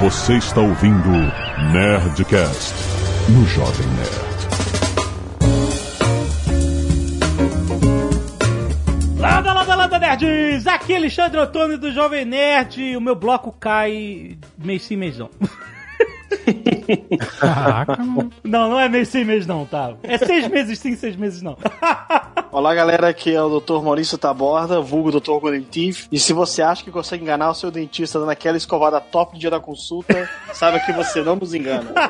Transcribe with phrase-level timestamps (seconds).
[0.00, 1.10] Você está ouvindo
[1.74, 2.72] Nerdcast
[3.28, 4.30] no Jovem Nerd.
[9.18, 10.66] Landa, landa, landa, nerds!
[10.66, 15.28] Aqui é Alexandre Ottoni do Jovem Nerd o meu bloco cai mês sim, mês não.
[17.38, 18.30] Caraca, mano.
[18.44, 19.94] Não, não é mês sim, mês não, tá?
[20.02, 21.56] É seis meses sim, seis meses não.
[22.52, 23.80] Olá galera, aqui é o Dr.
[23.82, 25.38] Maurício Taborda, vulgo Dr.
[25.40, 26.08] Golden Teeth.
[26.10, 29.38] E se você acha que consegue enganar o seu dentista dando aquela escovada top no
[29.38, 31.92] dia da consulta, saiba que você não nos engana.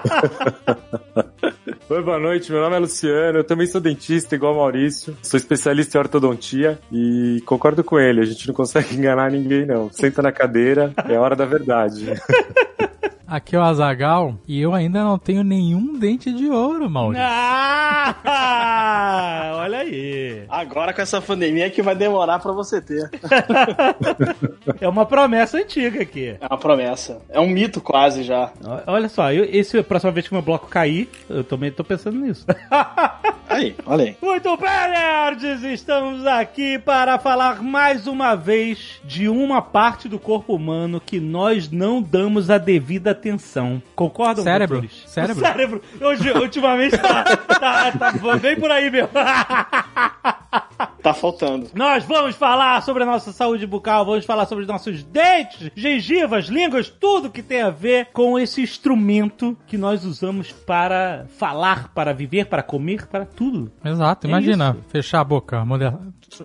[1.91, 2.53] Oi, boa noite.
[2.53, 3.39] Meu nome é Luciano.
[3.39, 5.17] Eu também sou dentista, igual Maurício.
[5.23, 8.21] Sou especialista em ortodontia e concordo com ele.
[8.21, 9.91] A gente não consegue enganar ninguém, não.
[9.93, 12.15] Senta na cadeira, é hora da verdade.
[13.31, 17.25] Aqui é o Azagal e eu ainda não tenho nenhum dente de ouro, Maurício.
[18.25, 20.43] Ah, olha aí.
[20.49, 23.09] Agora com essa pandemia é que vai demorar pra você ter.
[24.81, 26.37] É uma promessa antiga aqui.
[26.41, 27.21] É uma promessa.
[27.29, 28.51] É um mito quase já.
[28.87, 32.19] Olha só, eu, esse a próxima vez que meu bloco cair, eu também tô pensando
[32.19, 32.47] nisso.
[33.51, 34.17] Aí, olha aí.
[34.23, 35.65] Muito bem, nerds!
[35.65, 41.69] Estamos aqui para falar mais uma vez de uma parte do corpo humano que nós
[41.69, 43.83] não damos a devida atenção.
[43.95, 44.81] Concordam, Cérebro.
[44.81, 45.05] doutores?
[45.09, 45.43] Cérebro.
[45.43, 45.83] O cérebro.
[46.01, 49.09] Hoje, ultimamente tá, tá, tá bem por aí mesmo.
[51.03, 51.69] Tá faltando.
[51.75, 56.47] Nós vamos falar sobre a nossa saúde bucal, vamos falar sobre os nossos dentes, gengivas,
[56.47, 62.13] línguas, tudo que tem a ver com esse instrumento que nós usamos para falar, para
[62.13, 63.71] viver, para comer, para tudo.
[63.85, 64.89] Exato, É imagina, isso.
[64.91, 65.65] fechar a boca.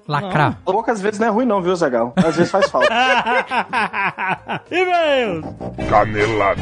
[0.07, 0.59] Lacrar.
[0.63, 2.13] Boca às vezes não é ruim não, viu, Zagal?
[2.15, 2.87] Às vezes faz falta.
[4.71, 5.45] E-mails!
[5.89, 6.61] Canelada.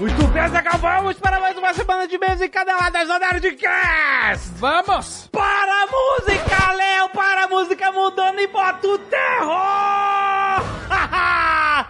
[0.00, 4.50] Muito bem, Zagal, vamos para mais uma semana de e-mails e caneladas do Nerdcast!
[4.56, 5.28] Vamos!
[5.30, 7.08] Para a música, Léo!
[7.10, 10.11] Para a música mudando e bota o terror!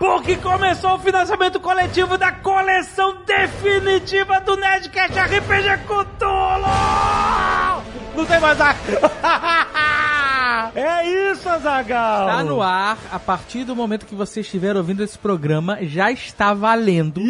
[0.03, 6.67] Porque começou o financiamento coletivo da coleção definitiva do Nerdcast RPG Cthulhu!
[8.17, 8.75] Não tem mais a...
[10.75, 12.27] É isso, Azagal!
[12.27, 16.55] Tá no ar, a partir do momento que você estiver ouvindo esse programa, já está
[16.55, 17.21] valendo.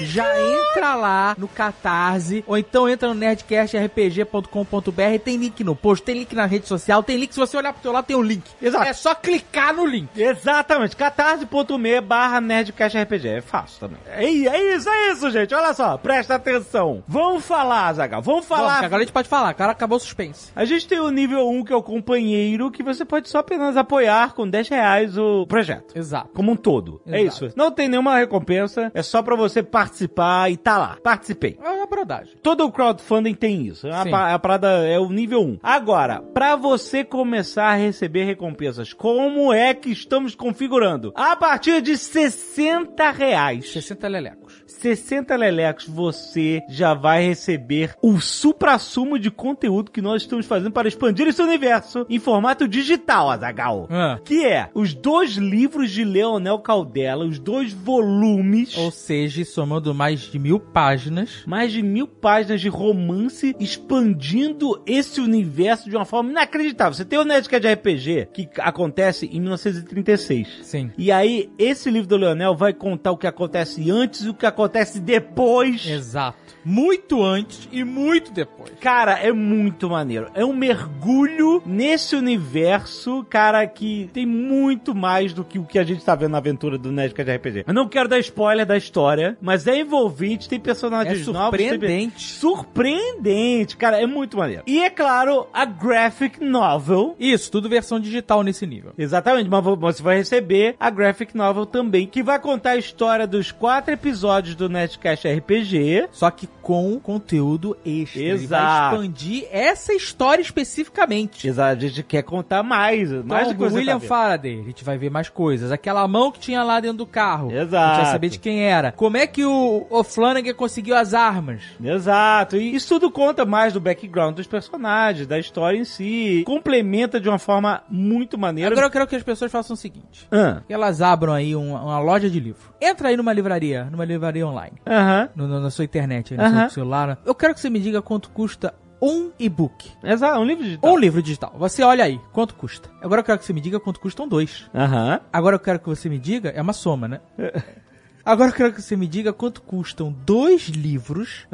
[0.00, 6.20] Já entra lá no Catarse, ou então entra no nerdcastrpg.com.br, tem link no post, tem
[6.20, 8.44] link na rede social, tem link, se você olhar pro teu lado tem um link.
[8.62, 8.86] Exato.
[8.86, 10.08] É só clicar no link.
[10.16, 13.28] Exatamente, catarse.me barra nerdcastrpg.
[13.28, 13.98] É fácil também.
[14.08, 15.54] É, é isso, é isso, gente.
[15.54, 17.04] Olha só, presta atenção.
[17.06, 18.20] Vamos falar, Zagal.
[18.22, 18.80] Vamos Vamos, falar.
[18.80, 20.50] que agora a gente pode falar, cara, acabou o suspense.
[20.56, 23.76] A gente tem o nível 1, que é o companheiro, que você pode só apenas
[23.76, 25.96] apoiar com 10 reais o projeto.
[25.96, 26.30] Exato.
[26.34, 27.00] Como um todo.
[27.06, 27.46] É Exato.
[27.46, 27.54] isso.
[27.56, 30.96] Não tem nenhuma recompensa, é só pra você participar e tá lá.
[31.02, 31.56] Participei.
[31.62, 32.34] É uma brodagem.
[32.42, 33.86] Todo o crowdfunding tem isso.
[33.86, 34.10] É Sim.
[34.10, 35.58] pa- A parada é o nível 1.
[35.62, 41.12] Agora, pra você começar a receber recompensas, como é que estamos configurando?
[41.14, 43.70] A partir de 60 reais.
[43.72, 44.47] 60 lelecos.
[44.68, 50.86] 60 lelecos, você já vai receber o supra-sumo de conteúdo que nós estamos fazendo para
[50.86, 53.88] expandir esse universo em formato digital, Azagal.
[53.90, 54.18] Ah.
[54.22, 58.76] Que é os dois livros de Leonel Caldela, os dois volumes.
[58.76, 61.42] Ou seja, somando mais de mil páginas.
[61.46, 66.94] Mais de mil páginas de romance expandindo esse universo de uma forma inacreditável.
[66.94, 70.60] Você tem o Nerdcast de RPG, que acontece em 1936.
[70.62, 70.90] Sim.
[70.98, 74.44] E aí, esse livro do Leonel vai contar o que acontece antes e o que
[74.44, 74.57] acontece
[75.00, 75.86] depois.
[75.86, 76.47] Exato.
[76.64, 78.70] Muito antes e muito depois.
[78.80, 80.28] Cara, é muito maneiro.
[80.34, 85.84] É um mergulho nesse universo, cara, que tem muito mais do que o que a
[85.84, 87.64] gente tá vendo na aventura do Nerdcast RPG.
[87.66, 91.58] Eu não quero dar spoiler da história, mas é envolvente, tem personagens É novos.
[91.58, 92.22] tem- surpreendente.
[92.22, 94.62] Surpreendente, cara, é muito maneiro.
[94.66, 97.14] E é claro, a graphic novel.
[97.18, 98.92] Isso, tudo versão digital nesse nível.
[98.98, 103.26] Exatamente, mas vo- você vai receber a graphic novel também, que vai contar a história
[103.26, 106.08] dos quatro episódios do Nerdcast RPG.
[106.12, 108.20] Só que com conteúdo extra.
[108.20, 108.94] Ele vai Exato.
[108.96, 111.48] expandir essa história especificamente.
[111.48, 114.84] Exato, a gente quer contar mais, mais Então, do que você William tá a gente
[114.84, 115.72] vai ver mais coisas.
[115.72, 117.48] Aquela mão que tinha lá dentro do carro.
[117.48, 117.96] A gente Exato.
[118.02, 118.92] vai saber de quem era.
[118.92, 121.62] Como é que o, o Flanagan conseguiu as armas?
[121.82, 127.20] Exato, e isso tudo conta mais do background dos personagens, da história em si, complementa
[127.20, 128.70] de uma forma muito maneira.
[128.70, 130.26] Agora eu quero que as pessoas façam o seguinte.
[130.30, 132.72] Ah, elas abram aí uma, uma loja de livro.
[132.80, 134.74] Entra aí numa livraria, numa livraria online.
[134.86, 136.34] Aham, no- no- na sua internet,
[136.70, 137.18] celular.
[137.24, 139.90] Eu quero que você me diga quanto custa um e-book.
[140.02, 140.92] exato, um livro digital.
[140.92, 141.54] Um livro digital.
[141.56, 142.90] Você olha aí, quanto custa.
[143.00, 144.68] Agora eu quero que você me diga quanto custam dois.
[144.74, 145.20] Aham.
[145.32, 147.20] Agora eu quero que você me diga, é uma soma, né?
[148.28, 151.46] Agora eu quero que você me diga quanto custam dois livros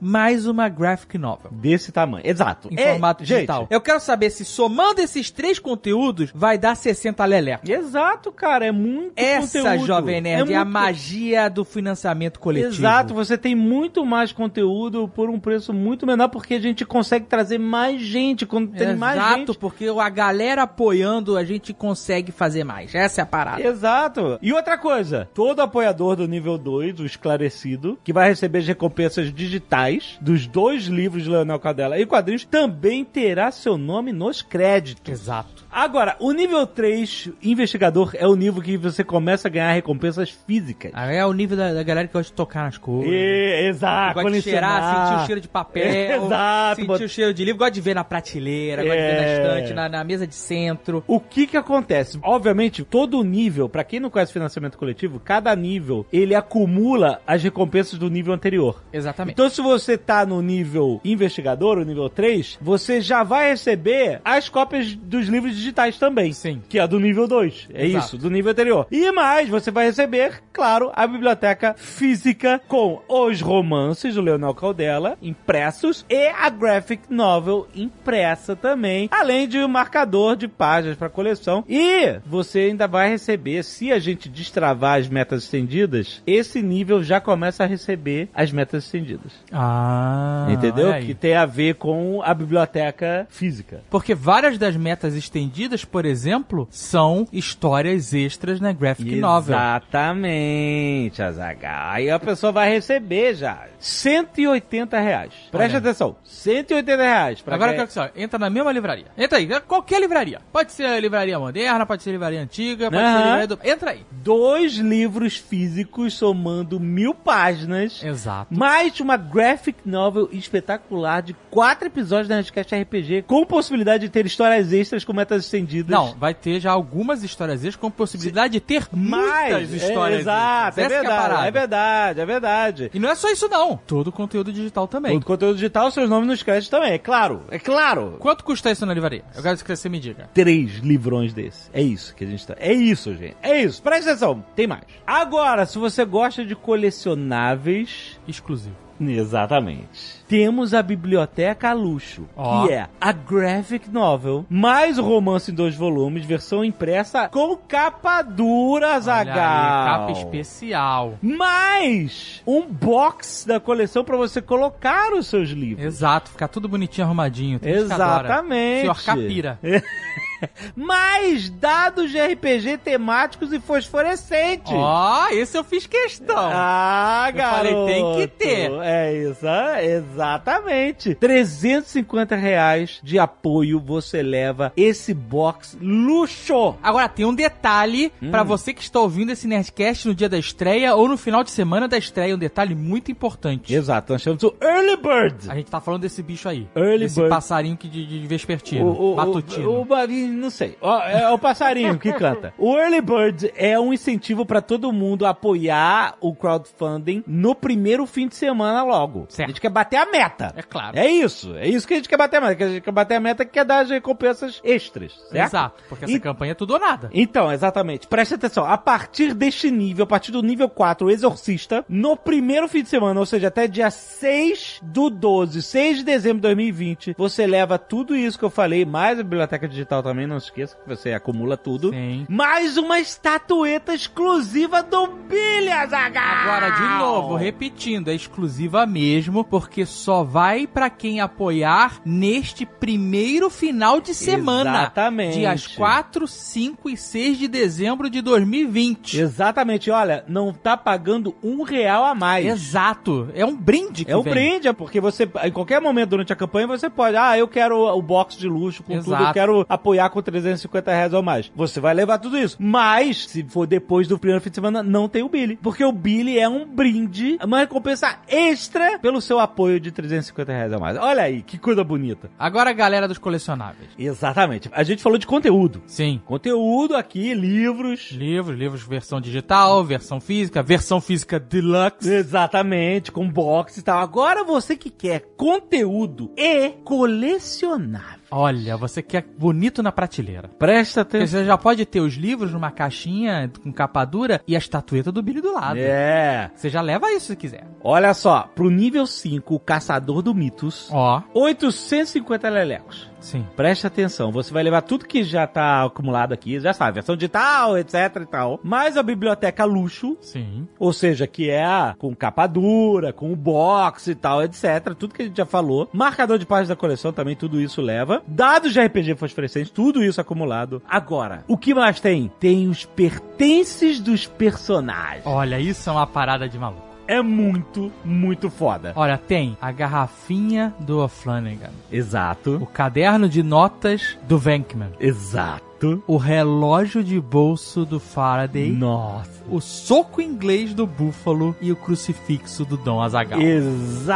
[0.00, 1.50] mais uma graphic novel.
[1.52, 2.24] Desse tamanho.
[2.24, 2.68] Exato.
[2.70, 3.66] Em É, formato gente, digital.
[3.68, 7.68] Eu quero saber se somando esses três conteúdos vai dar 60 leleco.
[7.70, 8.66] Exato, cara.
[8.66, 9.86] É muito Essa, conteúdo.
[9.86, 12.72] Jovem Nerd, é, a muito- magia do financiamento coletivo.
[12.74, 17.26] Exato, você tem muito mais conteúdo por um preço muito menor, porque a gente consegue
[17.26, 18.46] trazer mais gente.
[18.46, 19.58] Quando tem mais Exato, gente.
[19.58, 22.94] porque a galera apoiando, a gente consegue fazer mais.
[22.94, 23.62] Essa é a parada.
[23.66, 24.38] Exato.
[24.40, 29.32] E outra coisa, todo apoiador do nível 2, o esclarecido, que vai receber as recompensas
[29.32, 35.12] digitais dos dois livros de Leonel Cadela e quadrinhos, também terá seu nome nos créditos.
[35.12, 35.61] Exato.
[35.72, 40.90] Agora, o nível 3, investigador, é o nível que você começa a ganhar recompensas físicas.
[40.94, 43.10] Aí é o nível da, da galera que gosta de tocar nas coisas.
[43.10, 45.82] E, exato, Gosta de cheirar, sentir o cheiro de papel,
[46.26, 49.16] Exato, sentir bot- o cheiro de livro, gosta de ver na prateleira, gosta de ver
[49.16, 49.36] na É.
[49.60, 51.02] estante, na, na mesa de centro.
[51.06, 52.18] O que que acontece?
[52.22, 57.98] Obviamente, todo nível, pra quem não conhece financiamento coletivo, cada nível, ele acumula as recompensas
[57.98, 58.82] do nível anterior.
[58.92, 59.34] Exatamente.
[59.34, 64.48] Então, se você tá no nível investigador, o nível 3, você já vai receber as
[64.50, 66.32] cópias dos livros digitais também.
[66.32, 66.60] Sim.
[66.68, 67.68] Que é do nível 2.
[67.72, 68.06] É Exato.
[68.06, 68.86] isso, do nível anterior.
[68.90, 75.16] E mais, você vai receber, claro, a biblioteca física com os romances do Leonel Caldela
[75.22, 81.64] impressos e a graphic novel impressa também, além de um marcador de páginas para coleção.
[81.68, 87.20] E você ainda vai receber, se a gente destravar as metas estendidas, esse nível já
[87.20, 89.32] começa a receber as metas estendidas.
[89.52, 90.92] Ah, Entendeu?
[91.00, 93.82] Que tem a ver com a biblioteca física.
[93.90, 95.51] Porque várias das metas estendidas,
[95.90, 99.54] por exemplo, são histórias extras na graphic novel.
[99.56, 101.90] Exatamente, Azaghal.
[101.92, 105.32] Aí a pessoa vai receber já 180 reais.
[105.50, 105.78] Preste Olha.
[105.78, 107.40] atenção, 180 reais.
[107.40, 109.06] pra Agora eu ganhar- quero que você entra na mesma livraria.
[109.16, 110.40] Entra aí, qualquer livraria.
[110.52, 113.18] Pode ser livraria moderna, pode ser livraria antiga, pode ser Aham.
[113.24, 113.58] livraria do...
[113.64, 114.00] Entra aí.
[114.10, 118.02] Dois livros físicos somando mil páginas.
[118.02, 118.54] Exato.
[118.54, 124.24] Mais uma graphic novel espetacular de quatro episódios da Nerdcast RPG, com possibilidade de ter
[124.26, 125.90] histórias extras com metas estendidas.
[125.90, 130.22] Não, vai ter já algumas histórias extras com possibilidade de ter mais muitas histórias é,
[130.22, 131.46] Exato, é a verdade, parada.
[131.46, 132.90] é verdade, é verdade.
[132.94, 133.76] E não é só isso não.
[133.86, 135.12] Todo conteúdo digital também.
[135.12, 138.16] Todo conteúdo digital, seus nomes nos créditos também, é claro, é claro.
[138.18, 139.24] Quanto custa isso na livraria?
[139.34, 140.28] Eu quero que você me diga.
[140.34, 141.70] Três livrões desse.
[141.72, 142.54] É isso que a gente tá.
[142.58, 143.36] É isso, gente.
[143.42, 143.82] É isso.
[143.82, 144.84] Presta atenção, tem mais.
[145.06, 148.18] Agora, se você gosta de colecionáveis.
[148.26, 148.81] Exclusivo.
[149.10, 150.22] Exatamente.
[150.28, 152.66] Temos a biblioteca luxo, Ó.
[152.66, 158.22] que é a graphic novel, mais o romance em dois volumes, versão impressa com capa
[158.22, 159.34] dura, Olha aí, Zagal.
[159.36, 161.14] capa especial.
[161.20, 165.84] Mais um box da coleção para você colocar os seus livros.
[165.84, 167.58] Exato, ficar tudo bonitinho, arrumadinho.
[167.58, 168.28] Tem gente que adora.
[168.28, 168.80] Exatamente.
[168.80, 169.58] Senhor Capira.
[170.76, 174.72] Mais dados de RPG temáticos e fosforescentes.
[174.72, 176.36] Ó, esse eu fiz questão.
[176.52, 177.74] Ah, Eu garoto.
[177.74, 178.70] falei, tem que ter.
[178.82, 181.14] É isso, ah, exatamente.
[181.14, 186.74] 350 reais de apoio você leva esse box luxo.
[186.82, 188.30] Agora, tem um detalhe Hum.
[188.30, 191.50] pra você que está ouvindo esse Nerdcast no dia da estreia ou no final de
[191.50, 192.34] semana da estreia.
[192.34, 193.74] Um detalhe muito importante.
[193.74, 195.50] Exato, nós chamamos o Early Bird.
[195.50, 196.66] A gente tá falando desse bicho aí.
[196.74, 197.30] Early desse bird.
[197.30, 198.86] passarinho que de, de vespertino.
[198.86, 199.68] O, o, matutino.
[199.70, 199.84] o, o, o-
[200.32, 200.76] não sei.
[200.80, 202.52] Ó, é o passarinho que canta.
[202.58, 208.26] O Early Bird é um incentivo pra todo mundo apoiar o crowdfunding no primeiro fim
[208.28, 209.26] de semana logo.
[209.28, 209.48] Certo.
[209.48, 210.52] A gente quer bater a meta.
[210.56, 210.98] É claro.
[210.98, 211.54] É isso.
[211.56, 212.54] É isso que a gente quer bater a meta.
[212.56, 215.12] Que a gente quer bater a meta que quer dar as recompensas extras.
[215.30, 215.48] Certo?
[215.48, 217.10] Exato, porque essa E- campanha é tudo ou nada.
[217.12, 218.06] Então, exatamente.
[218.06, 218.64] Preste atenção.
[218.64, 222.88] A partir deste nível, a partir do nível 4, o Exorcista, no primeiro fim de
[222.88, 227.78] semana, ou seja, até dia 6 do 12, 6 de dezembro de 2020, você leva
[227.78, 231.12] tudo isso que eu falei, mais a biblioteca digital também, não se esqueça que você
[231.12, 231.90] acumula tudo.
[231.90, 232.26] Sim.
[232.28, 236.22] Mais uma estatueta exclusiva do Billy Azaghal!
[236.22, 243.48] Agora, de novo, repetindo, é exclusiva mesmo, porque só vai pra quem apoiar neste primeiro
[243.50, 244.70] final de semana.
[244.82, 245.38] Exatamente.
[245.38, 249.18] Dias 4, 5 e 6 de dezembro de 2020.
[249.20, 252.46] Exatamente, olha, não tá pagando um real a mais.
[252.46, 253.28] Exato.
[253.34, 254.32] É um brinde que É um vem.
[254.32, 257.78] brinde, é porque você, em qualquer momento durante a campanha, você pode, ah, eu quero
[257.96, 259.10] o box de luxo com Exato.
[259.10, 261.50] tudo, eu quero apoiar com 350 reais ou mais.
[261.56, 262.56] Você vai levar tudo isso.
[262.60, 265.56] Mas, se for depois do primeiro fim de semana, não tem o Billy.
[265.56, 270.72] Porque o Billy é um brinde, uma recompensa extra pelo seu apoio de 350 reais
[270.72, 270.96] ou mais.
[270.98, 272.30] Olha aí, que coisa bonita.
[272.38, 273.90] Agora a galera dos colecionáveis.
[273.98, 274.68] Exatamente.
[274.72, 275.82] A gente falou de conteúdo.
[275.86, 276.20] Sim.
[276.24, 278.10] Conteúdo aqui, livros.
[278.12, 282.12] Livros, livros versão digital, versão física, versão física deluxe.
[282.12, 283.98] Exatamente, com box e tal.
[283.98, 288.21] Agora você que quer conteúdo e colecionável.
[288.32, 290.48] Olha, você quer bonito na prateleira.
[290.58, 291.26] Presta atenção.
[291.40, 295.22] você já pode ter os livros numa caixinha com capa dura e a estatueta do
[295.22, 295.76] Billy do lado.
[295.78, 296.50] É.
[296.54, 297.66] Você já leva isso se quiser.
[297.84, 303.11] Olha só, pro nível 5, o Caçador do Mitos, Ó, 850 lelecos.
[303.22, 303.46] Sim.
[303.56, 307.78] Preste atenção, você vai levar tudo que já tá acumulado aqui, já sabe, versão digital,
[307.78, 310.66] etc e tal, mais a biblioteca luxo, Sim.
[310.78, 315.14] ou seja, que é a, com capa dura, com o box e tal, etc, tudo
[315.14, 318.72] que a gente já falou, marcador de páginas da coleção também, tudo isso leva, dados
[318.72, 320.82] de RPG fosforescentes, tudo isso acumulado.
[320.88, 322.30] Agora, o que mais tem?
[322.40, 325.26] Tem os pertences dos personagens.
[325.26, 326.81] Olha, isso é uma parada de maluco.
[327.06, 328.92] É muito, muito foda.
[328.96, 332.58] Olha, tem a garrafinha do O'Flanagan, Exato.
[332.60, 336.02] o caderno de notas do Venkman, Exato.
[336.06, 339.42] o relógio de bolso do Faraday, Nossa.
[339.50, 343.40] o soco inglês do Búfalo e o crucifixo do Dom Azagal.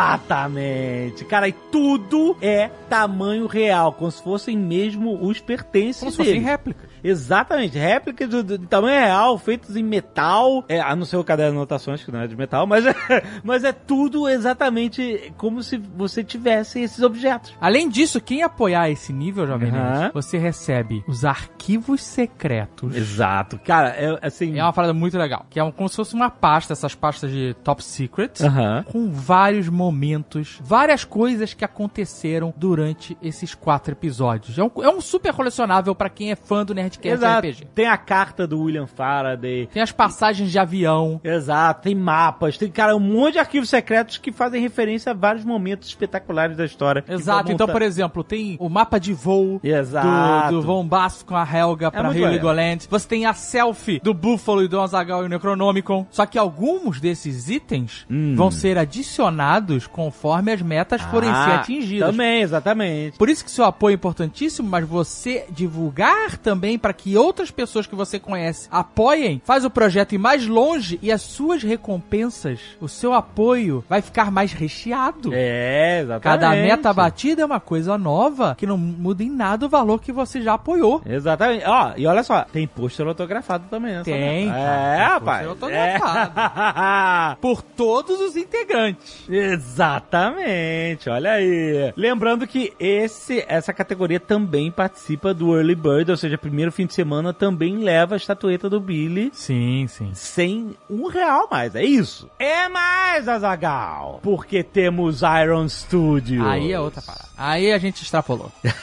[0.07, 1.25] Exatamente.
[1.25, 6.41] Cara, e tudo é tamanho real, como se fossem mesmo os pertences Como se fossem
[6.41, 6.86] réplicas.
[7.03, 10.65] Exatamente, réplicas do, do- de tamanho real, feitos em metal.
[10.69, 12.85] É, a não ser o caderno de anotações, que não é de metal, mas,
[13.45, 17.55] mas é tudo exatamente como se você tivesse esses objetos.
[17.61, 19.71] Além disso, quem apoiar esse nível, Jovem.
[19.71, 22.95] Nerd, você recebe os arquivos secretos.
[22.97, 23.59] Exato.
[23.65, 24.59] Cara, é assim.
[24.59, 25.47] É uma parada muito legal.
[25.51, 28.43] Que é um- como se fosse uma pasta, essas pastas de top secret.
[28.43, 28.85] Aham.
[28.91, 34.59] Com vários momentos, várias coisas que aconteceram durante esses quatro episódios.
[34.59, 37.47] É um, é um super colecionável pra quem é fã do Nerdcast Exato.
[37.49, 37.67] RPG.
[37.75, 39.67] Tem a carta do William Faraday.
[39.73, 41.21] Tem as passagens de avião.
[41.23, 45.45] Exato, tem mapas, tem, cara, um monte de arquivos secretos que fazem referência a vários
[45.45, 47.05] momentos espetaculares da história.
[47.09, 47.51] Exato.
[47.53, 50.53] Então, por exemplo, tem o mapa de voo Exato.
[50.55, 52.29] do, do Von Bass com a Helga pra muito Rio.
[52.29, 52.87] Legoland.
[52.89, 56.07] Você tem a selfie do Buffalo e do Azagal e o Necronomicon.
[56.11, 58.35] Só que alguns desses itens Hum.
[58.37, 62.11] vão ser adicionados conforme as metas forem Ah, ser atingidas.
[62.11, 63.17] Também, exatamente.
[63.19, 67.87] Por isso que seu apoio é importantíssimo, mas você divulgar também para que outras pessoas
[67.87, 72.89] que você conhece apoiem, faz o projeto ir mais longe e as suas recompensas, o
[72.89, 75.31] seu apoio vai ficar mais recheado.
[75.33, 76.23] É, exatamente.
[76.23, 80.13] Cada meta batida é uma coisa nova que não muda em nada o valor que
[80.13, 81.03] você já apoiou.
[81.07, 81.65] Exatamente.
[81.67, 84.03] Ó, e olha só, tem pôster autografado também, né?
[84.05, 85.47] Tem, cara, É, tem rapaz.
[85.47, 87.37] pôster autografado.
[87.41, 89.25] Por todos os integrantes.
[89.29, 91.93] Exatamente, olha aí.
[91.97, 96.95] Lembrando que esse, essa categoria também participa do Early Bird, ou seja, primeiro fim de
[96.95, 100.11] semana também leva a estatueta do Billy Sim, sim.
[100.15, 102.31] sem um real mais, é isso.
[102.39, 106.47] É mais, Azagal, porque temos Iron Studio.
[106.47, 107.29] Aí é outra parada.
[107.37, 108.51] Aí a gente extrapolou.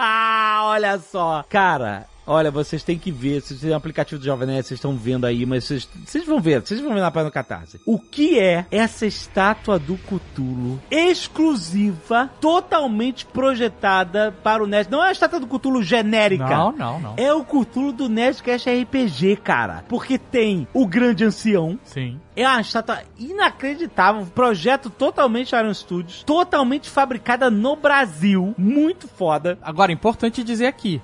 [0.00, 1.44] olha só.
[1.48, 3.42] Cara, olha, vocês têm que ver.
[3.42, 6.24] Se vocês têm um aplicativo do Jovem Nerd, vocês estão vendo aí, mas vocês, vocês
[6.24, 6.60] vão ver.
[6.60, 7.80] Vocês vão ver na página do Catarse.
[7.84, 14.90] O que é essa estátua do Cthulhu exclusiva, totalmente projetada para o Nerd?
[14.90, 16.48] Não é a estátua do Cthulhu genérica.
[16.48, 17.14] Não, não, não.
[17.16, 19.84] É o Cthulhu do Nerdcast RPG, cara.
[19.88, 22.20] Porque tem o grande ancião, Sim.
[22.42, 29.58] É uma estátua inacreditável, projeto totalmente Iron Studios, totalmente fabricada no Brasil, muito foda.
[29.62, 31.00] Agora, importante dizer aqui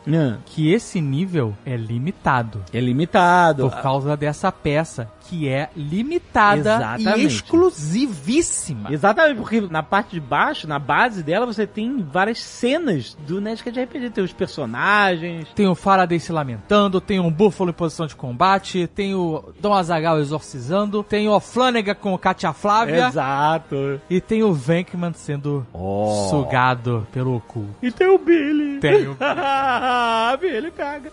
[0.46, 2.64] que esse nível é limitado.
[2.72, 3.68] É limitado.
[3.68, 7.20] Por causa dessa peça, que é limitada Exatamente.
[7.20, 8.92] e exclusivíssima.
[8.92, 13.80] Exatamente, porque na parte de baixo, na base dela, você tem várias cenas do Nerdcast
[13.80, 14.10] RPG.
[14.10, 15.48] Tem os personagens.
[15.54, 19.72] Tem o Faraday se lamentando, tem um Búfalo em posição de combate, tem o Dom
[19.74, 24.00] Azagal exorcizando, tem o Flanagan com o Katia Flávia Exato.
[24.08, 26.28] e tem o Venkman sendo Oh.
[26.30, 27.64] sugado pelo cu.
[27.82, 28.80] E tem o Billy.
[28.80, 29.16] Tem o
[30.40, 31.12] Billy pega.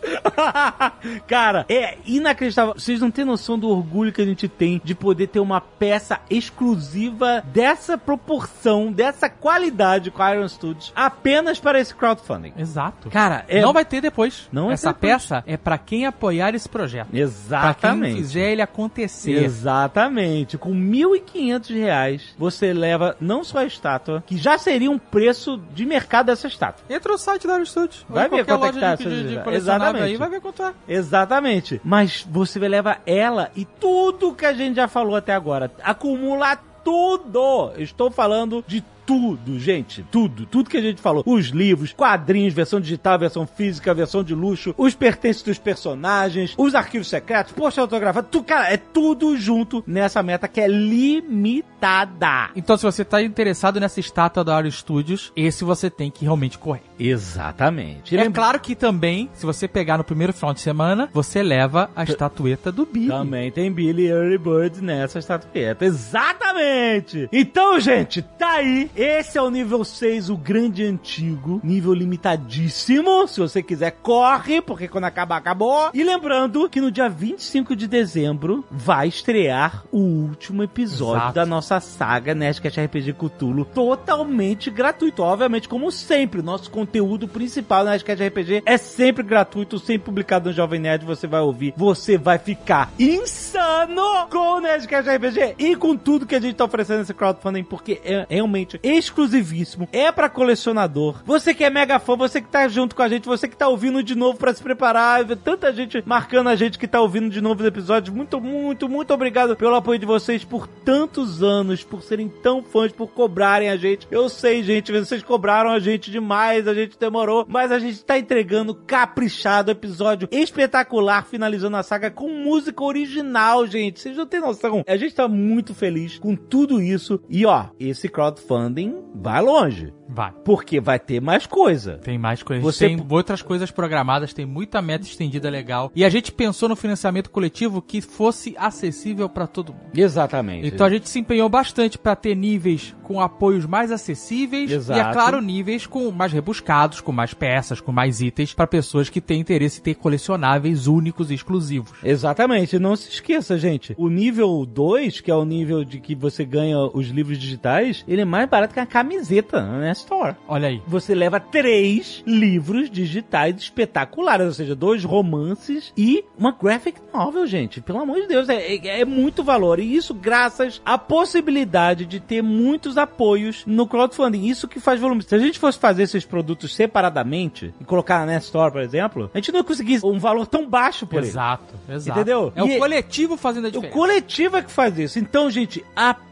[1.28, 2.74] Cara, é inacreditável.
[2.78, 6.20] Vocês não têm noção do orgulho que a gente tem de poder ter uma peça
[6.30, 12.54] exclusiva dessa proporção, dessa qualidade com a Iron Studios, apenas para esse crowdfunding.
[12.58, 13.10] Exato.
[13.10, 13.62] Cara, é...
[13.62, 14.50] Não vai ter depois.
[14.52, 17.08] Não Essa peça é pra quem apoiar esse projeto.
[17.08, 18.18] Pra quem Exatamente.
[18.18, 19.44] fizer ele acontecer.
[19.44, 20.58] Exatamente.
[20.58, 25.86] Com 1.500 reais, você leva não só a estátua, que já seria um preço de
[25.86, 26.84] mercado dessa estátua.
[26.90, 28.06] Entra no site da Iron Studios.
[28.10, 30.04] Vai ver quanto é que tá de, de, de Exatamente.
[30.04, 30.74] aí, vai ver quanto é.
[30.88, 31.82] Exatamente.
[31.84, 33.93] Mas você vai levar ela e tudo
[34.38, 35.72] que a gente já falou até agora.
[35.84, 37.72] Acumula tudo.
[37.78, 40.06] Estou falando de tudo, gente.
[40.12, 40.46] Tudo.
[40.46, 41.24] Tudo que a gente falou.
[41.26, 46.76] Os livros, quadrinhos, versão digital, versão física, versão de luxo, os pertences dos personagens, os
[46.76, 48.28] arquivos secretos, post autografado.
[48.30, 52.50] Tu, cara, é tudo junto nessa meta que é limitada.
[52.56, 56.58] Então, se você tá interessado nessa estátua da Iron Studios, esse você tem que realmente
[56.58, 56.84] correr.
[57.00, 58.18] Exatamente.
[58.18, 62.04] É claro que também, se você pegar no primeiro final de semana, você leva a
[62.04, 63.08] estatueta do Billy.
[63.08, 65.86] Também tem Billy Early Bird nessa estatueta.
[65.86, 67.28] Exatamente!
[67.32, 73.28] Então, gente, tá aí Esse é o nível 6, o grande antigo, nível limitadíssimo.
[73.28, 75.90] Se você quiser, corre, porque quando acabar, acabou.
[75.94, 81.34] E lembrando que no dia 25 de dezembro vai estrear o último episódio Exato.
[81.34, 85.24] da nossa saga Nerdcast RPG Cthulhu, totalmente gratuito.
[85.24, 90.56] Obviamente, como sempre, o nosso conteúdo principal Nerdcast RPG é sempre gratuito, sempre publicado no
[90.56, 95.98] Jovem Nerd, você vai ouvir, você vai ficar insano com o Nerdcast RPG e com
[95.98, 101.24] tudo que a gente tá oferecendo nesse crowdfunding, porque é realmente exclusivíssimo, é pra colecionador.
[101.26, 103.70] Você que é mega fã, você que tá junto com a gente, você que tá
[103.70, 107.40] ouvindo de novo pra se preparar, tanta gente marcando a gente que tá ouvindo de
[107.40, 108.14] novo os episódios.
[108.14, 112.92] Muito, muito, muito obrigado pelo apoio de vocês por tantos anos, por serem tão fãs,
[112.92, 114.06] por cobrarem a gente.
[114.12, 118.20] Eu sei, gente, vocês cobraram a gente demais, a gente demorou, mas a gente tá
[118.20, 124.00] entregando caprichado, episódio espetacular, finalizando a saga com música original, gente.
[124.00, 124.84] Vocês não têm noção.
[124.86, 127.22] A gente tá muito feliz com tudo isso.
[127.30, 128.73] E ó, esse crowdfunding
[129.16, 129.94] vai longe.
[130.14, 130.32] Vai.
[130.46, 131.98] Porque vai ter mais coisa.
[132.04, 132.64] Tem mais coisas.
[132.64, 135.92] Você- Tem outras coisas programadas, tem muita meta estendida legal.
[135.96, 139.86] E a gente pensou no financiamento coletivo que fosse acessível pra todo mundo.
[139.96, 140.68] Exatamente.
[140.68, 145.00] Então a gente se empenhou bastante pra ter níveis com apoios mais acessíveis Exato.
[145.00, 149.10] e, é claro, níveis com mais rebuscados, com mais peças, com mais itens pra pessoas
[149.10, 151.92] que têm interesse em ter colecionáveis únicos e exclusivos.
[152.04, 153.94] Exatamente, não se esqueça, gente.
[153.98, 158.22] O nível 2, que é o nível de que você ganha os livros digitais, ele
[158.22, 160.36] é mais barato que a camiseta na Store.
[160.48, 160.82] Olha aí.
[160.88, 167.82] Você leva três livros digitais espetaculares, ou seja, dois romances e uma graphic novel, gente.
[167.82, 169.80] Pelo amor de Deus, é, é- é muito valor.
[169.80, 174.46] E isso graças à possibilidade de ter muitos apoios no crowdfunding.
[174.48, 175.24] Isso que faz volume.
[175.24, 179.30] Se a gente fosse fazer esses produtos separadamente e colocar na Nest Store, por exemplo,
[179.34, 181.28] a gente não ia conseguir um valor tão baixo por ele.
[181.28, 182.20] Exato, exato.
[182.20, 182.52] Entendeu?
[182.56, 183.94] É E- o coletivo fazendo a O diferença.
[183.98, 185.20] coletivo é que faz isso.
[185.20, 185.84] Então, gente,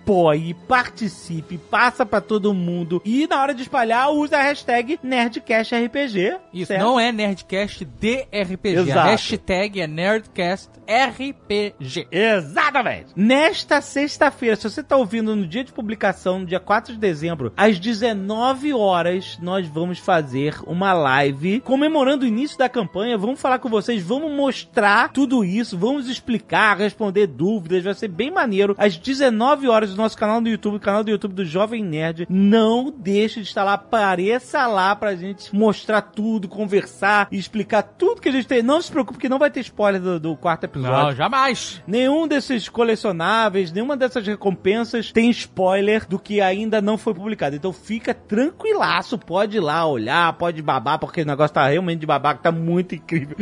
[0.01, 3.01] apoie, participe, passa pra todo mundo.
[3.05, 6.37] E na hora de espalhar, use a hashtag NerdCastRPG.
[6.53, 6.81] Isso, certo?
[6.81, 8.77] não é Nerdcast de RPG.
[8.79, 8.99] Exato.
[8.99, 12.07] A hashtag é Nerdcast RPG.
[12.11, 13.13] Exatamente.
[13.15, 17.53] Nesta sexta-feira, se você tá ouvindo no dia de publicação, no dia 4 de dezembro,
[17.55, 23.17] às 19 horas, nós vamos fazer uma live comemorando o início da campanha.
[23.17, 28.31] Vamos falar com vocês, vamos mostrar tudo isso, vamos explicar, responder dúvidas, vai ser bem
[28.31, 28.75] maneiro.
[28.77, 32.25] Às 19 horas do nosso canal no YouTube, canal do YouTube do Jovem Nerd.
[32.29, 38.21] Não deixe de estar lá, apareça lá pra gente mostrar tudo, conversar e explicar tudo
[38.21, 38.63] que a gente tem.
[38.63, 41.03] Não se preocupe que não vai ter spoiler do, do quarto episódio.
[41.03, 41.81] Não, jamais.
[41.85, 47.55] Nenhum desses colecionáveis, nenhuma dessas recompensas tem spoiler do que ainda não foi publicado.
[47.55, 52.05] Então fica tranquilaço, pode ir lá olhar, pode babar, porque o negócio tá realmente de
[52.05, 53.37] babar, que tá muito incrível.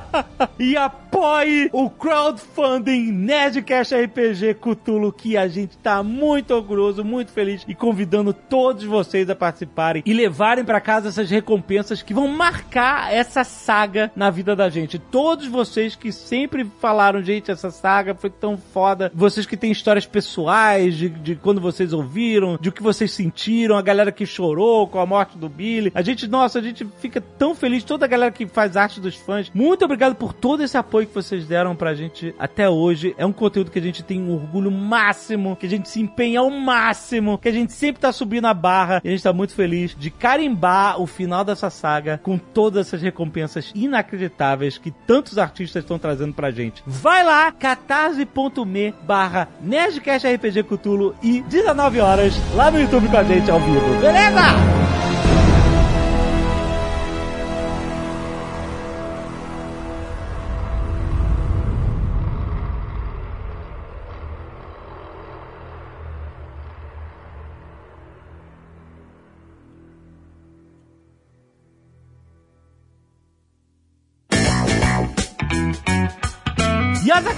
[0.58, 7.64] e apoie o crowdfunding Nerdcast RPG Cthulhu, que a gente tá muito orgulhoso, muito feliz
[7.68, 13.14] e convidando todos vocês a participarem e levarem pra casa essas recompensas que vão marcar
[13.14, 14.98] essa saga na vida da gente.
[14.98, 19.12] Todos vocês que sempre falaram, gente, essa saga foi tão foda.
[19.14, 23.76] Vocês que têm histórias pessoais de, de quando vocês ouviram, de o que vocês sentiram,
[23.76, 25.92] a galera que chorou com a morte do Billy.
[25.94, 29.14] A gente, nossa, a gente fica tão feliz, toda a galera que faz arte dos
[29.14, 29.52] fãs.
[29.54, 33.14] Muito obrigado por todo esse apoio que vocês deram pra gente até hoje.
[33.16, 36.40] É um conteúdo que a gente tem um orgulho máximo, que a gente se empenha
[36.40, 39.00] ao máximo, que a gente sempre tá subindo a barra.
[39.04, 43.02] E a gente tá muito feliz de carimbar o final dessa saga com todas essas
[43.02, 46.82] recompensas inacreditáveis que tantos artistas estão trazendo pra gente.
[46.86, 53.24] Vai lá, catarse.me barra Nerdcast RPG Cthulhu e 19 horas lá no YouTube com a
[53.24, 54.00] gente ao vivo.
[54.00, 55.05] Beleza?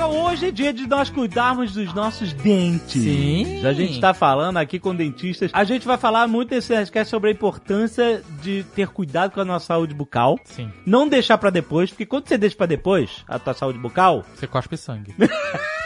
[0.06, 3.02] Hoje é dia de nós cuidarmos dos nossos dentes.
[3.02, 3.66] Sim.
[3.66, 5.50] A gente tá falando aqui com dentistas.
[5.52, 9.44] A gente vai falar muito nesse podcast sobre a importância de ter cuidado com a
[9.44, 10.38] nossa saúde bucal.
[10.44, 10.70] Sim.
[10.87, 14.46] Não deixar pra depois, porque quando você deixa pra depois a tua saúde bucal, Você
[14.46, 15.14] cospe sangue.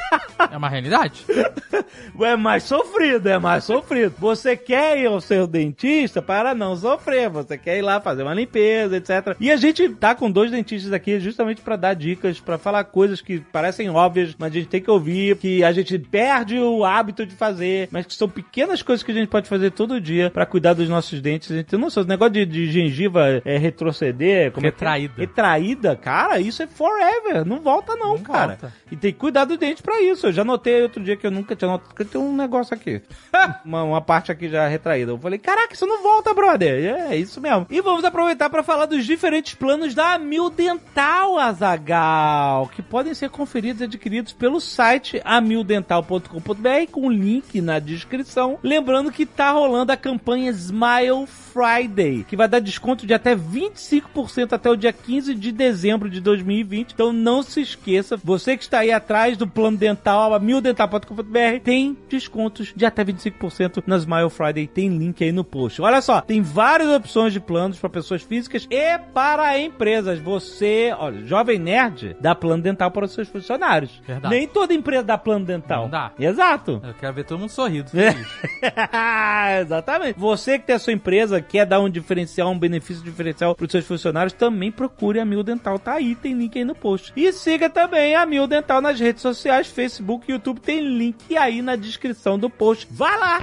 [0.50, 1.24] é uma realidade.
[2.20, 4.14] é mais sofrido, é mais sofrido.
[4.18, 8.34] Você quer ir ao seu dentista para não sofrer, você quer ir lá fazer uma
[8.34, 9.36] limpeza, etc.
[9.40, 13.20] E a gente tá com dois dentistas aqui justamente pra dar dicas, pra falar coisas
[13.20, 17.24] que parecem óbvias, mas a gente tem que ouvir, que a gente perde o hábito
[17.24, 20.46] de fazer, mas que são pequenas coisas que a gente pode fazer todo dia pra
[20.46, 21.50] cuidar dos nossos dentes.
[21.50, 24.72] A gente tem noção, negócio de, de gengiva é, retroceder, como é é?
[24.72, 25.14] Retraída.
[25.16, 28.48] Retraída, cara, isso é forever, não volta não, Não cara.
[28.48, 28.72] volta.
[28.90, 30.26] E tem que cuidar do dente pra isso.
[30.26, 33.02] Eu já notei outro dia que eu nunca tinha notado que tem um negócio aqui.
[33.64, 35.12] uma, uma parte aqui já retraída.
[35.12, 36.84] Eu falei, caraca, isso não volta, brother.
[36.84, 37.66] É, é isso mesmo.
[37.70, 43.30] E vamos aproveitar para falar dos diferentes planos da Amil Dental, Azagal, que podem ser
[43.30, 48.58] conferidos e adquiridos pelo site amildental.com.br com link na descrição.
[48.62, 54.52] Lembrando que tá rolando a campanha Smile Friday, que vai dar desconto de até 25%
[54.52, 56.92] até o dia 15 de dezembro de 2020.
[56.92, 59.91] Então não se esqueça, você que está aí atrás do plano dental,
[60.34, 64.66] amildental.com.br, tem descontos de até 25% na Smile Friday.
[64.66, 65.80] Tem link aí no post.
[65.82, 70.18] Olha só, tem várias opções de planos para pessoas físicas e para empresas.
[70.18, 74.00] Você, olha, jovem nerd, dá plano dental para os seus funcionários.
[74.06, 74.34] Verdade.
[74.34, 75.82] Nem toda empresa dá plano dental.
[75.82, 76.12] Não dá.
[76.18, 76.80] Exato.
[76.84, 77.90] Eu quero ver todo mundo sorrindo.
[79.60, 80.18] Exatamente.
[80.18, 83.70] Você que tem a sua empresa, quer dar um diferencial, um benefício diferencial para os
[83.70, 85.78] seus funcionários, também procure a Mil Dental.
[85.78, 87.12] Tá aí, tem link aí no post.
[87.16, 91.74] E siga também a Mil Dental nas redes sociais, Facebook, YouTube, tem link aí na
[91.74, 92.86] descrição do post.
[92.90, 93.40] Vai lá!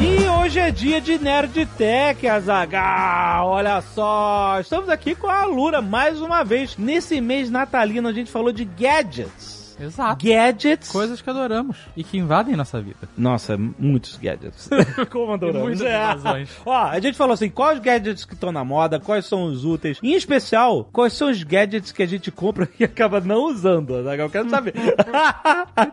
[0.00, 3.48] E hoje é dia de Nerdtech, Azagal.
[3.48, 6.76] Olha só, estamos aqui com a Lura mais uma vez.
[6.76, 9.61] Nesse mês natalino a gente falou de gadgets.
[9.82, 10.24] Exato.
[10.26, 10.90] Gadgets.
[10.90, 13.08] Coisas que adoramos e que invadem nossa vida.
[13.16, 14.68] Nossa, muitos gadgets.
[15.10, 15.62] Como adoramos.
[15.62, 15.96] Muitas É.
[16.12, 16.50] invasões.
[16.64, 19.98] Ó, a gente falou assim, quais gadgets que estão na moda, quais são os úteis.
[20.02, 24.02] Em especial, quais são os gadgets que a gente compra e acaba não usando.
[24.02, 24.20] né?
[24.20, 24.74] Eu quero saber.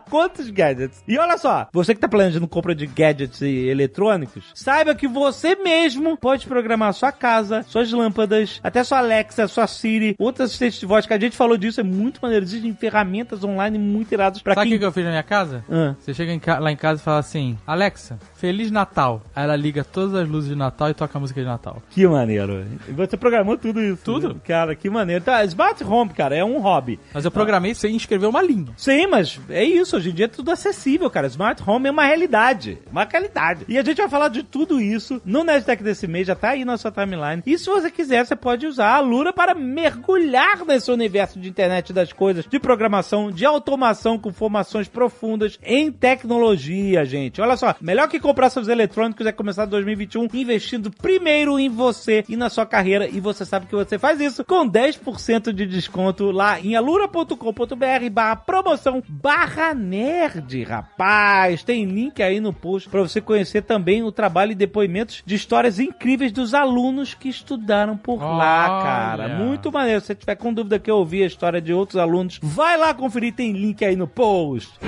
[0.08, 1.02] Quantos gadgets?
[1.06, 5.54] E olha só, você que tá planejando compra de gadgets e eletrônicos, saiba que você
[5.56, 10.86] mesmo pode programar sua casa, suas lâmpadas, até sua Alexa, sua Siri, outros assistentes de
[10.86, 12.44] voz que a gente falou disso, é muito maneiro.
[12.44, 14.72] Existem ferramentas online muito iradas pra Sabe o quem...
[14.72, 15.64] que que eu fiz na minha casa?
[15.70, 15.94] Ah.
[15.98, 19.22] Você chega em ca- lá em casa e fala assim: Alexa, Feliz Natal.
[19.34, 21.82] Aí ela liga todas as luzes de Natal e toca a música de Natal.
[21.90, 22.64] Que maneiro.
[22.90, 24.02] Você programou tudo isso.
[24.04, 24.28] Tudo.
[24.34, 24.34] né?
[24.46, 25.24] Cara, que maneiro.
[25.24, 26.98] Tá, Smart Home, cara, é um hobby.
[27.12, 28.68] Mas eu programei sem escrever uma linha.
[28.76, 29.96] Sim, mas é isso.
[29.96, 31.26] Hoje em dia é tudo acessível, cara.
[31.26, 32.78] Smart Home é uma realidade.
[32.90, 33.64] Uma realidade.
[33.68, 36.26] E a gente vai falar de tudo isso no Nerdtech desse mês.
[36.26, 37.42] Já tá aí na sua timeline.
[37.46, 41.92] E se você quiser, você pode usar a Lura para mergulhar nesse universo de internet
[41.92, 47.40] das coisas, de programação, de automação com formações profundas em tecnologia, gente.
[47.40, 52.36] Olha só, melhor que comprar seus eletrônicos é começar 2021 investindo primeiro em você e
[52.36, 53.08] na sua carreira.
[53.08, 58.36] E você sabe que você faz isso com 10% de desconto lá em alura.com.br barra
[58.36, 61.62] promoção barra nerd, rapaz.
[61.62, 65.78] Tem link aí no post para você conhecer também o trabalho e depoimentos de histórias
[65.78, 69.28] incríveis dos alunos que estudaram por lá, cara.
[69.28, 70.00] Muito maneiro.
[70.00, 72.92] Se você tiver com dúvida que eu ouvir a história de outros alunos, vai lá
[72.92, 74.78] conferir, tem link aí no post.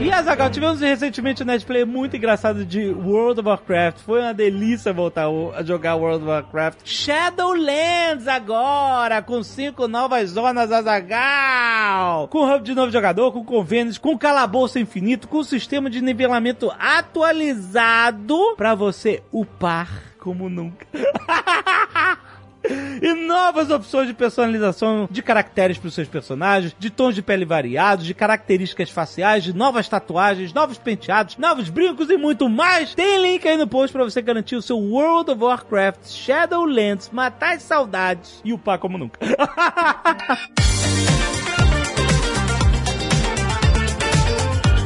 [0.00, 3.98] E Azagal, tivemos recentemente um Netplay muito engraçado de World of Warcraft.
[3.98, 6.78] Foi uma delícia voltar a jogar World of Warcraft.
[6.84, 12.28] Shadowlands agora, com cinco novas zonas Azagal.
[12.28, 18.54] Com hub de novo jogador, com convênios, com calabouço infinito, com sistema de nivelamento atualizado
[18.56, 20.86] pra você upar como nunca.
[23.00, 27.44] E novas opções de personalização de caracteres para os seus personagens, de tons de pele
[27.44, 32.94] variados, de características faciais, de novas tatuagens, novos penteados, novos brincos e muito mais.
[32.94, 37.54] Tem link aí no post para você garantir o seu World of Warcraft Shadowlands, matar
[37.54, 39.20] as saudades e upar como nunca.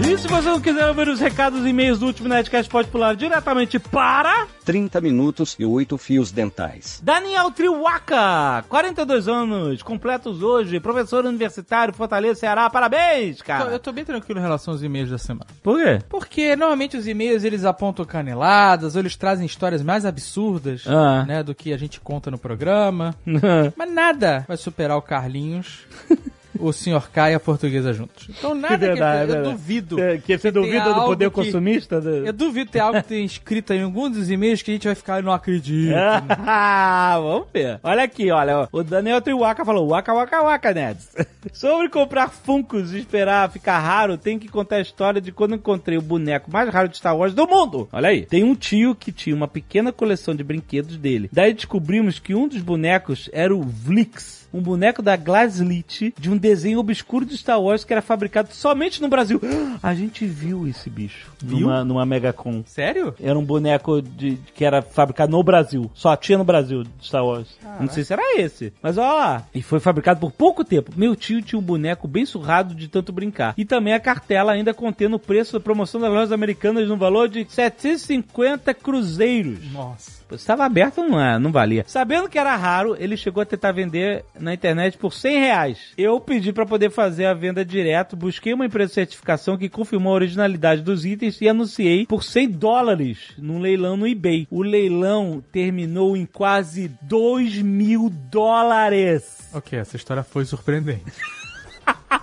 [0.05, 3.15] E se você não quiser ouvir os recados e e-mails do último Netcast, pode pular
[3.17, 7.01] diretamente para 30 minutos e 8 fios dentais.
[7.03, 13.79] Daniel Triwaka, 42 anos, completos hoje, professor universitário, Fortaleza, Ceará, parabéns, Eu cara.
[13.79, 15.47] tô bem tranquilo em relação aos e-mails da semana.
[15.63, 16.01] Por quê?
[16.09, 21.25] Porque normalmente os e-mails eles apontam caneladas, ou eles trazem histórias mais absurdas, Ah.
[21.25, 23.15] né, do que a gente conta no programa.
[23.77, 25.87] Mas nada vai superar o Carlinhos,
[26.63, 27.11] o Sr.
[27.13, 28.29] K e a portuguesa juntos.
[28.31, 29.51] Então nada que, verdade, eu verdade.
[29.51, 30.01] duvido.
[30.01, 32.01] É, que você tem duvida do poder que- consumista?
[32.01, 32.09] Do...
[32.27, 34.95] Eu duvido ter algo que tem escrito em algum dos e-mails que a gente vai
[34.95, 35.95] ficar, eu não acredito.
[35.95, 37.81] Ah, Vamos ver.
[37.83, 38.69] Olha aqui, olha.
[38.73, 41.11] O Daniel Triwaka falou: Waka Waka Waka, Neds.
[41.53, 45.99] Sobre comprar Funkos e esperar ficar raro, tem que contar a história de quando encontrei
[45.99, 47.89] o boneco mais raro de Star Wars do mundo.
[47.93, 48.25] Olha aí.
[48.27, 51.29] Tem um tio que tinha uma pequena coleção de brinquedos dele.
[51.33, 54.42] Daí descobrimos que um dos bonecos era o Vlix.
[54.53, 59.01] Um boneco da Glaslit de um desenho obscuro de Star Wars que era fabricado somente
[59.01, 59.41] no Brasil.
[59.83, 61.61] A gente viu esse bicho Viu?
[61.61, 62.63] numa, numa Megacon.
[62.67, 63.15] Sério?
[63.21, 65.91] Era um boneco de, que era fabricado no Brasil.
[65.95, 67.49] Só tinha no Brasil de Star Wars.
[67.81, 68.73] Não sei se era esse.
[68.83, 69.47] Mas ó lá.
[69.55, 70.93] E foi fabricado por pouco tempo.
[70.97, 73.55] Meu tio tinha um boneco bem surrado de tanto brincar.
[73.57, 77.29] E também a cartela ainda contendo o preço da promoção das lojas americanas no valor
[77.29, 79.59] de 750 cruzeiros.
[79.73, 80.23] Nossa.
[80.35, 81.85] Estava aberto, não, é, não valia.
[81.87, 85.79] Sabendo que era raro, ele chegou a tentar vender na internet por 100 reais.
[85.97, 90.13] Eu pedi para poder fazer a venda direto, busquei uma empresa de certificação que confirmou
[90.13, 94.47] a originalidade dos itens e anunciei por 100 dólares num leilão no eBay.
[94.51, 99.49] O leilão terminou em quase 2 mil dólares.
[99.55, 101.05] Ok, essa história foi surpreendente.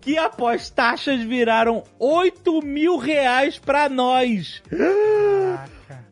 [0.00, 4.62] Que após taxas viraram 8 mil reais pra nós.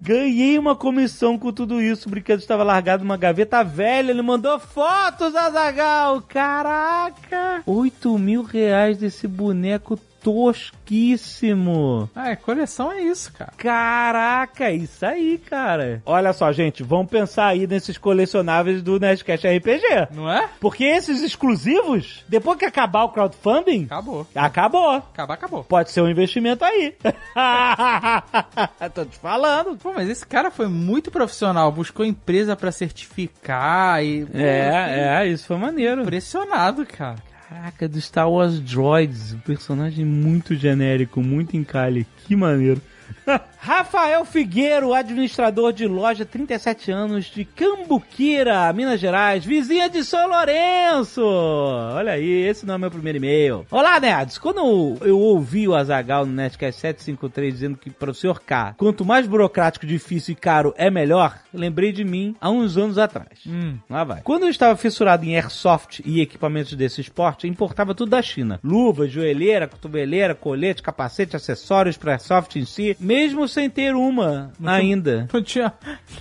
[0.01, 2.09] Ganhei uma comissão com tudo isso.
[2.09, 4.11] O brinquedo estava largado numa gaveta velha.
[4.11, 6.23] Ele mandou fotos, Azagal.
[6.23, 7.63] Caraca!
[7.67, 12.09] 8 mil reais desse boneco tosquíssimo.
[12.15, 13.53] Ah, coleção é isso, cara.
[13.57, 16.03] Caraca, isso aí, cara.
[16.07, 20.09] Olha só, gente, vamos pensar aí nesses colecionáveis do Nerdcast RPG.
[20.13, 20.49] Não é?
[20.61, 24.27] Porque esses exclusivos, depois que acabar o crowdfunding, Acabou.
[24.35, 24.91] acabou.
[24.95, 25.65] Acabar, acabou.
[25.65, 26.95] Pode ser um investimento aí.
[28.95, 29.77] Tô te falando.
[29.77, 31.71] Pô, mas esse cara foi muito profissional.
[31.73, 34.27] Buscou empresa pra certificar e...
[34.35, 36.03] É, é, isso foi maneiro.
[36.03, 37.17] Impressionado, cara.
[37.53, 42.07] Caraca, do Star Wars Droids, um personagem muito genérico, muito encalhe.
[42.25, 42.81] Que maneiro.
[43.59, 51.23] Rafael Figueiro, administrador de loja, 37 anos, de Cambuquira, Minas Gerais, vizinha de São Lourenço.
[51.23, 53.67] Olha aí, esse não é meu primeiro e-mail.
[53.71, 54.39] Olá, nerds.
[54.39, 58.41] Quando eu ouvi o Azagal no Netcast 753 dizendo que para o Sr.
[58.41, 62.99] K, quanto mais burocrático, difícil e caro é melhor, lembrei de mim há uns anos
[62.99, 63.41] atrás.
[63.47, 63.79] Hum.
[63.89, 64.23] Lá vai.
[64.23, 68.59] Quando eu estava fissurado em airsoft e equipamentos desse esporte, importava tudo da China.
[68.65, 75.29] Luva, joelheira, cotoveleira, colete, capacete, acessórios para airsoft em si, mesmo sem ter uma ainda.
[75.33, 75.73] Não tinha...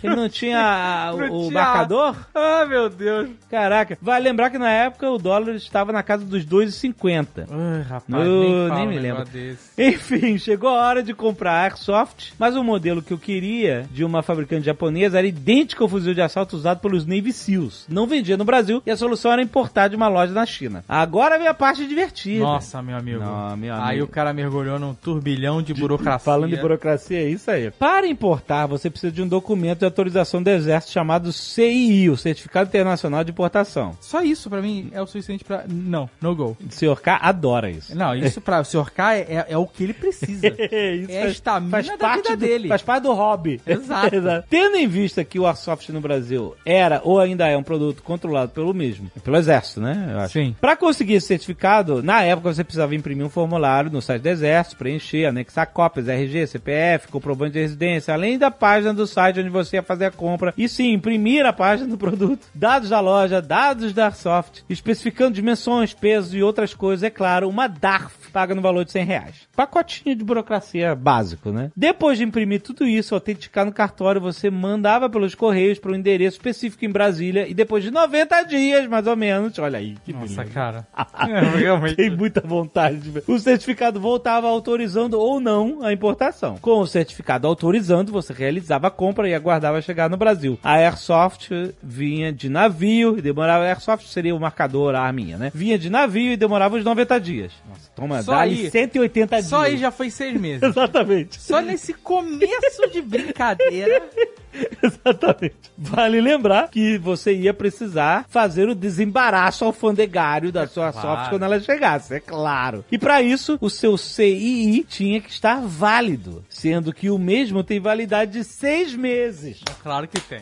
[0.04, 2.16] Ele não tinha Não o tinha- marcador?
[2.36, 3.30] Ah, meu Deus.
[3.50, 3.98] Caraca.
[4.02, 7.48] Vai lembrar que na época o dólar estava na casa dos 2,50.
[7.50, 9.24] Ai, rapaz, Eu nem, nem me lembro.
[9.26, 9.72] Desse.
[9.82, 14.22] Enfim, chegou a hora de comprar Airsoft, mas o modelo que eu queria de uma
[14.22, 17.86] fabricante japonesa era idêntico ao fuzil de assalto usado pelos Navy SEALs.
[17.88, 20.84] Não vendia no Brasil e a solução era importar de uma loja na China.
[20.90, 22.44] Agora vem a parte divertida.
[22.44, 23.20] Nossa, meu amigo.
[23.20, 24.06] Não, meu Aí amigo.
[24.06, 26.20] o cara mergulhou num turbilhão de burocracia.
[26.20, 27.72] Falando de burocracia, é isso aí.
[27.72, 32.68] Para importar, você precisa de um documento de autorização do Exército chamado CII, o Certificado
[32.70, 33.98] Internacional de Importação.
[34.00, 35.64] Só isso pra mim é o suficiente pra...
[35.68, 36.58] Não, no go.
[36.60, 37.00] O Sr.
[37.02, 37.96] K adora isso.
[37.96, 38.92] Não, isso pra o Sr.
[38.92, 40.48] K é, é o que ele precisa.
[40.72, 42.68] Isso É a estamina da vida do, dele.
[42.68, 43.62] Faz parte do hobby.
[43.66, 44.12] Exato.
[44.50, 48.52] Tendo em vista que o Airsoft no Brasil era ou ainda é um produto controlado
[48.52, 50.10] pelo mesmo, pelo Exército, né?
[50.12, 50.34] Eu acho.
[50.34, 50.56] Sim.
[50.60, 54.78] Pra conseguir esse certificado, na época você precisava imprimir um formulário no site do Exército,
[54.78, 56.71] preencher, anexar cópias, RG, CPF,
[57.12, 60.54] comprovante de residência, além da página do site onde você ia fazer a compra.
[60.58, 65.94] E sim, imprimir a página do produto, dados da loja, dados da Airsoft, especificando dimensões,
[65.94, 69.36] pesos e outras coisas, é claro, uma DARF paga no valor de 100 reais.
[69.56, 71.72] Pacotinho de burocracia básico, né?
[71.76, 76.38] Depois de imprimir tudo isso, autenticar no cartório, você mandava pelos correios para um endereço
[76.38, 80.28] específico em Brasília e depois de 90 dias, mais ou menos, olha aí, que Nossa,
[80.28, 80.54] beleza.
[80.54, 80.88] cara.
[81.22, 81.96] É, realmente.
[81.96, 83.24] Tem muita vontade de ver.
[83.28, 86.58] O certificado voltava autorizando ou não a importação.
[86.62, 90.60] Com o certificado autorizando, você realizava a compra e aguardava chegar no Brasil.
[90.64, 91.50] A Airsoft
[91.82, 93.64] vinha de navio e demorava.
[93.64, 95.52] A Airsoft seria o marcador, a arminha, né?
[95.54, 97.52] Vinha de navio e demorava uns 90 dias.
[97.68, 98.70] Nossa, toma, Só dá aí.
[98.70, 99.48] 180 dias.
[99.48, 100.62] Só aí já foi seis meses.
[100.70, 101.42] Exatamente.
[101.42, 104.04] Só nesse começo de brincadeira.
[104.82, 105.56] Exatamente.
[105.78, 111.08] Vale lembrar que você ia precisar fazer o desembaraço alfandegário da sua claro.
[111.08, 112.86] soft quando ela chegasse, é claro.
[112.92, 117.80] E para isso, o seu CII tinha que estar válido, sendo que o mesmo tem
[117.80, 119.62] validade de seis meses.
[119.82, 120.42] Claro que tem.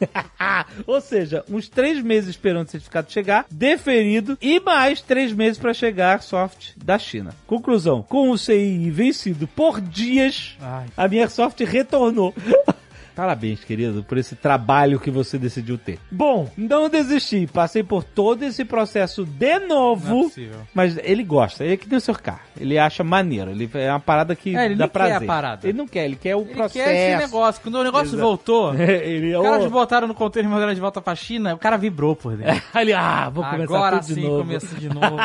[0.86, 5.74] Ou seja, uns três meses esperando o certificado chegar, deferido, e mais três meses para
[5.74, 7.34] chegar soft da China.
[7.46, 10.86] Conclusão: com o CII vencido por dias, Ai.
[10.96, 12.34] a minha soft retornou.
[13.16, 15.98] Parabéns, querido, por esse trabalho que você decidiu ter.
[16.10, 17.46] Bom, não desisti.
[17.46, 20.22] Passei por todo esse processo de Não é novo.
[20.24, 20.58] possível.
[20.74, 22.20] Mas ele gosta, ele é que nem o Sr.
[22.20, 22.38] K.
[22.60, 23.50] Ele acha maneiro.
[23.50, 25.16] Ele é uma parada que É, ele dá nem quer prazer.
[25.16, 25.66] a parada.
[25.66, 26.84] Ele não quer, ele quer o Ele processo.
[26.84, 27.62] quer esse negócio.
[27.62, 28.22] Quando o negócio Exato.
[28.22, 29.70] voltou, ele é os caras o...
[29.70, 32.62] botaram no container e mandaram de volta pra China, o cara vibrou por dentro.
[32.78, 34.38] Ele, ah, vou começar Agora tudo de sim novo.
[34.44, 35.16] começa de novo.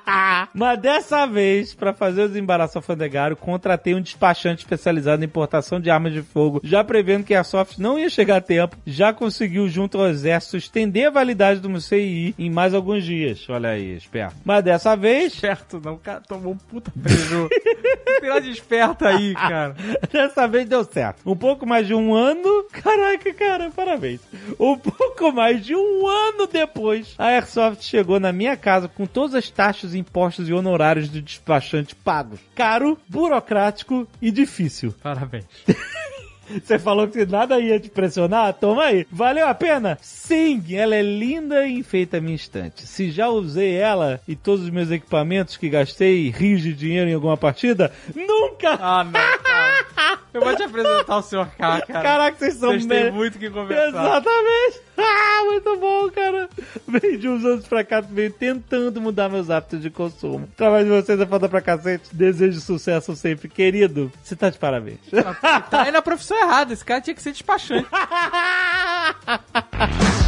[0.54, 5.90] Mas dessa vez, pra fazer o desembaraço alfandegário, contratei um despachante especializado em importação de
[5.90, 9.12] armas de fogo, já prevendo que que a Airsoft não ia chegar a tempo, já
[9.12, 13.44] conseguiu, junto ao exército, estender a validade do meu CI em mais alguns dias.
[13.48, 14.36] Olha aí, esperto.
[14.44, 17.48] Mas dessa vez, Esperto não, cara tomou um puta preju.
[18.22, 19.74] Nada de esperto aí, cara.
[20.10, 21.28] Dessa vez deu certo.
[21.28, 22.66] Um pouco mais de um ano.
[22.72, 24.20] Caraca, cara, parabéns.
[24.58, 29.34] Um pouco mais de um ano depois, a Airsoft chegou na minha casa com todas
[29.34, 32.40] as taxas, impostos e honorários do despachante pagos.
[32.54, 34.94] Caro, burocrático e difícil.
[35.02, 35.44] Parabéns.
[36.62, 38.54] Você falou que nada ia te pressionar?
[38.54, 39.06] Toma aí.
[39.10, 39.98] Valeu a pena?
[40.00, 42.86] Sim, ela é linda e enfeita a minha estante.
[42.86, 47.14] Se já usei ela e todos os meus equipamentos que gastei rios de dinheiro em
[47.14, 48.78] alguma partida, nunca!
[48.80, 49.44] Ah, não.
[50.32, 51.46] Eu vou te apresentar o Sr.
[51.56, 51.86] K, cara.
[52.02, 53.88] Caraca, vocês são Vocês têm muito que conversar.
[53.88, 54.80] Exatamente!
[54.96, 56.48] Ah, muito bom, cara!
[56.88, 60.44] Veio de uns anos pra cá, veio tentando mudar meus hábitos de consumo.
[60.44, 62.08] O trabalho de vocês é foda pra cacete.
[62.12, 63.48] Desejo sucesso sempre.
[63.48, 64.98] Querido, você tá de parabéns.
[65.70, 66.72] Tá aí na profissão errada.
[66.72, 67.86] Esse cara tinha que ser despachante.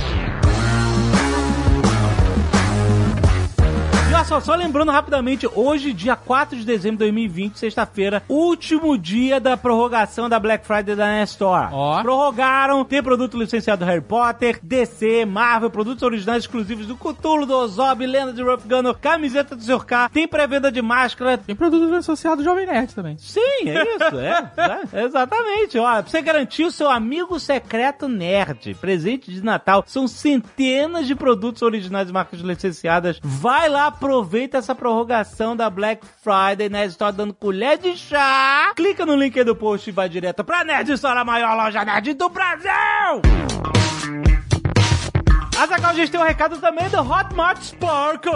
[4.26, 9.56] só, só lembrando rapidamente, hoje, dia 4 de dezembro de 2020, sexta-feira, último dia da
[9.56, 11.72] prorrogação da Black Friday da Nestor.
[11.72, 12.02] Ó.
[12.02, 17.54] Prorrogaram, tem produto licenciado do Harry Potter, DC, Marvel, produtos originais exclusivos do Cthulhu, do
[17.56, 19.84] Ozob, Lenda de Rough Gunner, camiseta do Sr.
[19.84, 23.16] K, tem pré-venda de máscara, Tem produto associado do Jovem Nerd também.
[23.18, 24.50] Sim, é isso, é,
[24.92, 25.78] é, exatamente.
[25.78, 31.14] Ó, pra você garantir o seu amigo secreto nerd, presente de Natal, são centenas de
[31.14, 33.20] produtos originais e marcas licenciadas.
[33.22, 38.72] Vai lá, aproveita essa prorrogação da Black Friday Nerd Store dando colher de chá.
[38.74, 41.84] Clica no link aí do post e vai direto pra Nerd Store, a maior loja
[41.84, 43.20] nerd do Brasil!
[45.58, 48.30] Azaghal, a gente tem um recado também do Hotmart Sparkle.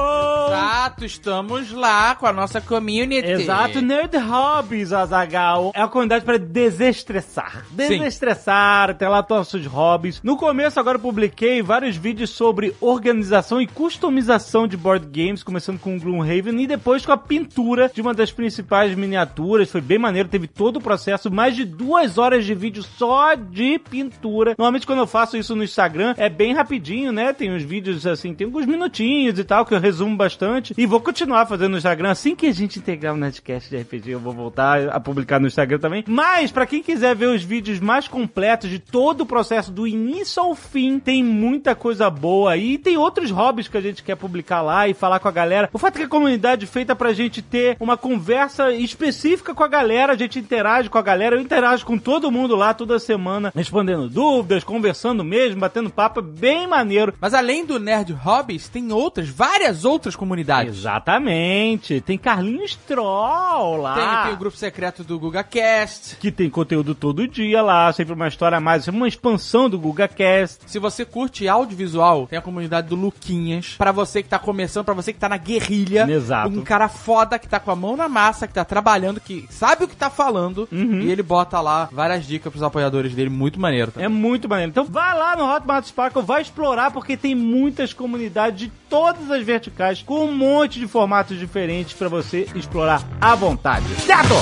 [0.48, 3.28] Exato, estamos lá com a nossa community.
[3.28, 5.70] Exato, Nerd Hobbies, Azagal.
[5.74, 7.66] É a comunidade para desestressar.
[7.72, 10.22] Desestressar, ter lá todos os hobbies.
[10.22, 15.78] No começo, agora eu publiquei vários vídeos sobre organização e customização de board games, começando
[15.78, 19.70] com o Gloomhaven e depois com a pintura de uma das principais miniaturas.
[19.70, 23.78] Foi bem maneiro, teve todo o processo, mais de duas horas de vídeo só de
[23.78, 24.54] pintura.
[24.56, 27.32] Normalmente, quando eu faço isso no Instagram, é bem rapidinho, né?
[27.32, 30.74] Tem uns vídeos assim, tem alguns minutinhos e tal, que eu resumo bastante.
[30.76, 32.10] E vou continuar fazendo no Instagram.
[32.10, 35.46] Assim que a gente integrar o Nerdcast de RPG, eu vou voltar a publicar no
[35.46, 36.04] Instagram também.
[36.06, 40.42] Mas, pra quem quiser ver os vídeos mais completos de todo o processo, do início
[40.42, 42.56] ao fim, tem muita coisa boa.
[42.56, 45.68] E tem outros hobbies que a gente quer publicar lá e falar com a galera.
[45.72, 49.64] O fato é que a comunidade é feita pra gente ter uma conversa específica com
[49.64, 52.98] a galera, a gente interage com a galera, eu interajo com todo mundo lá toda
[52.98, 56.99] semana, respondendo dúvidas, conversando mesmo, batendo papo, é bem maneiro.
[57.20, 60.78] Mas além do Nerd Hobbies, tem outras, várias outras comunidades.
[60.78, 62.00] Exatamente.
[62.00, 63.94] Tem Carlinhos Troll lá.
[63.94, 66.16] Tem, tem o grupo secreto do GugaCast.
[66.16, 69.78] Que tem conteúdo todo dia lá, sempre uma história a mais, sempre uma expansão do
[69.78, 70.64] GugaCast.
[70.66, 73.74] Se você curte audiovisual, tem a comunidade do Luquinhas.
[73.78, 76.06] Pra você que tá começando, pra você que tá na guerrilha.
[76.10, 76.48] Exato.
[76.48, 79.84] Um cara foda que tá com a mão na massa, que tá trabalhando, que sabe
[79.84, 80.68] o que tá falando.
[80.70, 81.00] Uhum.
[81.00, 83.30] E ele bota lá várias dicas pros apoiadores dele.
[83.30, 83.92] Muito maneiro.
[83.92, 84.02] Tá?
[84.02, 84.70] É muito maneiro.
[84.70, 89.42] Então vai lá no Hotmart Sparkle, vai explorar, porque tem muitas comunidades de todas as
[89.44, 93.86] verticais, com um monte de formatos diferentes pra você explorar à vontade.
[94.00, 94.34] Certo?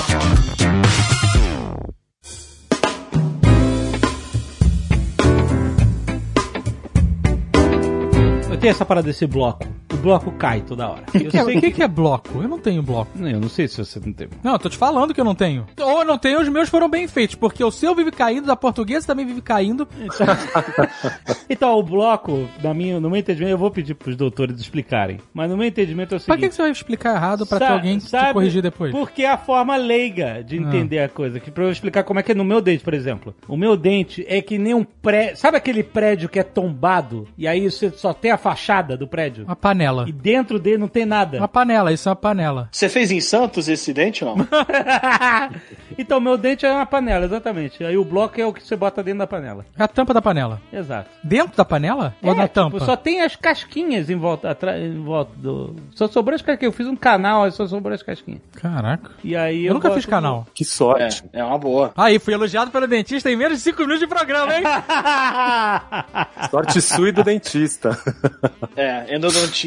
[8.50, 9.64] Eu tenho essa parada desse bloco.
[9.92, 11.04] O bloco cai toda hora.
[11.14, 12.42] Eu O sei que, que é bloco?
[12.42, 13.10] Eu não tenho bloco.
[13.14, 14.28] Não, eu não sei se você não tem.
[14.42, 15.66] Não, eu tô te falando que eu não tenho.
[15.80, 18.54] Ou eu não tenho, os meus foram bem feitos, porque o seu vive caindo, da
[18.56, 19.88] portuguesa também vive caindo.
[21.50, 25.18] Então, o bloco, na minha, no meu entendimento, eu vou pedir pros doutores explicarem.
[25.32, 26.40] Mas no meu entendimento é o Pra seguinte.
[26.40, 28.92] que, que você vai explicar errado pra ter alguém te sabe- corrigir depois?
[28.92, 31.40] Porque é a forma leiga de entender a coisa.
[31.40, 33.34] Que pra eu explicar como é que é no meu dente, por exemplo.
[33.48, 35.36] O meu dente é que nem um prédio.
[35.38, 37.26] Sabe aquele prédio que é tombado?
[37.38, 39.44] E aí você só tem a fachada do prédio?
[39.44, 39.77] Uma panela.
[40.08, 41.38] E dentro dele não tem nada.
[41.38, 42.68] Uma panela, isso é uma panela.
[42.72, 44.46] Você fez em Santos esse dente ou não?
[45.96, 47.82] então, meu dente é uma panela, exatamente.
[47.84, 49.64] Aí o bloco é o que você bota dentro da panela.
[49.78, 50.60] É a tampa da panela.
[50.72, 51.08] Exato.
[51.22, 52.14] Dentro da panela?
[52.22, 52.80] Ou É, na tipo, tampa?
[52.84, 55.76] só tem as casquinhas em volta, atrás, em volta do.
[55.94, 56.72] Só sobrou as casquinhas.
[56.72, 58.40] Eu fiz um canal, só sobrou as casquinhas.
[58.54, 59.10] Caraca.
[59.22, 60.46] E aí Eu, nunca boto- fiz canal.
[60.54, 61.24] Que É, sorte.
[61.32, 61.92] é uma boa.
[61.96, 64.62] Aí, fui elogiado pelo dentista em menos de 5 minutos de programa, hein?
[66.50, 67.98] Sorte sua e do dentista.
[68.76, 69.12] É,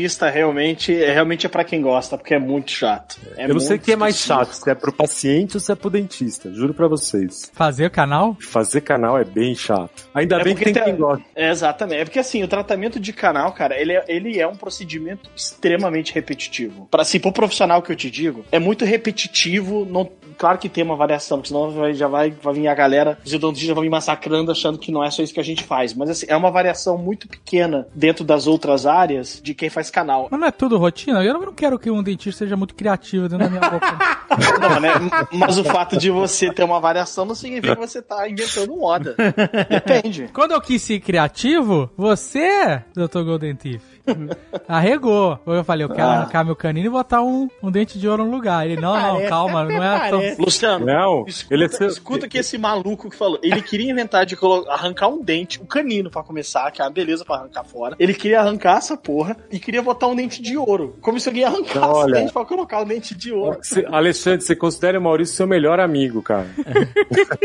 [0.01, 3.19] endodontista realmente, é, realmente é pra quem gosta, porque é muito chato.
[3.37, 5.71] É eu não sei o que é mais chato, se é pro paciente ou se
[5.71, 6.51] é pro dentista.
[6.53, 7.49] Juro pra vocês.
[7.53, 8.35] Fazer canal?
[8.39, 10.09] Fazer canal é bem chato.
[10.13, 11.23] Ainda É bem que tem tem- quem gosta.
[11.35, 12.01] É, exatamente.
[12.01, 16.13] É porque assim, o tratamento de canal, cara, ele é, ele é um procedimento extremamente
[16.13, 16.87] repetitivo.
[16.89, 20.83] Para assim, pro profissional que eu te digo, é muito repetitivo, não, claro que tem
[20.83, 23.83] uma variação, porque senão vai- já vai, vai vir a galera, os odontistas já vão
[23.83, 25.93] me massacrando achando que não é só isso que a gente faz.
[25.93, 30.27] Mas assim, é uma variação muito pequena dentro das outras áreas de quem faz canal.
[30.31, 31.23] Mas não é tudo rotina?
[31.23, 34.21] Eu não quero que um dentista seja muito criativo dentro da minha boca.
[34.61, 34.89] Não, né?
[35.33, 39.13] Mas o fato de você ter uma variação não significa que você tá inventando moda.
[39.69, 40.29] Depende.
[40.33, 43.23] Quando eu quis ser criativo, você, Dr.
[43.25, 43.81] Golden Teeth,
[44.67, 45.39] arregou.
[45.45, 46.13] Eu falei, eu quero Ah.
[46.19, 48.65] arrancar meu canino e botar um, um dente de ouro no lugar.
[48.65, 50.21] Ele, não, não, Parece, calma, até não é tão...
[50.45, 53.39] Luciano, Não, escuta, ele é seu- escuta que esse maluco que falou.
[53.43, 54.37] Ele queria inventar de
[54.69, 57.95] arrancar um dente, um canino pra começar, que é uma beleza pra arrancar fora.
[57.99, 60.97] Ele queria arrancar essa porra e queria botar um dente de ouro.
[61.01, 62.13] Como se alguém arrancasse o Olha.
[62.13, 63.59] dente pra colocar um dente de ouro.
[63.61, 66.47] Você- Alexandre, você considera o Maurício seu melhor amigo, cara.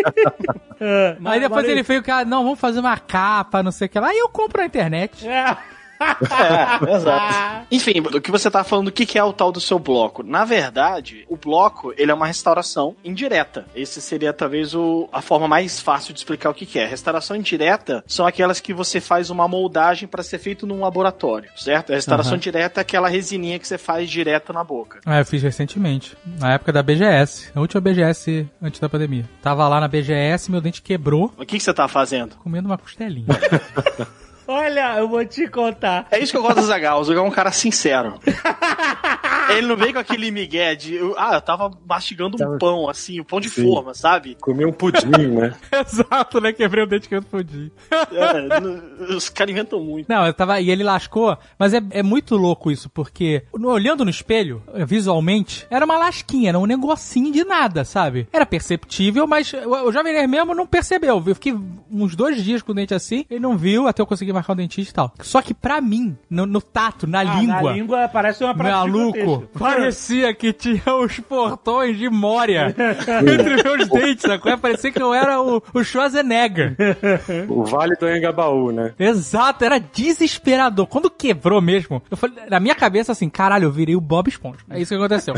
[1.24, 4.08] Aí depois ele veio, cara, não, vamos fazer uma capa, não sei o que lá.
[4.08, 5.26] Aí eu compro na internet.
[5.26, 5.56] É.
[6.00, 7.66] É, exato.
[7.70, 10.22] Enfim, o que você tá falando, o que que é o tal do seu bloco?
[10.22, 13.66] Na verdade, o bloco, ele é uma restauração indireta.
[13.74, 16.86] Esse seria talvez o, a forma mais fácil de explicar o que que é.
[16.86, 21.92] Restauração indireta são aquelas que você faz uma moldagem para ser feito num laboratório, certo?
[21.92, 22.40] A restauração Aham.
[22.40, 25.00] direta é aquela resininha que você faz direto na boca.
[25.04, 26.16] Ah, eu fiz recentemente.
[26.38, 27.50] Na época da BGS.
[27.54, 29.24] A última BGS antes da pandemia.
[29.42, 32.36] Tava lá na BGS, meu dente quebrou, O que que você tá fazendo?
[32.36, 33.26] comendo uma costelinha.
[34.48, 36.06] Olha, eu vou te contar.
[36.10, 37.00] É isso que eu gosto do Zagal.
[37.00, 38.14] O Zagal é um cara sincero.
[39.50, 40.98] Ele não vem com aquele migué de.
[41.16, 43.64] Ah, eu tava mastigando um pão, assim, um pão de Sim.
[43.64, 44.36] forma, sabe?
[44.40, 45.54] Comi um pudim, né?
[45.72, 46.52] Exato, né?
[46.52, 47.70] Quebrei o dente que eu podia.
[47.90, 50.08] É, os caras inventam muito.
[50.08, 50.60] Não, eu tava.
[50.60, 55.66] E ele lascou, mas é, é muito louco isso, porque olhando no espelho, eh, visualmente,
[55.70, 58.28] era uma lasquinha, era um negocinho de nada, sabe?
[58.32, 61.22] Era perceptível, mas o, o Jovem Nerd mesmo não percebeu.
[61.24, 61.56] Eu fiquei
[61.90, 64.56] uns dois dias com o dente assim, ele não viu até eu conseguir marcar o
[64.56, 65.12] dentista e tal.
[65.20, 67.62] Só que pra mim, no, no tato, na Ah, língua.
[67.62, 73.88] Na língua parece uma prática Maluco, parecia que tinha os portões de Moria entre meus
[73.88, 74.56] dentes, sacou?
[74.58, 76.76] Parecia que eu era o, o Schwarzenegger.
[77.48, 78.92] O Vale do Anhangabaú, né?
[78.98, 80.86] Exato, era desesperador.
[80.86, 84.58] Quando quebrou mesmo, eu falei, na minha cabeça assim, caralho, eu virei o Bob Esponja.
[84.70, 85.34] É isso que aconteceu.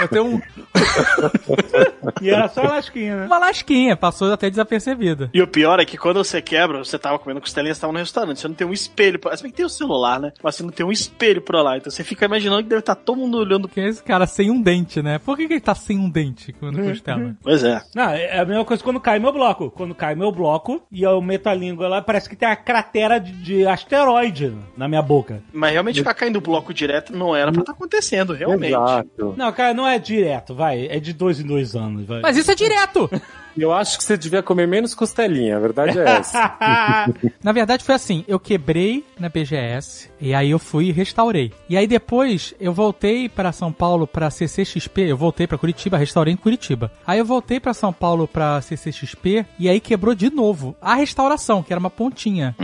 [0.00, 0.40] Eu tenho um-
[2.22, 3.26] E era só lasquinha, né?
[3.26, 5.30] uma lasquinha, passou até desapercebida.
[5.32, 7.98] E o pior é que quando você quebra, você tava comendo costelinha, você tava no
[7.98, 9.18] restaurante, você não tem um espelho.
[9.18, 9.36] Pra...
[9.36, 10.32] Se bem que tem o celular, né?
[10.42, 11.76] Mas você não tem um espelho pra lá.
[11.76, 13.68] Então você fica imaginando que deve estar todo mundo olhando.
[13.68, 15.18] Porque esse cara sem um dente, né?
[15.18, 17.36] Por que, que ele tá sem um dente quando costela?
[17.42, 17.80] Pois é.
[17.94, 19.70] Não, é a mesma coisa quando cai meu bloco.
[19.70, 23.18] Quando cai meu bloco e eu meto a língua lá, parece que tem a cratera
[23.18, 25.42] de, de asteroide na minha boca.
[25.52, 28.72] Mas realmente ficar caindo bloco direto não era pra estar acontecendo, realmente.
[28.72, 29.34] Exato.
[29.36, 30.86] Não, cara, não é direto, vai.
[30.86, 32.20] É de dois em dois anos, vai.
[32.20, 33.08] Mas isso é direto!
[33.58, 36.56] Eu acho que você devia comer menos costelinha, a verdade é essa.
[37.42, 41.52] Na verdade foi assim, eu quebrei na BGS e aí eu fui e restaurei.
[41.68, 46.34] E aí depois eu voltei para São Paulo para CCXP, eu voltei para Curitiba, restaurei
[46.34, 46.90] em Curitiba.
[47.06, 51.62] Aí eu voltei para São Paulo para CCXP e aí quebrou de novo a restauração,
[51.62, 52.54] que era uma pontinha.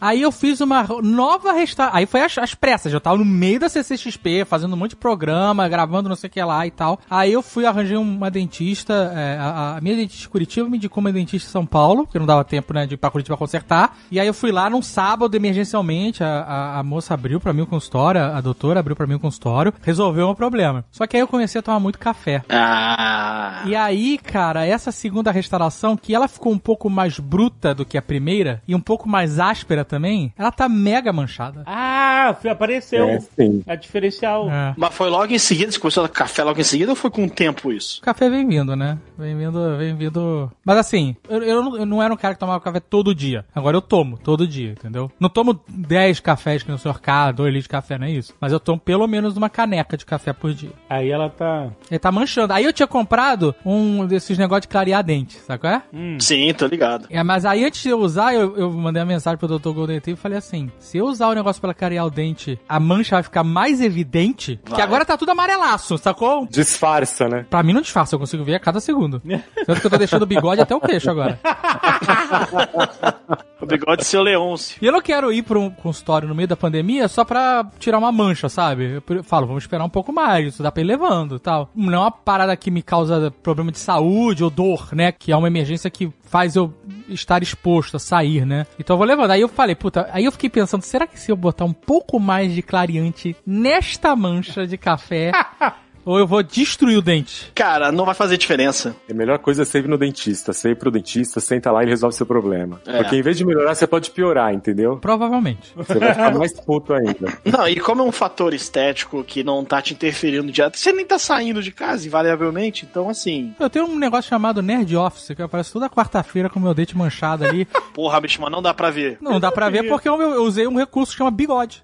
[0.00, 1.98] Aí eu fiz uma nova restauração.
[1.98, 4.96] Aí foi as, as pressas, eu tava no meio da CCXP, fazendo um monte de
[4.96, 7.00] programa, gravando não sei o que lá e tal.
[7.10, 11.00] Aí eu fui, arranjei uma dentista, é, a, a minha dentista de Curitiba me indicou
[11.00, 13.96] uma dentista em São Paulo, porque não dava tempo, né, de ir pra Curitiba consertar.
[14.10, 17.62] E aí eu fui lá num sábado, emergencialmente, a, a, a moça abriu pra mim
[17.62, 20.84] o consultório, a doutora abriu pra mim o consultório, resolveu o meu problema.
[20.90, 22.42] Só que aí eu comecei a tomar muito café.
[22.50, 23.62] Ah.
[23.66, 27.96] E aí, cara, essa segunda restauração, que ela ficou um pouco mais bruta do que
[27.96, 31.62] a primeira, e um pouco mais áspera também, ela tá mega manchada.
[31.66, 33.08] Ah, apareceu.
[33.08, 33.62] É, sim.
[33.66, 34.50] É diferencial.
[34.50, 34.74] É.
[34.76, 37.24] Mas foi logo em seguida, você começou a café logo em seguida ou foi com
[37.24, 38.00] o tempo isso?
[38.00, 38.98] O café vem vindo, né?
[39.16, 40.17] Vem vindo, vem vindo.
[40.64, 43.44] Mas assim, eu, eu, não, eu não era um cara que tomava café todo dia.
[43.54, 45.10] Agora eu tomo, todo dia, entendeu?
[45.18, 48.34] Não tomo 10 cafés que no senhor K, 2 litros de café, não é isso.
[48.40, 50.72] Mas eu tomo pelo menos uma caneca de café por dia.
[50.88, 51.68] Aí ela tá.
[51.90, 52.52] Ele tá manchando.
[52.52, 55.82] Aí eu tinha comprado um desses negócios de clarear dente, sabe qual é?
[56.20, 57.06] Sim, tô ligado.
[57.10, 59.70] É, mas aí antes de eu usar, eu, eu mandei uma mensagem pro Dr.
[59.70, 63.16] Golden e falei assim: se eu usar o negócio pra clarear o dente, a mancha
[63.16, 64.82] vai ficar mais evidente, que Vai.
[64.82, 66.46] agora tá tudo amarelaço, sacou?
[66.46, 67.46] Disfarça, né?
[67.48, 69.20] Pra mim não disfarça, eu consigo ver a cada segundo.
[69.66, 71.38] Tanto que eu tô deixando o bigode até o queixo agora.
[73.60, 74.78] O bigode seu Leôncio.
[74.80, 77.98] E eu não quero ir pra um consultório no meio da pandemia só pra tirar
[77.98, 79.02] uma mancha, sabe?
[79.08, 81.68] Eu falo, vamos esperar um pouco mais, isso dá pra ir levando e tal.
[81.74, 85.10] Não é uma parada que me causa problema de saúde ou dor, né?
[85.10, 86.72] Que é uma emergência que faz eu
[87.08, 88.64] estar exposto a sair, né?
[88.78, 89.32] Então eu vou levando.
[89.32, 92.20] Aí eu falei, puta, aí eu fiquei pensando, será que se eu botar um pouco
[92.20, 95.32] mais de clareante nesta mancha de café,
[96.04, 97.50] Ou eu vou destruir o dente?
[97.54, 98.96] Cara, não vai fazer diferença.
[99.10, 100.52] A melhor coisa é sempre ir no dentista.
[100.52, 102.80] Você ir pro dentista, senta lá e resolve seu problema.
[102.86, 102.98] É.
[102.98, 104.96] Porque em vez de melhorar, você pode piorar, entendeu?
[104.96, 105.72] Provavelmente.
[105.76, 107.38] Você vai ficar mais puto ainda.
[107.44, 111.04] Não, e como é um fator estético que não tá te interferindo direto, você nem
[111.04, 115.42] tá saindo de casa, invariavelmente, então assim, Eu tenho um negócio chamado Nerd Office, que
[115.42, 117.66] aparece toda quarta-feira com o meu dente manchado ali.
[117.94, 119.18] porra, bicho, mas não dá pra ver.
[119.20, 121.82] Não dá pra ver porque eu, eu usei um recurso que chama bigode.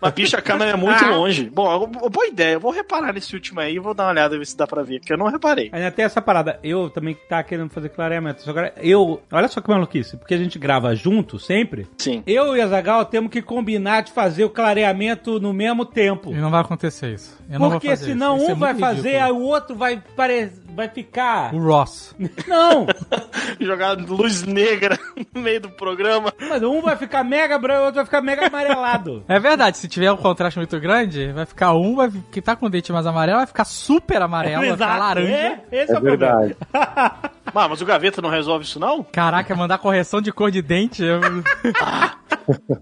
[0.00, 1.50] Mas, bicho, a câmera é muito longe.
[1.52, 4.46] Bom, boa ideia, eu vou reparar nesse último aí e vou dar uma olhada ver
[4.46, 5.70] se dá pra ver, porque eu não reparei.
[5.72, 6.58] Ainda tem essa parada.
[6.62, 8.42] Eu também tava querendo fazer clareamento.
[8.76, 9.22] Eu.
[9.30, 10.16] Olha só que maluquice.
[10.16, 11.86] Porque a gente grava junto sempre.
[11.98, 12.22] Sim.
[12.26, 16.30] Eu e a Zagal temos que combinar de fazer o clareamento no mesmo tempo.
[16.32, 17.38] E não vai acontecer isso.
[17.48, 18.44] Eu não vou Porque fazer senão isso.
[18.44, 19.24] Isso um é vai fazer, ridículo.
[19.24, 20.50] aí o outro vai, pare...
[20.74, 21.54] vai ficar.
[21.54, 22.14] O Ross.
[22.46, 22.86] Não!
[23.60, 24.98] Jogar luz negra
[25.34, 26.32] no meio do programa.
[26.40, 29.24] Mas um vai ficar mega branco, o outro vai ficar mega amarelado.
[29.28, 32.66] É verdade, se tiver um contraste muito grande, vai ficar um, vai, que tá com
[32.66, 35.30] o dente mais amarelo, vai ficar super amarelo, vai ficar laranja.
[35.30, 36.36] É, esse é, É o problema.
[36.40, 36.56] verdade.
[37.54, 39.02] Ah, mas o gaveta não resolve isso, não?
[39.04, 41.02] Caraca, mandar correção de cor de dente.
[41.04, 41.20] eu-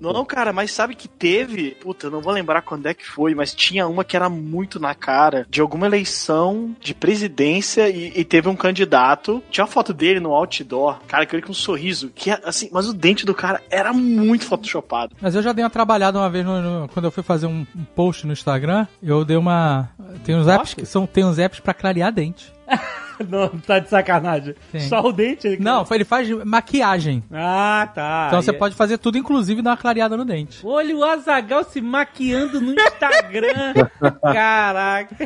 [0.00, 1.72] Não, cara, mas sabe que teve.
[1.80, 4.78] Puta, eu não vou lembrar quando é que foi, mas tinha uma que era muito
[4.80, 9.42] na cara de alguma eleição de presidência e, e teve um candidato.
[9.50, 12.10] Tinha uma foto dele no outdoor, cara, que ele com um sorriso.
[12.14, 15.14] Que é, assim, mas o dente do cara era muito photoshopado.
[15.20, 17.66] Mas eu já dei uma trabalhada uma vez no- no- quando eu fui fazer um,
[17.76, 18.86] um post no Instagram.
[19.02, 19.90] Eu dei uma.
[20.24, 21.06] Tem uns apps que são.
[21.06, 22.52] Tem uns apps pra clarear dente.
[23.28, 24.54] Não, tá de sacanagem.
[24.72, 24.80] Sim.
[24.80, 25.46] Só o dente?
[25.46, 27.22] ele- Não, ele faz maquiagem.
[27.32, 28.24] Ah, tá.
[28.28, 30.60] Então você E- pode fazer tudo, inclusive dar uma clareada no dente.
[30.64, 33.74] Olha o Azagal se maquiando no Instagram.
[34.22, 35.16] Caraca.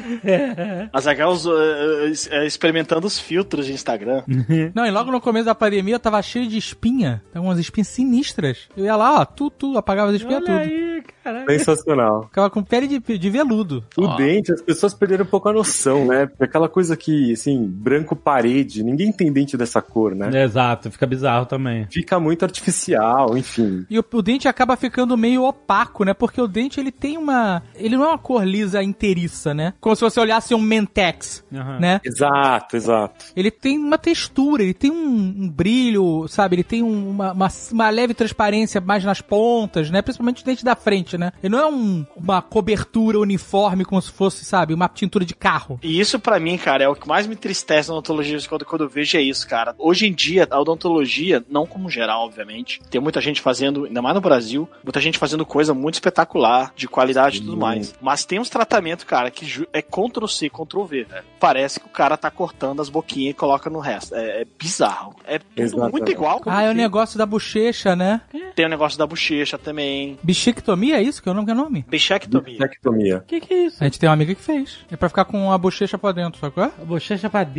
[0.93, 4.23] A Zagal uh, uh, experimentando os filtros de Instagram.
[4.75, 7.23] Não, e logo no começo da pandemia eu tava cheio de espinha.
[7.33, 8.69] Tava umas espinhas sinistras.
[8.77, 10.73] Eu ia lá, ó, tu, tu, apagava as espinhas Olha tudo.
[10.73, 11.53] aí, caraca.
[11.59, 12.25] Sensacional.
[12.25, 13.85] Ficava com pele de, de veludo.
[13.97, 14.17] O Ó.
[14.17, 16.29] dente, as pessoas perderam um pouco a noção, né?
[16.41, 20.43] Aquela coisa que, assim, branco parede, ninguém tem dente dessa cor, né?
[20.43, 21.87] Exato, fica bizarro também.
[21.91, 23.85] Fica muito artificial, enfim.
[23.91, 26.15] E o, o dente acaba ficando meio opaco, né?
[26.15, 27.63] Porque o dente ele tem uma.
[27.77, 29.75] Ele não é uma cor lisa inteiriça, né?
[29.81, 31.79] Como se você olhasse um Mentex, Aham.
[31.79, 32.01] né?
[32.05, 33.27] Exato, exato.
[33.37, 36.57] Ele tem uma textura, ele tem um, um brilho, sabe?
[36.57, 40.01] Ele tem um- uma, uma, uma leve transparência mais nas pontas, né?
[40.01, 41.33] Principalmente o dente da frente, né?
[41.43, 44.73] Ele não é um- uma cobertura uniforme como se fosse, sabe?
[44.73, 45.79] Uma tintura de carro.
[45.83, 48.85] E isso pra mim, cara, é o que mais me entristece na odontologia quando, quando
[48.85, 49.75] eu vejo é isso, cara.
[49.79, 54.15] Hoje em dia, a odontologia, não como geral, obviamente, tem muita gente fazendo, ainda mais
[54.15, 57.95] no Brasil, muita gente fazendo coisa muito espetacular, de qualidade e tudo mais.
[58.01, 61.25] Mas tem uns tratamentos, cara, que é Ctrl C, Ctrl V, velho.
[61.39, 64.15] Parece que o cara tá cortando as boquinhas e coloca no resto.
[64.15, 65.15] É, é bizarro.
[65.27, 65.93] É tudo Exatamente.
[65.93, 66.41] muito igual.
[66.47, 68.21] Ah, é o negócio da bochecha, né?
[68.55, 70.19] Tem o negócio da bochecha também.
[70.23, 71.47] Bichectomia, é isso que é o nome?
[71.47, 71.85] Que é o nome?
[71.89, 72.59] Bichectomia.
[72.59, 73.19] Tectomia.
[73.19, 73.77] O que, que é isso?
[73.81, 74.79] A gente tem uma amiga que fez.
[74.91, 76.73] É pra ficar com a bochecha pra dentro, sabe qual é?
[76.81, 77.54] A bochecha pra dentro?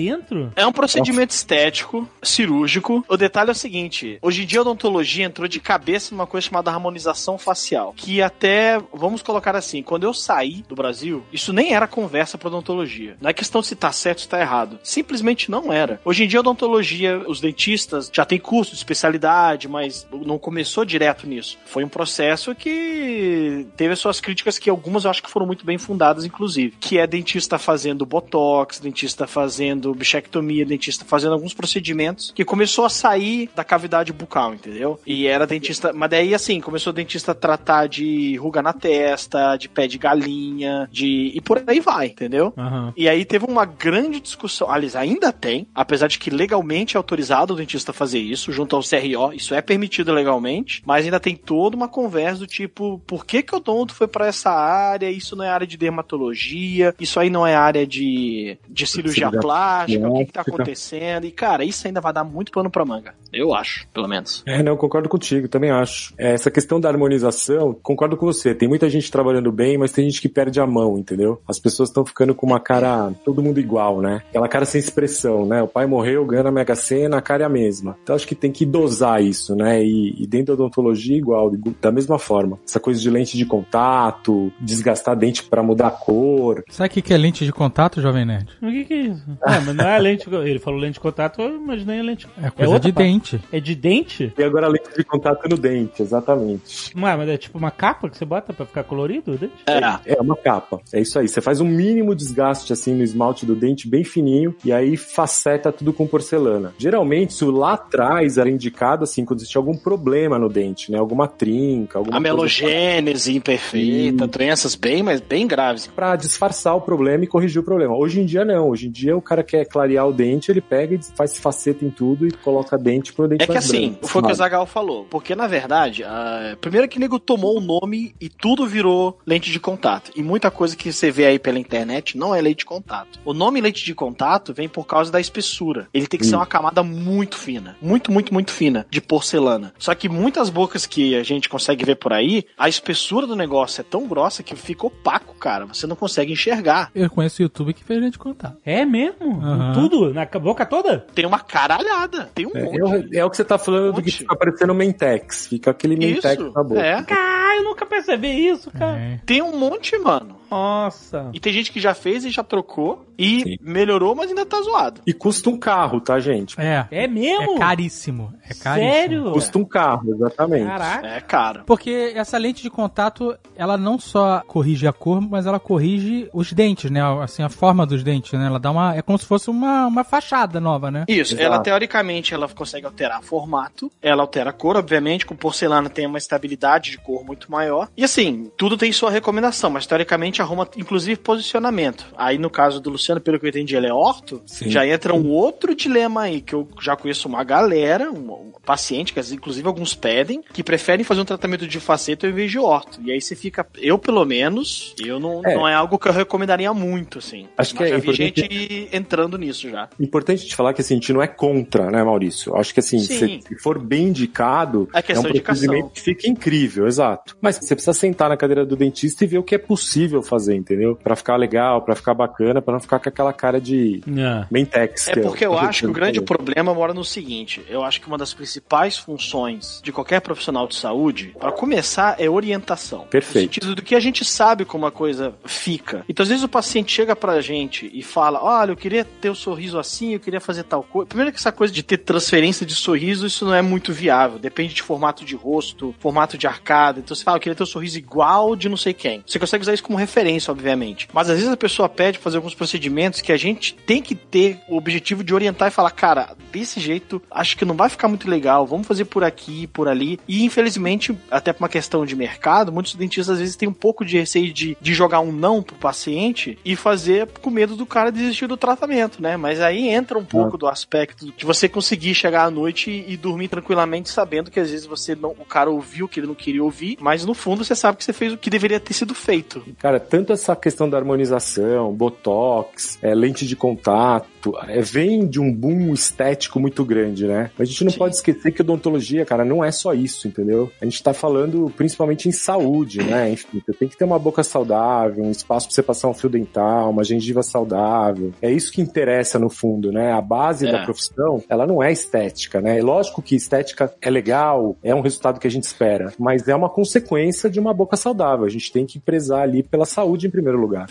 [0.56, 3.04] É um procedimento estético, cirúrgico.
[3.08, 6.48] O detalhe é o seguinte: hoje em dia a odontologia entrou de cabeça numa coisa
[6.48, 7.93] chamada harmonização facial.
[7.96, 12.48] Que até, vamos colocar assim, quando eu saí do Brasil, isso nem era conversa pra
[12.48, 13.18] odontologia.
[13.22, 14.80] Não é questão se tá certo ou se tá errado.
[14.84, 16.00] Simplesmente não era.
[16.04, 20.86] Hoje em dia a odontologia, os dentistas já tem curso de especialidade, mas não começou
[20.86, 21.58] direto nisso.
[21.66, 25.66] Foi um processo que teve as suas críticas, que algumas eu acho que foram muito
[25.66, 26.76] bem fundadas, inclusive.
[26.80, 32.89] Que é dentista fazendo botox, dentista fazendo bichectomia, dentista fazendo alguns procedimentos que começou a
[32.89, 34.99] sair da cavidade bucal, entendeu?
[35.05, 35.91] E era dentista.
[35.93, 39.97] Mas daí, assim, começou o dentista a tratar de ruga na testa, de pé de
[39.97, 41.31] galinha, de.
[41.33, 42.53] E por aí vai, entendeu?
[42.57, 42.93] Aham.
[42.95, 47.53] E aí teve uma grande discussão, aliás, ainda tem, apesar de que legalmente é autorizado
[47.53, 51.75] o dentista fazer isso, junto ao CRO, isso é permitido legalmente, mas ainda tem toda
[51.75, 55.43] uma conversa do tipo, por que que o odonto foi pra essa área, isso não
[55.43, 60.13] é área de dermatologia, isso aí não é área de, de cirurgia Cirurgia plástica, o
[60.17, 61.26] que que tá acontecendo?
[61.26, 64.43] E cara, isso ainda vai dar muito pano pra manga, eu acho, pelo menos.
[64.45, 66.13] É, não, concordo contigo, também acho.
[66.17, 68.53] É, essa questão da harmonização, concordo com você.
[68.55, 71.41] Tem muita gente trabalhando bem, mas tem gente que perde a mão, entendeu?
[71.47, 74.21] As pessoas estão ficando com uma cara, todo mundo igual, né?
[74.30, 75.61] Aquela cara sem expressão, né?
[75.61, 77.97] O pai morreu, ganha na Mega Sena, a cara é a mesma.
[78.03, 79.84] Então acho que tem que dosar isso, né?
[79.84, 81.51] E, e dentro da odontologia, igual,
[81.82, 82.59] da mesma forma.
[82.67, 86.63] Essa coisa de lente de contato, desgastar dente pra mudar a cor.
[86.69, 88.47] Sabe o que que é lente de contato, Jovem Nerd?
[88.61, 89.23] O que, que é isso?
[89.41, 90.28] Ah, mas não é a lente.
[90.30, 92.28] Ele falou lente de contato, eu imaginei a lente.
[92.41, 93.07] É coisa outra de parte.
[93.07, 93.41] dente.
[93.51, 94.34] É de dente?
[94.38, 96.91] E agora lente de contato no dente, exatamente.
[96.95, 99.53] Ué, mas é tipo uma capa que você bota pra ficar colorido o dente?
[99.68, 100.13] É.
[100.13, 100.80] É uma capa.
[100.93, 101.28] É isso aí.
[101.28, 105.72] Você faz um mínimo desgaste assim no esmalte do dente bem fininho e aí faceta
[105.72, 106.74] tudo com porcelana.
[106.78, 110.97] Geralmente isso lá atrás era indicado assim quando existia algum problema no dente, né?
[110.97, 115.88] Alguma trinca, alguma Amelogênese imperfeita, doenças bem, mas bem graves.
[115.88, 117.95] Pra disfarçar o problema e corrigir o problema.
[117.95, 118.70] Hoje em dia não.
[118.70, 121.89] Hoje em dia o cara quer clarear o dente, ele pega e faz faceta em
[121.89, 124.08] tudo e coloca dente pro dente É que assim, branco.
[124.08, 125.06] foi o que o Zagal falou.
[125.10, 129.51] Porque, na verdade, ah, primeiro que o nego tomou o nome e tudo virou lente
[129.51, 130.12] de contato.
[130.16, 133.20] E muita coisa que você vê aí pela internet não é lente de contato.
[133.24, 135.88] O nome lente de contato vem por causa da espessura.
[135.93, 137.76] Ele tem que ser uma camada muito fina.
[137.82, 138.86] Muito, muito, muito fina.
[138.89, 139.74] De porcelana.
[139.78, 143.82] Só que muitas bocas que a gente consegue ver por aí, a espessura do negócio
[143.82, 145.66] é tão grossa que fica opaco, cara.
[145.66, 146.91] Você não consegue enxergar.
[146.95, 148.56] Eu conheço o YouTube que fez gente contar.
[148.66, 149.39] É mesmo?
[149.46, 149.74] Aham.
[149.74, 150.14] Tudo?
[150.14, 151.06] Na boca toda?
[151.14, 152.30] Tem uma caralhada.
[152.34, 153.16] Tem um É, monte.
[153.16, 155.48] é, é o que você tá falando do que fica parecendo Mentex.
[155.48, 156.52] Fica aquele Mentex Isso.
[156.54, 156.82] na boca.
[156.82, 157.04] É.
[157.10, 158.98] Ah, eu nunca percebi isso, cara.
[158.98, 159.20] É.
[159.26, 160.36] Tem um monte, mano.
[160.50, 161.30] Nossa.
[161.34, 163.58] E tem gente que já fez e já trocou e Sim.
[163.62, 165.02] melhorou, mas ainda tá zoado.
[165.06, 166.60] E custa um carro, tá, gente?
[166.60, 166.88] É.
[166.91, 167.56] É mesmo?
[167.56, 168.34] É caríssimo.
[168.43, 168.93] É caríssimo.
[168.93, 169.32] Sério?
[169.32, 170.66] Custa um carro, exatamente.
[170.66, 171.08] Caraca.
[171.08, 171.64] É caro.
[171.66, 176.52] Porque essa lente de contato, ela não só corrige a cor, mas ela corrige os
[176.54, 177.02] dentes, né?
[177.22, 178.46] Assim, a forma dos dentes, né?
[178.48, 178.96] Ela dá uma.
[178.96, 181.06] É como se fosse uma, uma fachada nova, né?
[181.08, 181.43] Isso, Exato.
[181.43, 186.18] ela teoricamente ela consegue alterar formato, ela altera a cor, obviamente, com porcelana tem uma
[186.18, 187.89] estabilidade de cor muito maior.
[187.96, 192.05] E assim, tudo tem sua recomendação, mas teoricamente arruma inclusive posicionamento.
[192.17, 194.69] Aí no caso do Luciano, pelo que eu entendi, ele é orto, Sim.
[194.69, 199.13] já entra um outro dilema aí, que eu já conheço uma galera, um, um paciente,
[199.13, 202.99] que inclusive alguns pedem, que preferem fazer um tratamento de faceta ao invés de orto.
[203.03, 205.55] E aí você fica, eu pelo menos, eu não É.
[205.55, 207.47] não é algo que eu recomendaria muito, assim.
[207.57, 209.89] Acho que Mas é já vi gente entrando nisso já.
[209.99, 212.55] Importante te falar que assim, a gente não é contra, né, Maurício?
[212.55, 213.41] Acho que assim, Sim.
[213.47, 217.38] se, for bem indicado, É é um procedimento que fica incrível, exato.
[217.41, 220.55] Mas você precisa sentar na cadeira do dentista e ver o que é possível fazer,
[220.55, 220.95] entendeu?
[220.95, 224.45] Pra ficar legal, pra ficar bacana, pra não ficar com aquela cara de Ah.
[224.51, 225.07] Mentex.
[225.07, 228.01] É que porque eu que acho que o grande problema mora no seguinte: eu acho
[228.01, 233.05] que uma das principais funções de qualquer profissional de saúde, para começar, é orientação.
[233.09, 233.47] Perfeito.
[233.47, 236.03] No sentido do que a gente sabe como a coisa fica.
[236.09, 239.36] Então, às vezes, o paciente chega pra gente e fala: Olha, eu queria ter o
[239.36, 241.07] sorriso assim, eu queria fazer tal coisa.
[241.07, 244.39] Primeiro que essa coisa de ter transferência de sorriso, isso não é muito viável.
[244.39, 246.99] Depende de formato de rosto, formato de arcada.
[246.99, 249.23] Então você fala, eu queria ter o sorriso igual de não sei quem.
[249.26, 250.14] Você consegue usar isso como referência,
[250.51, 251.07] obviamente.
[251.13, 254.59] Mas às vezes a pessoa pede fazer alguns procedimentos que a gente tem que ter
[254.68, 258.30] o objetivo de orientar e falar, cara, desse jeito acho que não vai ficar muito
[258.30, 260.20] legal, vamos fazer por aqui, por ali.
[260.28, 264.05] E infelizmente, até por uma questão de mercado, muitos dentistas às vezes têm um pouco
[264.05, 268.11] de receio de, de jogar um não pro paciente e fazer com medo do cara
[268.11, 269.38] desistir do tratamento, né?
[269.38, 273.18] Mas aí entra um pouco do aspecto de você conseguir chegar à noite e, e
[273.18, 276.36] dormir tranquilamente sabendo que às vezes você não, o cara ouviu o que ele não
[276.36, 279.13] queria ouvir, mas no fundo você sabe que você fez o que deveria ter sido
[279.13, 279.63] feito.
[279.80, 284.28] Cara, tanto essa questão da harmonização, botox, é, lente de contato,
[284.68, 287.50] é, vem de um boom estético muito grande, né?
[287.58, 287.98] Mas a gente não Sim.
[287.98, 290.72] pode esquecer que odontologia, cara, não é só isso, entendeu?
[290.82, 293.30] A gente tá falando principalmente em saúde, né?
[293.32, 296.30] Enfim, você tem que ter uma boca saudável, um espaço pra você passar um fio
[296.30, 298.34] dental, uma gengiva saudável.
[298.41, 300.12] É isso que interessa no fundo, né?
[300.12, 300.72] A base É.
[300.72, 302.80] da profissão, ela não é estética, né?
[302.80, 306.56] É lógico que estética é legal, é um resultado que a gente espera, mas é
[306.56, 308.46] uma consequência de uma boca saudável.
[308.46, 310.88] A gente tem que prezar ali pela saúde em primeiro lugar.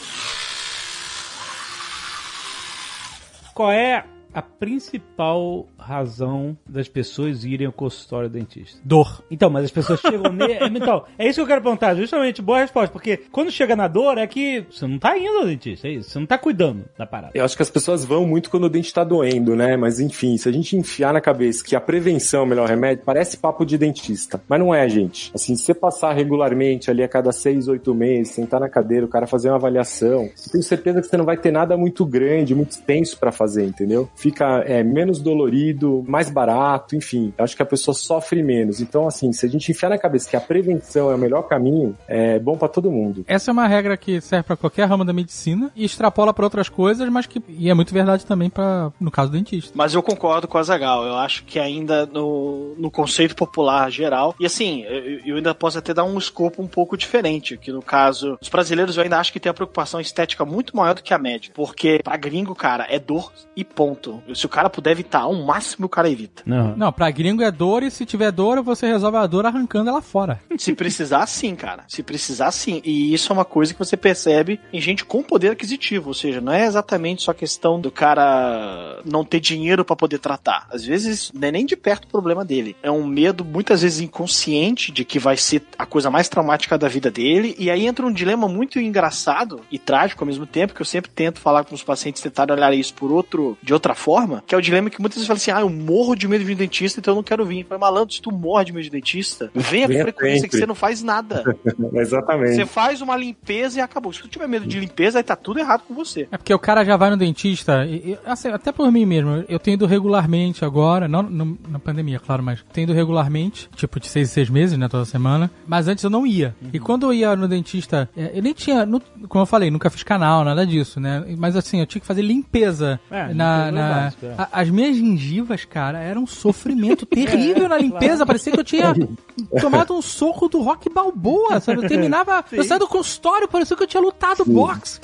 [3.55, 8.80] Qual é a principal razão das pessoas irem ao consultório do dentista?
[8.85, 9.22] Dor.
[9.30, 10.55] Então, mas as pessoas chegam nele.
[10.85, 12.93] Então, é isso que eu quero perguntar, justamente, boa resposta.
[12.93, 16.11] Porque quando chega na dor é que você não tá indo ao dentista, é isso.
[16.11, 17.32] Você não tá cuidando da parada.
[17.35, 19.76] Eu acho que as pessoas vão muito quando o dente tá doendo, né?
[19.76, 23.05] Mas enfim, se a gente enfiar na cabeça que a prevenção é o melhor remédio,
[23.05, 24.43] parece papo de dentista.
[24.49, 25.30] Mas não é, gente.
[25.35, 29.09] Assim, se você passar regularmente ali a cada seis, oito meses, sentar na cadeira, o
[29.09, 32.55] cara fazer uma avaliação, eu tenho certeza que você não vai ter nada muito grande,
[32.55, 34.09] muito extenso pra fazer, entendeu?
[34.25, 37.35] Fica é, menos dolorido, mais barato, enfim.
[37.37, 38.81] Eu acho que a pessoa sofre menos.
[38.81, 41.95] Então, assim, se a gente enfiar na cabeça que a prevenção é o melhor caminho,
[42.09, 43.22] é bom pra todo mundo.
[43.29, 46.70] Essa é uma regra que serve pra qualquer ramo da medicina e extrapola pra outras
[46.70, 49.72] coisas, mas que e é muito verdade também para no caso do dentista.
[49.75, 51.05] Mas eu concordo com a Zagal.
[51.05, 54.35] Eu acho que ainda no, no conceito popular geral.
[54.41, 57.59] E assim, eu, eu ainda posso até dar um escopo um pouco diferente.
[57.59, 60.95] Que no caso, os brasileiros eu ainda acho que tem a preocupação estética muito maior
[60.95, 61.53] do que a média.
[61.53, 64.14] Porque pra gringo, cara, é dor e ponto.
[64.35, 66.43] Se o cara puder evitar ao máximo, o cara evita.
[66.45, 66.77] Não.
[66.77, 70.03] Não, pra gringo é dor e se tiver dor, você resolve a dor arrancando ela
[70.03, 70.41] fora.
[70.59, 71.85] Se precisar, sim, cara.
[71.89, 72.81] Se precisar, sim.
[72.85, 76.09] E isso é uma coisa que você percebe em gente com poder aquisitivo.
[76.09, 80.67] Ou seja, não é exatamente só questão do cara não ter dinheiro pra poder tratar.
[80.71, 82.77] Às vezes, não é nem de perto o problema dele.
[82.83, 86.89] É um medo, muitas vezes, inconsciente de que vai ser a coisa mais traumática da
[86.89, 87.55] vida dele.
[87.59, 91.11] E aí entra um dilema muito engraçado e trágico ao mesmo tempo, que eu sempre
[91.11, 94.04] tento falar com os pacientes, tentar olhar isso por outro, de outra forma,
[94.47, 96.55] que é o dilema que muitas vezes fala assim: ah, eu morro de medo de
[96.55, 97.65] dentista, então eu não quero vir.
[97.65, 100.51] Falei, malandro, se tu morre de medo de dentista, venha com frequência sempre.
[100.51, 101.43] que você não faz nada.
[101.95, 102.55] Exatamente.
[102.57, 104.13] Você faz uma limpeza e acabou.
[104.13, 106.29] Se tu tiver medo de limpeza, aí tá tudo errado com você.
[106.31, 109.45] É porque o cara já vai no dentista, e- e, assim, até por mim mesmo,
[109.49, 113.99] eu tenho ido regularmente agora, não no- na pandemia, claro, mas tenho ido regularmente, tipo
[114.01, 116.55] de seis em seis meses, né, toda semana, mas antes eu não ia.
[116.73, 118.87] E quando eu ia no dentista, é, eu nem tinha,
[119.29, 122.23] como eu falei, nunca fiz canal, nada disso, né, mas assim, eu tinha que fazer
[122.23, 123.69] limpeza É, na...
[123.69, 124.49] é na- é.
[124.53, 128.95] as minhas gengivas, cara, era um sofrimento terrível na limpeza, parecia que eu tinha
[129.61, 133.82] tomado um soco do Rock Balboa, sabe, eu terminava, eu saía do consultório, parecia que
[133.82, 135.01] eu tinha lutado boxe.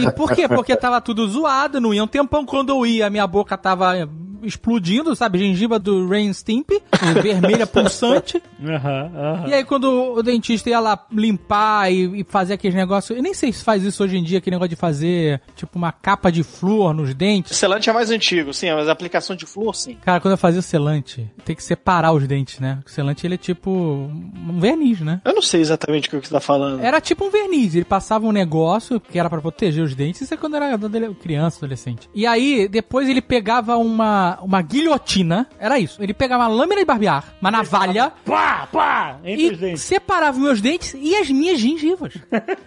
[0.00, 0.48] E por quê?
[0.48, 2.44] Porque tava tudo zoado, não ia um tempão.
[2.44, 4.08] Quando eu ia, minha boca tava
[4.42, 5.38] explodindo, sabe?
[5.38, 6.80] Gengiva do Rain Stimpy,
[7.22, 8.42] vermelha pulsante.
[8.64, 9.48] Aham, aham.
[9.48, 13.14] E aí, quando o dentista ia lá limpar e, e fazer aqueles negócios.
[13.14, 15.92] Eu nem sei se faz isso hoje em dia, aquele negócio de fazer, tipo, uma
[15.92, 17.54] capa de flúor nos O dentes.
[17.54, 19.98] selante é mais antigo, sim, mas a aplicação de flúor, sim.
[20.02, 22.78] Cara, quando eu fazia o selante, tem que separar os dentes, né?
[22.86, 25.20] O selante, ele é tipo um verniz, né?
[25.24, 26.80] Eu não sei exatamente o que você tá falando.
[26.82, 30.32] Era tipo um verniz, ele passava um negócio que era pra proteger os dentes, isso
[30.32, 30.78] é quando era
[31.20, 32.08] criança, adolescente.
[32.14, 36.02] E aí, depois ele pegava uma, uma guilhotina, era isso.
[36.02, 39.18] Ele pegava uma lâmina de barbear, uma navalha, Pá, pá!
[39.24, 39.82] Entre os e dentes.
[39.82, 42.14] separava os meus dentes e as minhas gengivas.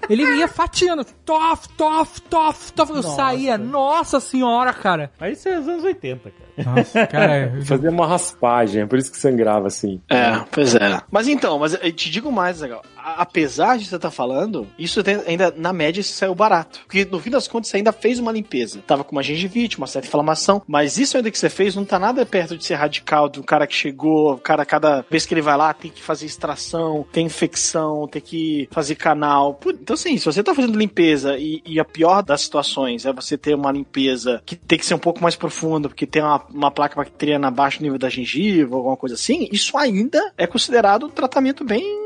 [0.10, 2.92] ele ia fatiando, tof, tof, tof, tof.
[2.94, 5.12] Eu saía, nossa senhora, cara.
[5.20, 6.43] Mas isso é os anos 80, cara.
[6.58, 7.54] Nossa, cara.
[7.66, 10.02] Fazia uma raspagem, é por isso que sangrava assim.
[10.10, 11.02] É, pois é.
[11.12, 12.84] Mas então, mas eu te digo mais, legal.
[13.04, 16.80] Apesar de você estar falando, isso ainda, na média, saiu barato.
[16.86, 18.82] Porque no fim das contas, você ainda fez uma limpeza.
[18.86, 20.62] Tava com uma gengivite, uma certa inflamação.
[20.68, 23.68] Mas isso ainda que você fez não tá nada perto de ser radical do cara
[23.68, 24.34] que chegou.
[24.34, 28.22] O cara, cada vez que ele vai lá, tem que fazer extração, tem infecção, tem
[28.22, 29.60] que fazer canal.
[29.68, 33.38] Então, assim, se você tá fazendo limpeza e, e a pior das situações é você
[33.38, 36.72] ter uma limpeza que tem que ser um pouco mais profunda, porque tem uma, uma
[36.72, 41.10] placa bacteriana abaixo do nível da gengiva, alguma coisa assim, isso ainda é considerado um
[41.10, 42.03] tratamento bem.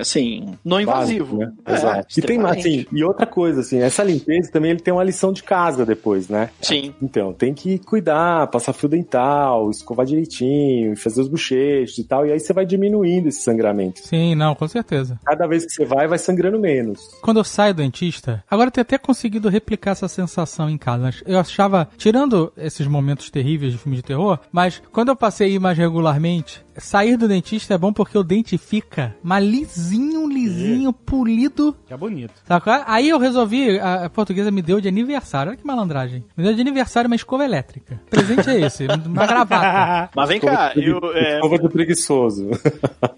[0.00, 1.36] Assim, não invasivo.
[1.36, 1.52] Básico, né?
[1.66, 2.18] É, Exato.
[2.18, 5.32] E tem mais, assim, e outra coisa, assim, essa limpeza também ele tem uma lição
[5.32, 6.50] de casa depois, né?
[6.60, 6.94] Sim.
[7.02, 12.32] Então, tem que cuidar, passar fio dental, escovar direitinho, fazer os bochechos e tal, e
[12.32, 14.00] aí você vai diminuindo esse sangramento.
[14.00, 15.18] Sim, não, com certeza.
[15.24, 17.00] Cada vez que você vai, vai sangrando menos.
[17.22, 21.10] Quando eu saio do dentista, agora eu tenho até conseguido replicar essa sensação em casa.
[21.26, 25.50] Eu achava, tirando esses momentos terríveis de filme de terror, mas quando eu passei a
[25.50, 30.92] ir mais regularmente, sair do dentista é bom porque o dente fica mais lisinho, lisinho,
[30.92, 31.76] polido.
[31.86, 32.32] Que é bonito.
[32.46, 32.84] Sabe qual é?
[32.86, 36.24] Aí eu resolvi, a, portuguesa me deu de aniversário, olha que malandragem.
[36.36, 38.00] Me deu de aniversário uma escova elétrica.
[38.06, 40.10] O presente é esse, uma gravata.
[40.14, 42.50] Mas vem cá, eu, é, Escova de preguiçoso.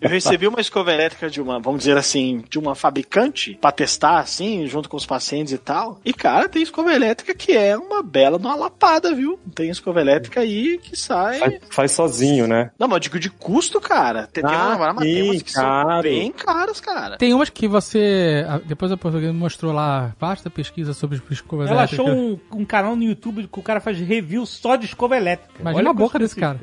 [0.01, 4.19] eu recebi uma escova elétrica de uma, vamos dizer assim, de uma fabricante pra testar,
[4.19, 6.01] assim, junto com os pacientes e tal.
[6.05, 9.39] E, cara, tem escova elétrica que é uma bela de uma lapada, viu?
[9.55, 11.39] Tem escova elétrica aí que sai.
[11.39, 12.71] faz, faz sozinho, né?
[12.79, 14.27] Não, mas eu digo de custo, cara.
[14.33, 15.93] Tem, tem, Ah, uma, mas tem umas que caro.
[15.93, 17.17] são bem caras, cara.
[17.17, 18.45] Tem umas que você.
[18.49, 22.07] a- Depois a portuguesa mostrou lá, vasta pesquisa sobre as escovas Ela elétricas.
[22.07, 25.53] achou um, um canal no YouTube que o cara faz review só de escova elétrica.
[25.61, 26.61] Imagina Olha a boca desse cara.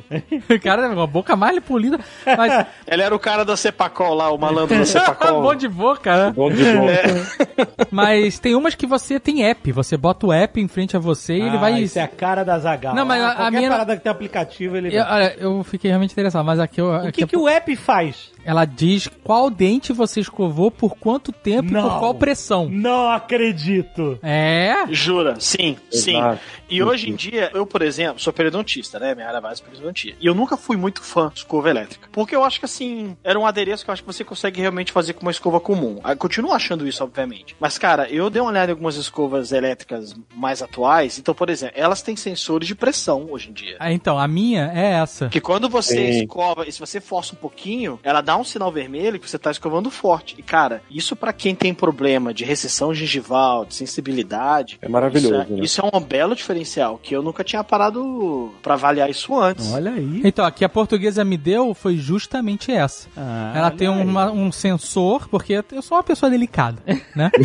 [0.50, 4.32] O cara tem uma boca mais polida, mas Ele era o cara da Cepacol lá,
[4.32, 5.42] o malandro da Cepacol.
[5.42, 6.34] bom de boca, né?
[6.36, 6.88] Bom de bom.
[7.92, 11.34] Mas tem umas que você tem app, você bota o app em frente a você
[11.36, 11.82] e ele Ah, vai.
[11.82, 12.96] Isso é a cara da Zagal.
[12.96, 14.96] Não, mas a- a Qualquer minha- parada que tem aplicativo, ele.
[14.96, 17.76] Eu, olha, eu fiquei realmente interessado, mas aqui, eu, O aqui que, que o app
[17.76, 18.32] faz?
[18.44, 21.90] ela diz qual dente você escovou, por quanto tempo e Não.
[21.90, 22.70] por qual pressão.
[22.70, 24.20] Não acredito.
[24.22, 24.74] É?
[24.90, 25.36] Jura?
[25.40, 26.18] Sim, sim.
[26.18, 26.42] Exato.
[26.70, 29.14] E hoje em dia, eu, por exemplo, sou periodontista, né?
[29.14, 30.16] Minha área básica é periodontia.
[30.20, 32.08] E eu nunca fui muito fã de escova elétrica.
[32.12, 34.92] Porque eu acho que, assim, era um adereço que eu acho que você consegue realmente
[34.92, 36.00] fazer com uma escova comum.
[36.06, 37.56] Eu continuo achando isso, obviamente.
[37.60, 41.18] Mas, cara, eu dei uma olhada em algumas escovas elétricas mais atuais.
[41.20, 43.76] Então, por exemplo, elas têm sensores de pressão hoje em dia.
[43.80, 45.28] Ah, Então, a minha é essa.
[45.30, 46.22] Que quando você Sim.
[46.22, 49.50] escova, e se você força um pouquinho, ela dá um sinal vermelho que você tá
[49.52, 50.36] escovando forte.
[50.38, 54.78] E, cara, isso pra quem tem problema de recessão gengival, de sensibilidade.
[54.82, 55.60] É maravilhoso, Isso é, né?
[55.64, 59.72] isso é um belo diferencial, que eu nunca tinha parado pra avaliar isso antes.
[59.74, 60.22] Olha aí.
[60.24, 63.08] Então, a que a portuguesa me deu foi justamente essa.
[63.16, 66.78] Ah, Ela tem uma- um sensor, porque eu sou uma pessoa delicada,
[67.16, 67.32] né?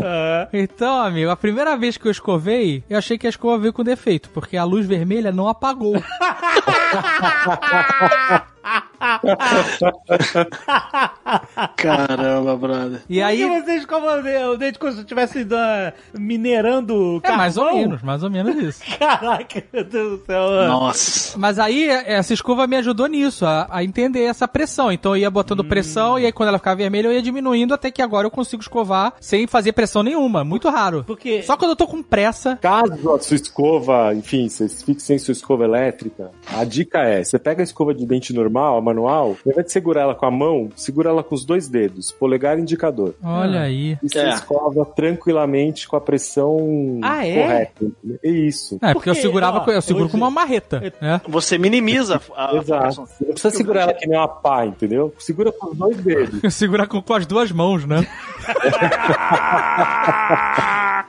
[0.00, 3.72] Ah, Então, amigo, a primeira vez que eu escovei, eu achei que a escova veio
[3.72, 5.94] com defeito, porque a luz vermelha não apagou.
[11.76, 13.00] Caramba, brother.
[13.08, 13.42] E aí.
[13.42, 17.80] Por que você escova o dente como se estivesse ah, minerando É mais ou carvão?
[17.80, 18.82] menos, mais ou menos isso.
[18.98, 20.50] Caraca, meu Deus do céu.
[20.68, 21.38] Nossa.
[21.38, 24.90] Mas aí, essa escova me ajudou nisso, a, a entender essa pressão.
[24.92, 27.90] Então eu ia botando pressão e aí quando ela ficava vermelha eu ia diminuindo até
[27.90, 30.44] que agora eu consigo escovar sem fazer pressão nenhuma.
[30.44, 31.04] Muito raro.
[31.06, 32.56] Porque Só quando eu tô com pressa.
[32.56, 37.62] Caso a sua escova, enfim, vocês fixem sua escova elétrica, a dica é: você pega
[37.62, 40.68] a escova de dente normal, a manual, ao invés de segurar ela com a mão,
[40.76, 43.14] segura ela com os dois dedos, polegar e indicador.
[43.22, 43.96] Olha aí.
[44.02, 44.28] E você É.
[44.30, 47.42] escova tranquilamente com a pressão Ah, é?
[47.42, 47.86] correta.
[48.24, 48.78] É isso.
[48.82, 51.20] É, porque eu segurava, ó, eu seguro hoje- com uma marreta, né?
[51.28, 53.06] Você minimiza a, a Exato.
[53.06, 55.14] Você não precisa segurar ela que nem uma pá, entendeu?
[55.18, 56.40] Segura com os dois dedos.
[56.54, 58.06] Segurar com, com as duas mãos, né?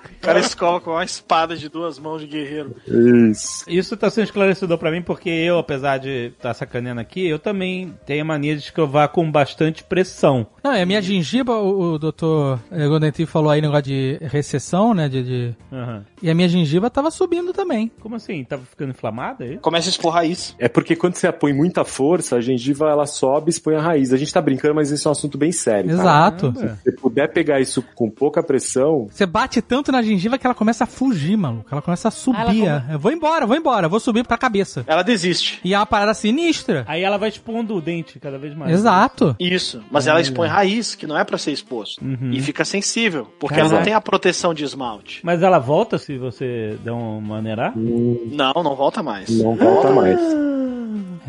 [0.20, 2.76] O cara escova com uma espada de duas mãos de guerreiro.
[2.88, 3.64] Isso.
[3.68, 7.94] Isso tá sendo esclarecedor pra mim, porque eu, apesar de estar sacaneando aqui, eu também
[8.06, 10.46] tenho a mania de escovar com bastante pressão.
[10.64, 14.94] Não, é a minha gengiba, o, o doutor eh, Gondentin falou aí negócio de recessão,
[14.94, 15.08] né?
[15.08, 16.04] De, de- Aham.
[16.22, 17.90] E a minha gengiba tava subindo também.
[18.02, 18.44] Como assim?
[18.44, 19.46] Tava ficando inflamada?
[19.46, 19.60] é isso?
[19.62, 20.54] Começa a expor raiz.
[20.60, 24.12] É porque quando você põe muita força, a gengiva ela sobe e expõe a raiz.
[24.12, 25.90] A gente tá brincando, mas isso é um assunto bem sério.
[25.92, 26.02] cara.
[26.02, 26.52] Exato.
[26.54, 26.76] Caramba.
[26.76, 30.54] Se você puder pegar isso com pouca pressão, Você bate tanto na gengiva que ela
[30.56, 31.68] começa a fugir, maluco.
[31.72, 32.68] Ela começa a subir.
[32.68, 34.84] Ah, ela Eu vou embora, vou embora, vou subir pra cabeça.
[34.88, 35.60] Ela desiste.
[35.64, 36.84] E é uma parada sinistra.
[36.88, 38.72] Aí ela vai expondo o dente cada vez mais.
[38.74, 39.36] Exato.
[39.40, 39.82] Isso.
[39.92, 42.04] Mas ela expõe raiz, que não é pra ser exposto.
[42.32, 43.28] E fica sensível.
[43.40, 43.86] Porque ela não Caraca.
[43.86, 45.20] tem a proteção de esmalte.
[45.24, 47.74] Mas ela volta se você der uma maneirar?
[47.76, 49.30] Não, não volta mais.
[49.30, 50.20] não volta mais.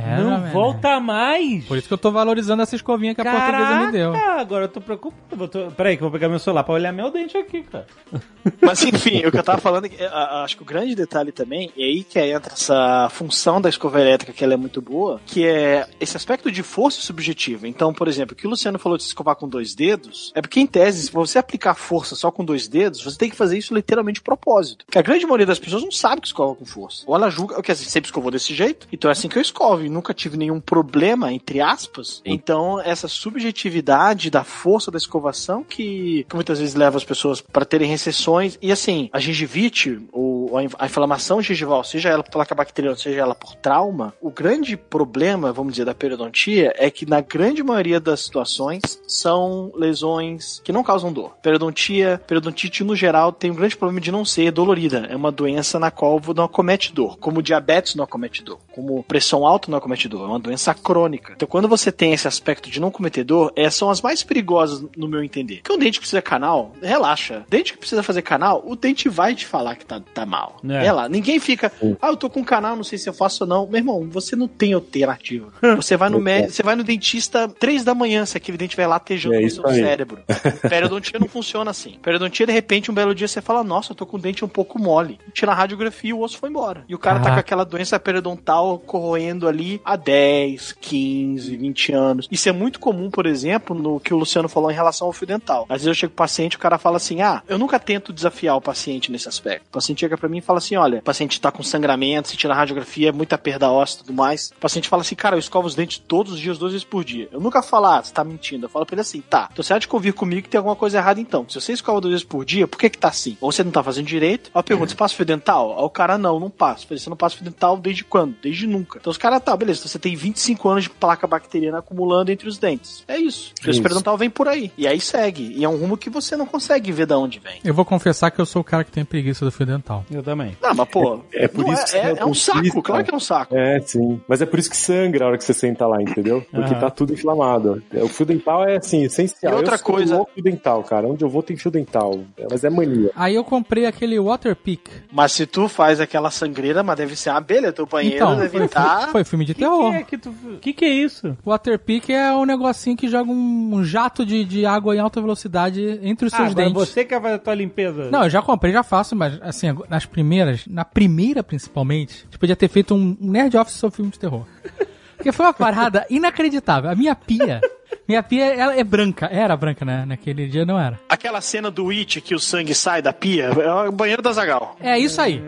[0.01, 1.65] É, não volta mais!
[1.65, 4.15] Por isso que eu tô valorizando essa escovinha que a portuguesa me deu.
[4.15, 5.21] agora eu tô preocupado.
[5.37, 7.87] Vou tô- Peraí que eu vou pegar meu celular pra olhar meu dente aqui, cara.
[8.63, 11.71] Mas enfim, o que eu tava falando, é que, acho que o grande detalhe também,
[11.77, 15.47] é aí que entra essa função da escova elétrica, que ela é muito boa, que
[15.47, 17.69] é esse aspecto de força subjetiva.
[17.69, 20.41] Então, por exemplo, o que o Luciano falou de se escovar com dois dedos, é
[20.41, 23.59] porque em tese, se você aplicar força só com dois dedos, você tem que fazer
[23.59, 24.85] isso literalmente de propósito.
[24.87, 27.03] Porque a grande maioria das pessoas não sabe que escova com força.
[27.07, 29.85] Ou ela julga, quer dizer, sempre escovou desse jeito, então é assim que eu escovo,
[29.91, 32.23] e nunca tive nenhum problema, entre aspas.
[32.25, 37.65] Então, essa subjetividade da força da escovação que, que muitas vezes leva as pessoas para
[37.65, 38.57] terem recessões.
[38.63, 43.35] E assim, a gengivite, ou a inflamação gengival, seja ela por placa bacteriana, seja ela
[43.35, 48.21] por trauma, o grande problema, vamos dizer, da periodontia é que na grande maioria das
[48.21, 51.37] situações são lesões que não causam dor.
[51.43, 55.07] Periodontia, periodontite no geral tem um grande problema de não ser dolorida.
[55.11, 59.47] É uma doença na qual não acomete dor, como diabetes não acomete dor, como pressão
[59.47, 61.33] alta não acomete dor, é uma doença crônica.
[61.37, 64.85] Então quando você tem esse aspecto de não cometer dor, é, são as mais perigosas
[64.97, 65.57] no meu entender.
[65.57, 67.45] Porque um dente que precisa canal, relaxa.
[67.49, 70.57] Dente que precisa fazer canal, o dente vai te falar que tá, tá mal.
[70.69, 70.87] É.
[70.87, 71.09] É lá.
[71.09, 73.67] Ninguém fica, ah, eu tô com canal, não sei se eu faço ou não.
[73.67, 75.53] Meu irmão, você não tem alternativa.
[75.77, 78.87] Você vai no médico, você vai no dentista três da manhã, se aquele dente vai
[78.87, 79.81] latejando É no seu aí.
[79.81, 80.19] cérebro.
[80.69, 81.97] Periodontia não funciona assim.
[82.03, 84.49] Periodontia, de repente, um belo dia você fala, nossa, eu tô com o dente um
[84.49, 85.19] pouco mole.
[85.33, 86.85] Tira a radiografia e o osso foi embora.
[86.89, 87.43] E o cara tá Caraca.
[87.43, 92.29] com aquela doença periodontal corroendo ali há 10, 15, 20 anos.
[92.31, 95.27] Isso é muito comum, por exemplo, no que o Luciano falou em relação ao fio
[95.27, 95.67] dental.
[95.69, 98.13] Às vezes eu chego pro paciente e o cara fala assim: ah, eu nunca tento
[98.13, 99.67] desafiar o paciente nesse aspecto.
[99.69, 102.37] O paciente chega pra mim e fala assim: olha, o paciente tá com sangramento, se
[102.37, 104.53] tira a radiografia, é muita perda óssea e tudo mais.
[104.57, 107.05] O paciente fala assim: cara, eu escovo os dentes todos os dias, duas vezes por
[107.05, 107.29] dia.
[107.33, 108.67] Eu nunca falo, ah, você tá mentindo.
[108.67, 110.77] Eu falo pra ele assim: tá, então você há de convir comigo que tem alguma
[110.77, 111.47] coisa errada então.
[111.49, 113.37] Se você escova duas vezes por dia, por que que tá assim?
[113.41, 114.51] Ou você não tá fazendo direito?
[114.55, 115.79] Aí eu pergunto: você passa fio dental?
[115.79, 116.85] Aí o cara, não, não passa.
[116.85, 118.35] Eu falei, você não passa fio dental desde quando?
[118.43, 118.99] Desde nunca.
[118.99, 122.59] Então os caras, tá, beleza, você tem 25 anos de placa bacteriana acumulando entre os
[122.59, 123.05] dentes.
[123.09, 123.53] É isso.
[123.67, 123.83] O Isso.
[123.83, 124.71] periodontal vem por aí.
[124.77, 125.53] E aí segue.
[125.57, 127.61] E é um rumo que você não consegue ver de onde vem.
[127.65, 130.05] Eu vou confessar que eu sou o cara que tem preguiça do fio dental.
[130.11, 130.57] Eu também.
[130.61, 131.21] Não, mas pô.
[131.33, 133.17] É por não isso que é, você é, é é um saco, claro que é
[133.17, 133.57] um saco.
[133.57, 134.21] É, sim.
[134.29, 136.41] Mas é por isso que sangra a hora que você senta lá, entendeu?
[136.51, 136.81] Porque Aham.
[136.81, 137.83] tá tudo inflamado.
[137.93, 139.53] É, O fio dental é, assim, essencial.
[139.53, 141.07] E outra eu sou coisa- fio dental, cara.
[141.07, 142.21] Onde eu vou tem fio dental.
[142.37, 143.11] É, Mas é mania.
[143.15, 144.91] Aí eu comprei aquele Waterpik.
[145.13, 148.51] Mas se tu faz aquela sangreira, mas deve ser uma abelha, teu banheiro Então, deve
[148.57, 149.09] foi, estar.
[149.11, 149.91] foi filme de Que terror.
[149.91, 150.35] que é que tu.
[150.61, 151.37] Que que é isso?
[151.45, 156.27] Waterpik é um negocinho que joga um jato de, de água em alta velocidade entre
[156.27, 156.75] os Ah, seus dentes.
[156.75, 158.11] você que vai a tua limpeza.
[158.11, 162.39] Não, eu já comprei, já faço, mas assim, nas primeiras, na primeira principalmente, a gente
[162.39, 164.45] podia ter feito um Nerd Office sobre filme de terror.
[165.17, 166.91] Porque foi uma parada inacreditável.
[166.91, 167.61] A minha pia,
[168.09, 169.27] minha pia, ela é branca.
[169.27, 170.05] Era branca, né?
[170.07, 170.99] Naquele dia não era.
[171.11, 174.77] Aquela cena do It que o sangue sai da pia, é o banheiro da Zagal.
[174.81, 175.43] É isso aí.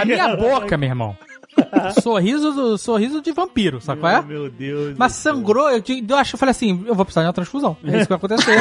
[0.00, 1.16] A minha boca, meu irmão.
[2.02, 4.22] Sorriso, do, sorriso de vampiro, sabe qual é?
[4.22, 4.96] Meu Deus.
[4.96, 7.76] Mas sangrou, eu, eu acho, eu falei assim, eu vou precisar de uma transfusão.
[7.84, 8.58] É isso que vai acontecer.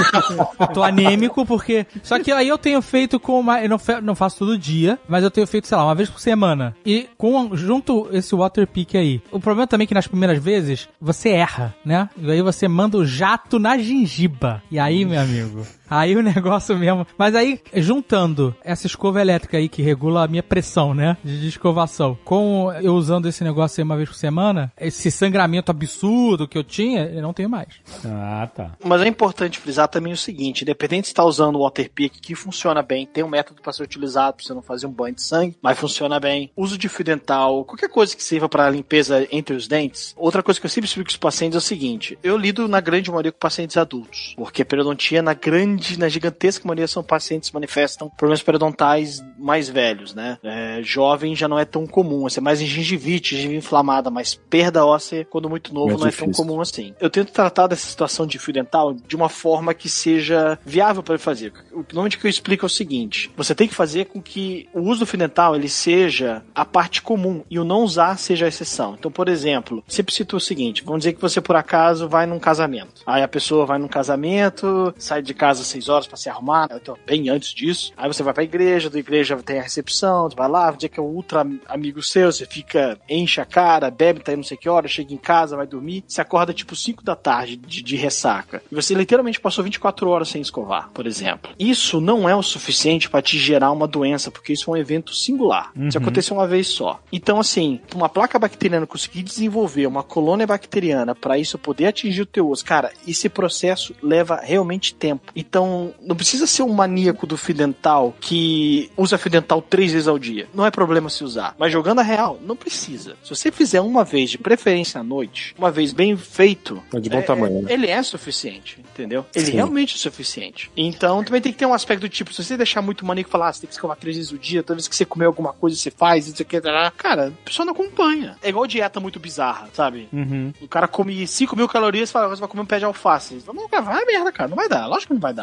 [0.59, 1.85] eu tô anêmico porque...
[2.03, 3.61] Só que aí eu tenho feito com uma...
[3.61, 6.19] Eu não, não faço todo dia, mas eu tenho feito, sei lá, uma vez por
[6.19, 6.75] semana.
[6.85, 9.21] E com junto esse water pick aí.
[9.31, 12.09] O problema também é que nas primeiras vezes, você erra, né?
[12.17, 14.61] E aí você manda o jato na gengiba.
[14.71, 15.65] E aí, meu amigo...
[15.91, 17.05] Aí o negócio mesmo.
[17.17, 21.17] Mas aí, juntando essa escova elétrica aí que regula a minha pressão, né?
[21.23, 26.47] De escovação, com eu usando esse negócio aí uma vez por semana, esse sangramento absurdo
[26.47, 27.67] que eu tinha, eu não tenho mais.
[28.05, 28.71] Ah, tá.
[28.83, 32.81] Mas é importante frisar também o seguinte: independente se está usando o Waterpik, que funciona
[32.81, 35.57] bem, tem um método para ser utilizado para você não fazer um banho de sangue,
[35.61, 36.51] mas funciona bem.
[36.55, 40.13] Uso de fio dental, qualquer coisa que sirva para limpeza entre os dentes.
[40.17, 42.79] Outra coisa que eu sempre explico para os pacientes é o seguinte: eu lido na
[42.79, 47.49] grande maioria com pacientes adultos, porque a periodontia, na grande, na gigantesca maioria, são pacientes
[47.49, 50.37] que manifestam problemas periodontais mais velhos, né?
[50.43, 54.85] É, jovem já não é tão comum, é mais em gengivite, gengiva inflamada, mas perda
[54.85, 56.45] óssea, quando muito novo, Mais não é tão difícil.
[56.45, 56.93] comum assim.
[56.99, 61.17] Eu tento tratar dessa situação de fio dental de uma forma que seja viável para
[61.19, 61.53] fazer.
[61.71, 64.81] O normalmente que eu explico é o seguinte: você tem que fazer com que o
[64.81, 68.49] uso do fio dental ele seja a parte comum e o não usar seja a
[68.49, 68.95] exceção.
[68.97, 72.39] Então, por exemplo, sempre cito o seguinte: vamos dizer que você por acaso vai num
[72.39, 73.01] casamento.
[73.05, 76.97] Aí a pessoa vai num casamento, sai de casa 6 horas para se arrumar, então
[77.05, 77.93] bem antes disso.
[77.97, 80.89] Aí você vai pra igreja, da igreja tem a recepção, tu vai lá, um dia
[80.89, 84.57] que é um ultra amigo seu, você fica, enche a cara, bebe até não sei
[84.57, 87.95] que hora, chega em casa, vai dormir, você acorda tipo 5 da tarde de, de
[87.95, 88.61] ressaca.
[88.71, 91.51] E você literalmente passou 24 horas sem escovar, por exemplo.
[91.57, 95.13] Isso não é o suficiente para te gerar uma doença, porque isso é um evento
[95.13, 95.71] singular.
[95.75, 97.01] Isso aconteceu uma vez só.
[97.11, 102.25] Então, assim, uma placa bacteriana conseguir desenvolver uma colônia bacteriana para isso poder atingir o
[102.25, 105.31] teu osso, cara, esse processo leva realmente tempo.
[105.35, 105.60] Então,
[106.01, 110.17] não precisa ser um maníaco do fio dental que usa fio dental três vezes ao
[110.19, 110.47] dia.
[110.53, 111.55] Não é problema se usar.
[111.57, 113.15] Mas jogando a real, não precisa.
[113.23, 117.09] Se você fizer uma vez, de preferência à noite, uma vez bem feito, É de
[117.09, 117.73] bom tamanho, né?
[117.73, 119.25] ele é suficiente, entendeu?
[119.35, 119.51] Ele Sim.
[119.53, 120.71] realmente é suficiente.
[120.75, 123.31] Então também tem que ter um aspecto do tipo, se você deixar muito maníaco e
[123.31, 125.25] falar, ah, você tem que escovar três vezes o dia, toda vez que você comer
[125.25, 126.59] alguma coisa você faz, isso aqui,
[126.97, 128.37] cara, a pessoa não acompanha.
[128.41, 130.07] É igual dieta muito bizarra, sabe?
[130.11, 130.53] Uhum.
[130.61, 133.43] O cara come 5 mil calorias e fala, você vai comer um pé de alface.
[133.53, 134.87] Não, vai merda, cara, não vai dar.
[134.87, 135.40] Lógico que não vai dar.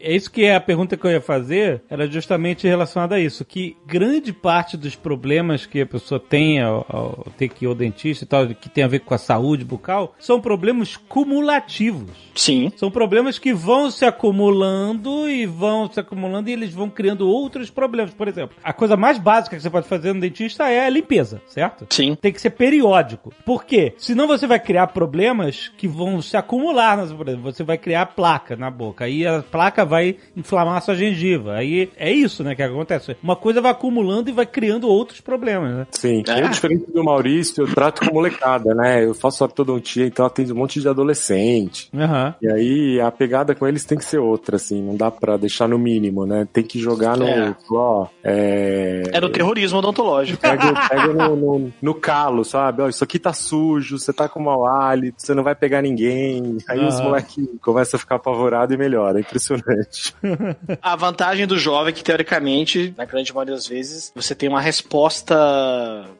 [0.00, 3.44] É isso que é a pergunta que eu ia fazer, era justamente relacionada a isso,
[3.44, 7.74] que grande parte dos problemas que a pessoa tem ao, ao ter que ir ao
[7.74, 12.10] dentista e tal, que tem a ver com a saúde bucal, são problemas cumulativos.
[12.34, 12.72] Sim.
[12.76, 17.70] São problemas que vão se acumulando e vão se acumulando e eles vão criando outros
[17.70, 18.14] problemas.
[18.14, 21.42] Por exemplo, a coisa mais básica que você pode fazer no dentista é a limpeza,
[21.46, 21.86] certo?
[21.90, 22.14] Sim.
[22.14, 23.32] Tem que ser periódico.
[23.44, 23.94] Por quê?
[23.98, 26.96] Senão você vai criar problemas que vão se acumular.
[27.08, 29.04] Por exemplo, você vai criar placa na boca.
[29.04, 31.54] Aí a placa vai inflamar a sua gengiva.
[31.54, 33.16] Aí é isso, né, que acontece.
[33.22, 35.86] Uma coisa vai acumulando e vai criando outros problemas, né?
[35.90, 36.42] Sim, É.
[36.42, 39.04] eu, diferente do Maurício, eu trato com molecada, né?
[39.04, 41.88] Eu faço ortodontia, então atendo um monte de adolescente.
[41.94, 42.34] Aham.
[42.42, 45.68] E aí a pegada com eles tem que ser outra, assim, não dá pra deixar
[45.68, 46.46] no mínimo, né?
[46.52, 47.26] Tem que jogar no.
[47.26, 47.54] É.
[47.70, 49.02] Ó, é.
[49.12, 50.40] É do terrorismo odontológico.
[50.40, 52.82] Pega, pega no, no, no calo, sabe?
[52.82, 56.58] Ó, isso aqui tá sujo, você tá com mau hálito, você não vai pegar ninguém.
[56.68, 57.04] Aí os Aham.
[57.04, 59.07] moleques começam a ficar apavorados e melhora.
[59.16, 60.14] É impressionante.
[60.82, 64.60] A vantagem do jovem é que, teoricamente, na grande maioria das vezes, você tem uma
[64.60, 65.34] resposta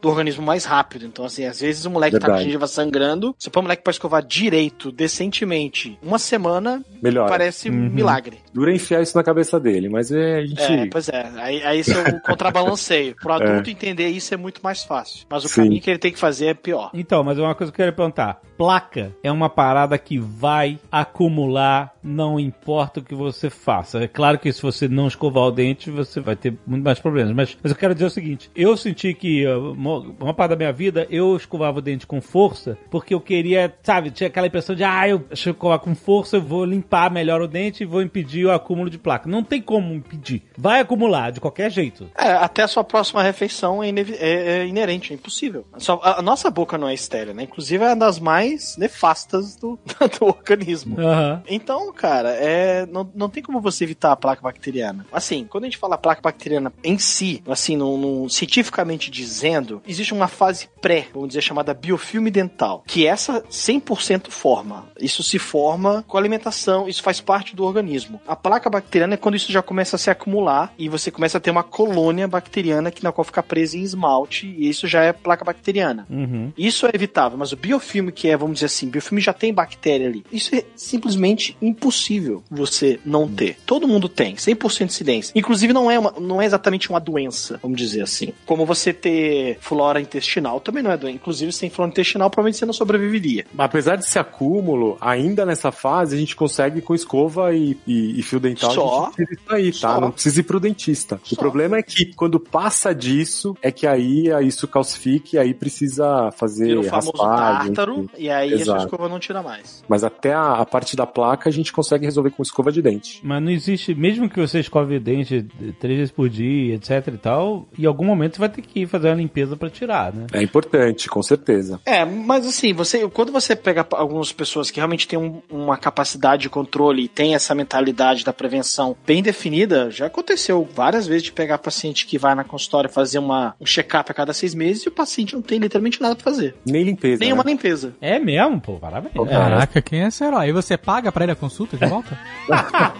[0.00, 1.04] do organismo mais rápido.
[1.06, 2.44] Então, assim, às vezes o moleque tá com a Verdade.
[2.44, 7.28] gengiva sangrando, você põe o moleque pra escovar direito, decentemente, uma semana, Melhora.
[7.28, 8.38] parece um milagre.
[8.58, 10.60] Dura enfiar isso na cabeça dele, mas é, a gente.
[10.60, 11.30] É, pois é.
[11.36, 13.14] Aí, aí isso é o contrabalanceio.
[13.14, 15.24] Pro adulto entender isso é muito mais fácil.
[15.30, 15.62] Mas o Sim.
[15.62, 16.90] caminho que ele tem que fazer é pior.
[16.92, 18.40] Então, mas é uma coisa que eu queria perguntar.
[18.56, 24.00] Placa é uma parada que vai acumular, não importa o que você faça.
[24.00, 27.32] É claro que se você não escovar o dente, você vai ter muito mais problemas.
[27.32, 30.72] Mas, mas eu quero dizer o seguinte: eu senti que uma, uma parte da minha
[30.72, 34.82] vida eu escovava o dente com força, porque eu queria, sabe, tinha aquela impressão de,
[34.82, 38.54] ah, eu escovar com força, eu vou limpar melhor o dente e vou impedir o
[38.54, 39.28] acúmulo de placa.
[39.28, 40.42] Não tem como impedir.
[40.56, 42.08] Vai acumular, de qualquer jeito.
[42.18, 45.64] É, até a sua próxima refeição é, é- é inerente, é impossível.
[45.72, 47.42] A, sua- a- a nossa boca não é estéreo, né?
[47.44, 49.78] Inclusive é uma das mais nefastas do,
[50.18, 51.00] do organismo.
[51.00, 51.42] Aham.
[51.48, 55.06] Então, cara, é, não, não tem como você evitar a placa bacteriana.
[55.12, 60.12] Assim, quando a gente fala placa bacteriana em si, assim, no, no- cientificamente dizendo, existe
[60.12, 64.86] uma fase pré, vamos dizer, chamada biofilme dental, que essa 100% forma.
[65.00, 68.20] Isso se forma com a alimentação, isso faz parte do organismo.
[68.28, 71.40] A placa bacteriana é quando isso já começa a se acumular e você começa a
[71.40, 75.14] ter uma colônia bacteriana que na qual fica presa em esmalte, e isso já é
[75.14, 76.06] placa bacteriana.
[76.10, 76.52] Uhum.
[76.56, 80.06] Isso é evitável, mas o biofilme que é, vamos dizer assim, biofilme já tem bactéria
[80.06, 80.24] ali.
[80.30, 83.56] Isso é simplesmente impossível você não ter.
[83.64, 85.32] Todo mundo tem, 100% de incidência.
[85.34, 88.34] Inclusive não é, uma, não é exatamente uma doença, vamos dizer assim.
[88.44, 91.16] Como você ter flora intestinal também não é doença.
[91.16, 93.46] Inclusive sem flora intestinal provavelmente você não sobreviveria.
[93.56, 98.40] Apesar desse acúmulo, ainda nessa fase a gente consegue com escova e, e, e fio
[98.40, 99.02] dental Só?
[99.02, 99.78] a gente tira isso aí, tá?
[99.94, 100.00] Só?
[100.00, 101.20] Não precisa ir pro dentista.
[101.24, 101.36] O Só.
[101.36, 106.66] problema é que quando passa disso, é que aí isso calcifica e aí precisa fazer
[106.66, 107.72] Vira o famoso raspagem.
[107.74, 108.84] tártaro e aí a sua Exato.
[108.84, 109.84] escova não tira mais.
[109.88, 113.20] Mas até a, a parte da placa a gente consegue resolver com escova de dente.
[113.22, 115.46] Mas não existe, mesmo que você escove o dente
[115.78, 119.08] três vezes por dia, etc e tal, em algum momento você vai ter que fazer
[119.08, 120.26] uma limpeza pra tirar, né?
[120.32, 121.80] É importante, com certeza.
[121.86, 126.42] É, mas assim, você quando você pega algumas pessoas que realmente têm um- uma capacidade
[126.42, 131.32] de controle e tem essa mentalidade da prevenção bem definida, já aconteceu várias vezes de
[131.32, 134.88] pegar paciente que vai na consultória fazer uma, um check-up a cada seis meses e
[134.88, 136.54] o paciente não tem literalmente nada pra fazer.
[136.66, 137.20] Nem limpeza.
[137.20, 137.34] Nem né?
[137.34, 137.94] uma limpeza.
[138.00, 139.14] É mesmo, pô, parabéns.
[139.14, 139.28] Pô, É.
[139.28, 140.48] Caraca, quem é esse herói?
[140.48, 142.18] E você paga pra ir à consulta de volta?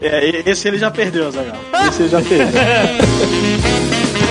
[0.00, 1.56] É, esse ele já perdeu, Zagal.
[1.88, 2.46] Esse ele já perdeu.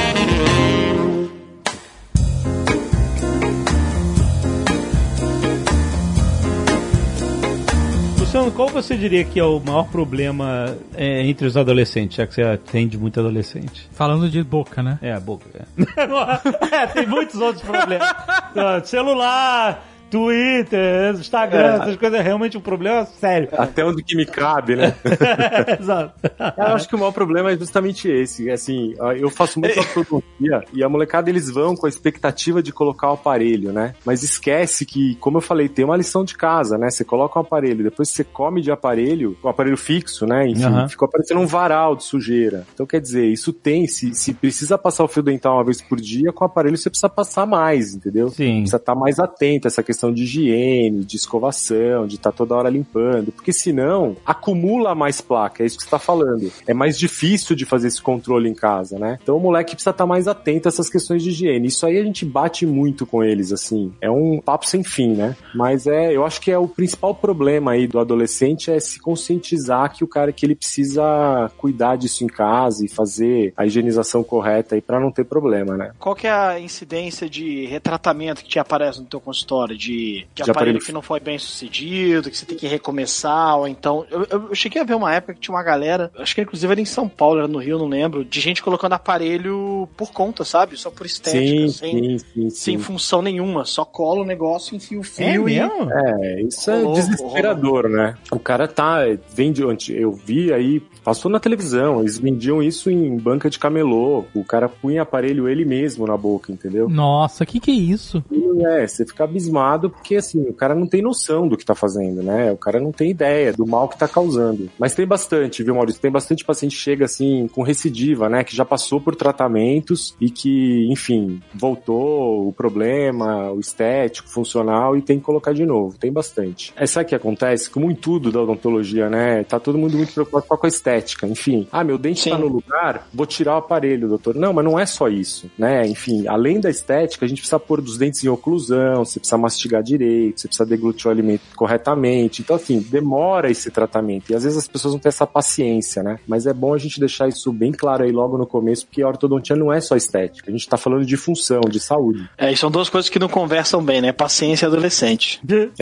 [8.33, 12.33] Luciano, qual você diria que é o maior problema é, entre os adolescentes, já que
[12.33, 13.87] você atende muito adolescente?
[13.91, 14.97] Falando de boca, né?
[15.03, 15.45] É, boca.
[15.53, 18.09] É, É, tem muitos outros problemas.
[18.89, 19.85] Celular,
[20.17, 21.75] Twitter, Instagram, É.
[21.81, 23.49] essas coisas é realmente um problema sério.
[23.53, 24.93] Até onde que me cabe, né?
[25.79, 26.13] Exato.
[26.57, 28.49] Eu acho que o maior problema é justamente esse.
[28.49, 33.09] Assim, eu faço muito ortodontia e a molecada eles vão com a expectativa de colocar
[33.09, 33.95] o aparelho, né?
[34.05, 36.89] Mas esquece que, como eu falei, tem uma lição de casa, né?
[36.89, 40.47] Você coloca o aparelho, depois você come de aparelho, o aparelho fixo, né?
[40.47, 40.87] Enfim, Aham.
[40.89, 42.65] ficou parecendo um varal de sujeira.
[42.73, 45.99] Então, quer dizer, isso tem, se, se precisa passar o fio dental uma vez por
[45.99, 48.29] dia, com o aparelho você precisa passar mais, entendeu?
[48.29, 48.57] Sim.
[48.59, 52.69] Precisa estar mais atento a essa questão de higiene, de escovação, de estar toda hora
[52.69, 56.51] limpando, porque senão acumula mais placa, é isso que você está falando.
[56.67, 59.19] É mais difícil de fazer esse controle em casa, né?
[59.21, 61.67] Então o moleque precisa estar mais atento a essas questões de higiene.
[61.67, 63.93] Isso aí a gente bate muito com eles, assim.
[64.01, 65.35] É um papo sem fim, né?
[65.53, 69.93] Mas é, eu acho que é o principal problema aí do adolescente é se conscientizar
[69.93, 74.75] que o cara que ele precisa cuidar disso em casa e fazer a higienização correta
[74.75, 75.91] aí para não ter problema, né?
[75.99, 79.77] Qual que é a incidência de retratamento que te aparece no teu consultório?
[79.77, 83.57] De, de, De aparelho, aparelho que não foi bem sucedido, que você tem que recomeçar,
[83.57, 84.05] ou então.
[84.09, 86.71] Eu, eu- eu cheguei a ver uma época que tinha uma galera, acho que inclusive
[86.71, 90.43] era em São Paulo, era no Rio, não lembro, de gente colocando aparelho por conta,
[90.43, 90.77] sabe?
[90.77, 93.65] Só por estética, Sim, sem, sim, sim, sem função nenhuma.
[93.65, 95.55] Só cola o negócio, enfia o É fio e.
[95.59, 95.89] mesmo?
[95.91, 98.15] É, isso é Rolou, desesperador, né?
[98.31, 98.99] O cara tá,
[99.33, 104.25] vende onde eu vi aí, passou na televisão, eles vendiam isso em banca de camelô,
[104.33, 106.89] o cara punha aparelho ele mesmo na boca, entendeu?
[106.89, 108.23] Nossa, que que é isso?
[108.67, 112.21] É, você fica abismado porque assim, o cara não tem noção do que tá fazendo,
[112.21, 112.51] né?
[112.51, 114.69] O cara não tem ideia do mal que tá causando.
[114.77, 116.01] Mas tem bastante, viu, Maurício?
[116.01, 118.43] Tem bastante paciente que chega assim com recidiva, né?
[118.43, 125.01] Que já passou por tratamentos e que, enfim, voltou o problema, o estético, funcional e
[125.01, 125.97] tem que colocar de novo.
[125.97, 126.73] Tem bastante.
[126.75, 127.69] É, sabe o que acontece?
[127.69, 129.43] Como em tudo da odontologia, né?
[129.43, 131.27] Tá todo mundo muito preocupado com a estética.
[131.27, 132.31] Enfim, ah, meu dente Sim.
[132.31, 134.35] tá no lugar, vou tirar o aparelho, doutor.
[134.35, 135.85] Não, mas não é só isso, né?
[135.87, 139.62] Enfim, além da estética, a gente precisa pôr dos dentes em oclusão, você precisa mastigar
[139.81, 142.41] direito, você precisa deglutir o alimento corretamente.
[142.41, 144.31] Então, assim, demora esse tratamento.
[144.31, 146.19] E às vezes as pessoas não têm essa paciência, né?
[146.27, 149.07] Mas é bom a gente deixar isso bem claro aí logo no começo, porque a
[149.07, 150.49] ortodontia não é só estética.
[150.49, 152.29] A gente tá falando de função, de saúde.
[152.37, 154.11] É, e são duas coisas que não conversam bem, né?
[154.11, 155.41] Paciência e adolescente.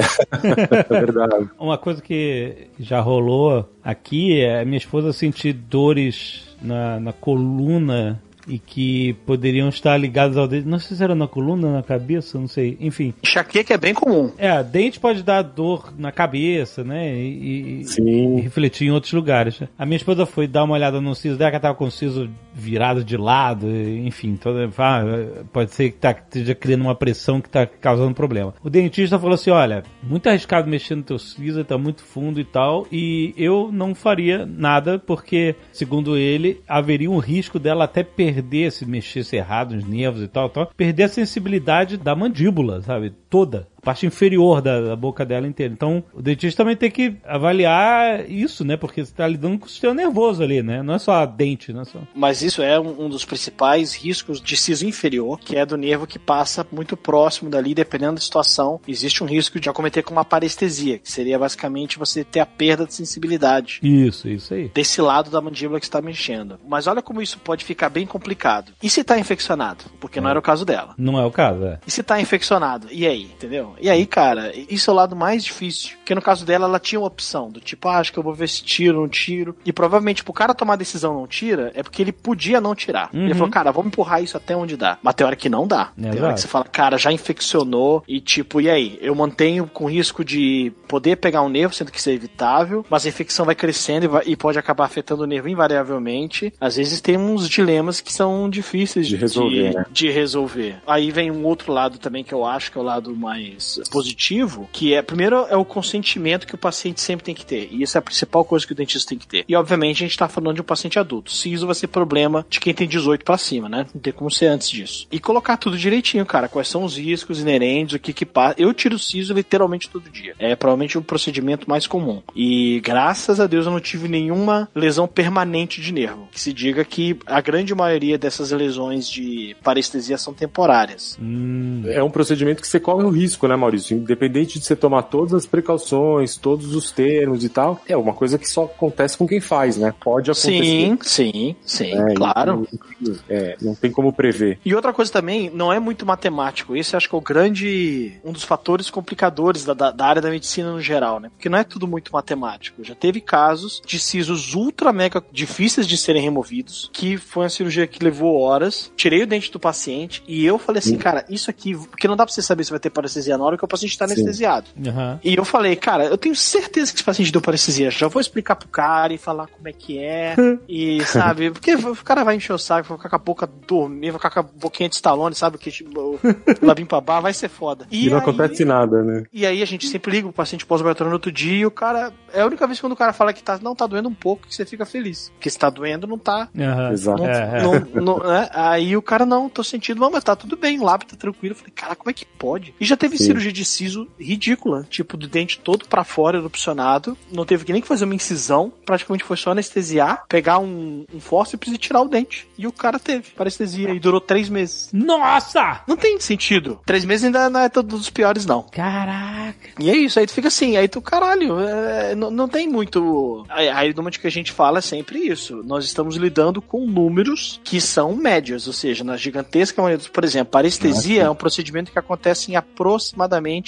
[0.41, 1.49] É verdade.
[1.59, 8.21] Uma coisa que já rolou aqui é a minha esposa sentir dores na, na coluna
[8.47, 10.67] e que poderiam estar ligadas ao dente.
[10.67, 12.77] Não sei se era na coluna, na cabeça, não sei.
[12.79, 13.13] Enfim.
[13.23, 14.31] Enxaqueca é bem comum.
[14.37, 17.15] É, dente pode dar dor na cabeça, né?
[17.15, 18.37] E, e- Sim.
[18.37, 19.61] e refletir em outros lugares.
[19.77, 21.91] A minha esposa foi dar uma olhada no siso dela, que ela tava com o
[21.91, 22.29] siso
[22.61, 24.39] virado de lado, enfim,
[24.77, 28.53] ah, pode ser que tá, esteja criando uma pressão que tá causando problema.
[28.63, 32.45] O dentista falou assim: olha, muito arriscado mexer no teu siso, tá muito fundo e
[32.45, 38.71] tal, e eu não faria nada, porque, segundo ele, haveria um risco dela até perder,
[38.71, 43.11] se mexesse errado nos nervos e tal, tal, perder a sensibilidade da mandíbula, sabe?
[43.29, 45.73] Toda parte inferior da, da boca dela inteira.
[45.73, 48.77] Então, o dentista também tem que avaliar isso, né?
[48.77, 50.81] Porque você tá lidando com o sistema nervoso ali, né?
[50.81, 51.99] Não é só a dente, não é só...
[52.15, 56.05] Mas isso é um um dos principais riscos de siso inferior, que é do nervo
[56.05, 58.79] que passa muito próximo dali, dependendo da situação.
[58.87, 62.85] Existe um risco de acometer com uma parestesia, que seria basicamente você ter a perda
[62.85, 64.69] de sensibilidade Isso, isso aí.
[64.73, 66.59] desse lado da mandíbula que está mexendo.
[66.67, 68.73] Mas olha como isso pode ficar bem complicado.
[68.81, 69.85] E se tá infeccionado?
[69.99, 70.93] Porque não era o caso dela.
[70.97, 71.79] Não é o caso, é.
[71.85, 72.87] E se tá infeccionado?
[72.91, 73.70] E aí, entendeu?
[73.79, 75.97] E aí, cara, isso é o lado mais difícil.
[75.97, 78.33] Porque no caso dela, ela tinha uma opção do tipo, ah, acho que eu vou
[78.33, 79.55] ver se tiro ou não tiro.
[79.65, 83.09] E provavelmente, pro cara tomar a decisão não tira, é porque ele podia não tirar.
[83.13, 83.25] Uhum.
[83.25, 84.97] Ele falou, cara, vamos empurrar isso até onde dá.
[85.01, 85.91] Mas tem hora que não dá.
[85.95, 86.33] Tem hora Exato.
[86.35, 88.97] que você fala, cara, já infeccionou e tipo, e aí?
[89.01, 93.05] Eu mantenho com risco de poder pegar um nervo, sendo que isso é evitável, mas
[93.05, 96.53] a infecção vai crescendo e, vai- e pode acabar afetando o nervo invariavelmente.
[96.59, 99.85] Às vezes tem uns dilemas que são difíceis De resolver, de, né?
[99.91, 100.75] de resolver.
[100.85, 104.69] Aí vem um outro lado também que eu acho que é o lado mais positivo,
[104.71, 107.69] que é, primeiro, é o consentimento que o paciente sempre tem que ter.
[107.71, 109.45] E isso é a principal coisa que o dentista tem que ter.
[109.47, 111.31] E obviamente a gente tá falando de um paciente adulto.
[111.31, 113.87] Se isso vai ser problema de quem tem 18 pra cima, né?
[113.93, 115.07] Não tem como ser antes disso.
[115.11, 116.47] E colocar tudo direitinho, cara.
[116.47, 118.55] Quais são os riscos inerentes, o que que passa.
[118.57, 120.35] Eu tiro o siso literalmente todo dia.
[120.39, 122.21] É provavelmente o procedimento mais comum.
[122.35, 126.27] E graças a Deus eu não tive nenhuma lesão permanente de nervo.
[126.31, 131.17] Que se diga que a grande maioria dessas lesões de parestesia são temporárias.
[131.21, 131.83] Hum.
[131.87, 133.97] É um procedimento que você corre o risco, né, Maurício?
[133.97, 138.37] Independente de você tomar todas as precauções, todos os termos e tal, é uma coisa
[138.37, 139.93] que só acontece com quem faz, né?
[139.99, 140.63] Pode acontecer.
[140.63, 142.13] Sim, sim, sim, né?
[142.15, 142.67] claro.
[143.01, 144.59] E, é, não tem como prever.
[144.63, 146.75] E outra coisa também, não é muito matemático.
[146.75, 148.19] Esse acho que é o grande.
[148.23, 151.29] um dos fatores complicadores da, da, da área da medicina no geral, né?
[151.29, 152.83] Porque não é tudo muito matemático.
[152.83, 157.87] Já teve casos de sisos ultra mega difíceis de serem removidos, que foi uma cirurgia
[157.87, 158.91] que levou horas.
[158.95, 161.75] Tirei o dente do paciente e eu falei assim, cara, isso aqui.
[161.75, 163.97] Porque não dá pra você saber se vai ter parestesia na hora que o paciente
[163.97, 164.13] tá Sim.
[164.13, 164.67] anestesiado.
[164.87, 165.19] Aham.
[165.23, 167.89] E eu falei, cara, eu tenho certeza que esse paciente deu parestesia.
[167.91, 170.35] Já vou explicar pro cara e falar como é que é.
[170.69, 174.11] e, sabe, porque o cara vai encher o saco, vai ficar com a boca dormir,
[174.11, 175.57] vai ficar com a boquinha de Stallone, sabe?
[175.57, 176.19] Que tipo, o
[176.65, 177.87] labim pra bar, vai ser foda.
[177.91, 179.23] E, não aí- acontece nada, né?
[179.33, 182.11] E aí a gente sempre liga o paciente pós-operatório no outro dia e o cara.
[182.33, 184.13] É a única vez que quando o cara fala que tá, não tá doendo um
[184.13, 185.29] pouco que você fica feliz.
[185.35, 186.47] Porque se tá doendo, não tá.
[186.57, 186.91] Aham.
[186.91, 187.21] Exato.
[187.23, 187.61] Não, É, é.
[187.63, 188.49] não- não- né?
[188.53, 191.53] Aí o cara, não, tô sentindo, não, mas tá tudo bem, o lábio tá tranquilo.
[191.53, 192.73] Eu falei, cara, como é que pode?
[192.79, 193.25] E já teve Sim.
[193.31, 197.17] Cirurgia de siso ridícula, tipo, do dente todo pra fora, erupcionado.
[197.31, 201.19] Não teve que nem que fazer uma incisão, praticamente foi só anestesiar, pegar um, um
[201.67, 202.47] e tirar o dente.
[202.57, 204.89] E o cara teve parestesia e durou três meses.
[204.91, 205.81] Nossa!
[205.87, 206.79] Não tem sentido.
[206.85, 208.63] Três meses ainda não é todos dos piores, não.
[208.63, 209.55] Caraca!
[209.79, 213.45] E é isso, aí tu fica assim, aí tu, caralho, é, não, não tem muito.
[213.85, 215.61] Normalmente o que a gente fala é sempre isso.
[215.63, 220.07] Nós estamos lidando com números que são médios, ou seja, na gigantesca maioria dos.
[220.07, 223.20] Por exemplo, parestesia é um procedimento que acontece em aproximadamente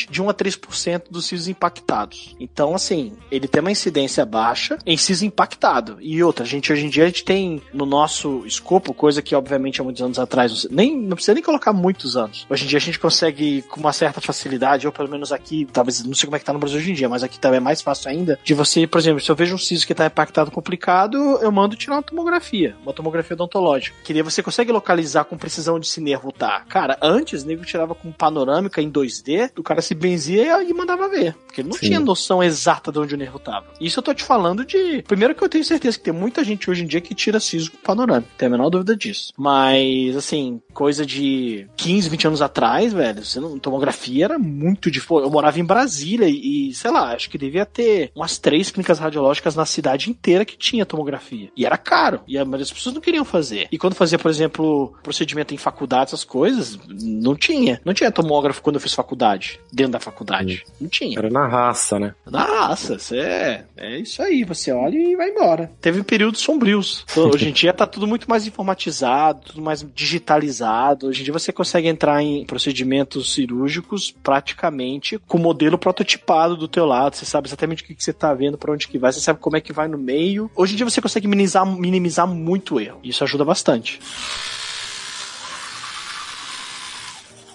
[0.09, 2.35] de 1 a 3% dos sisos impactados.
[2.39, 5.97] Então, assim, ele tem uma incidência baixa em siso impactado.
[5.99, 9.35] E outra, a gente hoje em dia a gente tem no nosso escopo, coisa que
[9.35, 12.45] obviamente há muitos anos atrás, nem, não precisa nem colocar muitos anos.
[12.49, 16.03] Hoje em dia a gente consegue, com uma certa facilidade, ou pelo menos aqui, talvez,
[16.03, 17.61] não sei como é que tá no Brasil hoje em dia, mas aqui também é
[17.61, 20.51] mais fácil ainda, de você, por exemplo, se eu vejo um siso que tá impactado
[20.51, 23.95] complicado, eu mando tirar uma tomografia, uma tomografia odontológica.
[24.03, 26.61] Que daí você consegue localizar com precisão de se nervo tá.
[26.69, 31.07] Cara, antes o nego tirava com panorâmica em 2D, o cara se benzia e mandava
[31.07, 31.36] ver.
[31.45, 31.88] Porque ele não Sim.
[31.88, 33.68] tinha noção exata de onde o nervo tava.
[33.80, 35.03] Isso eu tô te falando de.
[35.03, 37.72] Primeiro que eu tenho certeza que tem muita gente hoje em dia que tira siso
[37.72, 38.32] com panorâmica.
[38.38, 39.34] Tem a menor dúvida disso.
[39.38, 45.20] Mas, assim, coisa de 15, 20 anos atrás, velho, você não, tomografia era muito difícil.
[45.20, 48.99] Eu morava em Brasília e, e, sei lá, acho que devia ter umas três clínicas
[48.99, 51.49] radiológicas na cidade inteira que tinha tomografia.
[51.56, 52.22] E era caro.
[52.28, 53.68] E a maioria das pessoas não queriam fazer.
[53.72, 57.82] E quando fazia, por exemplo, procedimento em faculdade, essas coisas, não tinha.
[57.86, 59.22] Não tinha tomógrafo quando eu fiz faculdade.
[59.71, 60.63] Dentro da faculdade.
[60.79, 61.17] Não tinha.
[61.17, 62.13] Era na raça, né?
[62.25, 65.71] Nossa, você é, é isso aí, você olha e vai embora.
[65.81, 67.05] Teve períodos sombrios.
[67.11, 71.07] Então, Hoje em dia tá tudo muito mais informatizado, tudo mais digitalizado.
[71.07, 76.67] Hoje em dia você consegue entrar em procedimentos cirúrgicos praticamente com o modelo prototipado do
[76.67, 77.15] teu lado.
[77.15, 79.39] Você sabe exatamente o que, que você tá vendo, pra onde que vai, você sabe
[79.39, 80.51] como é que vai no meio.
[80.55, 82.99] Hoje em dia você consegue minimizar, minimizar muito o erro.
[83.03, 83.99] Isso ajuda bastante.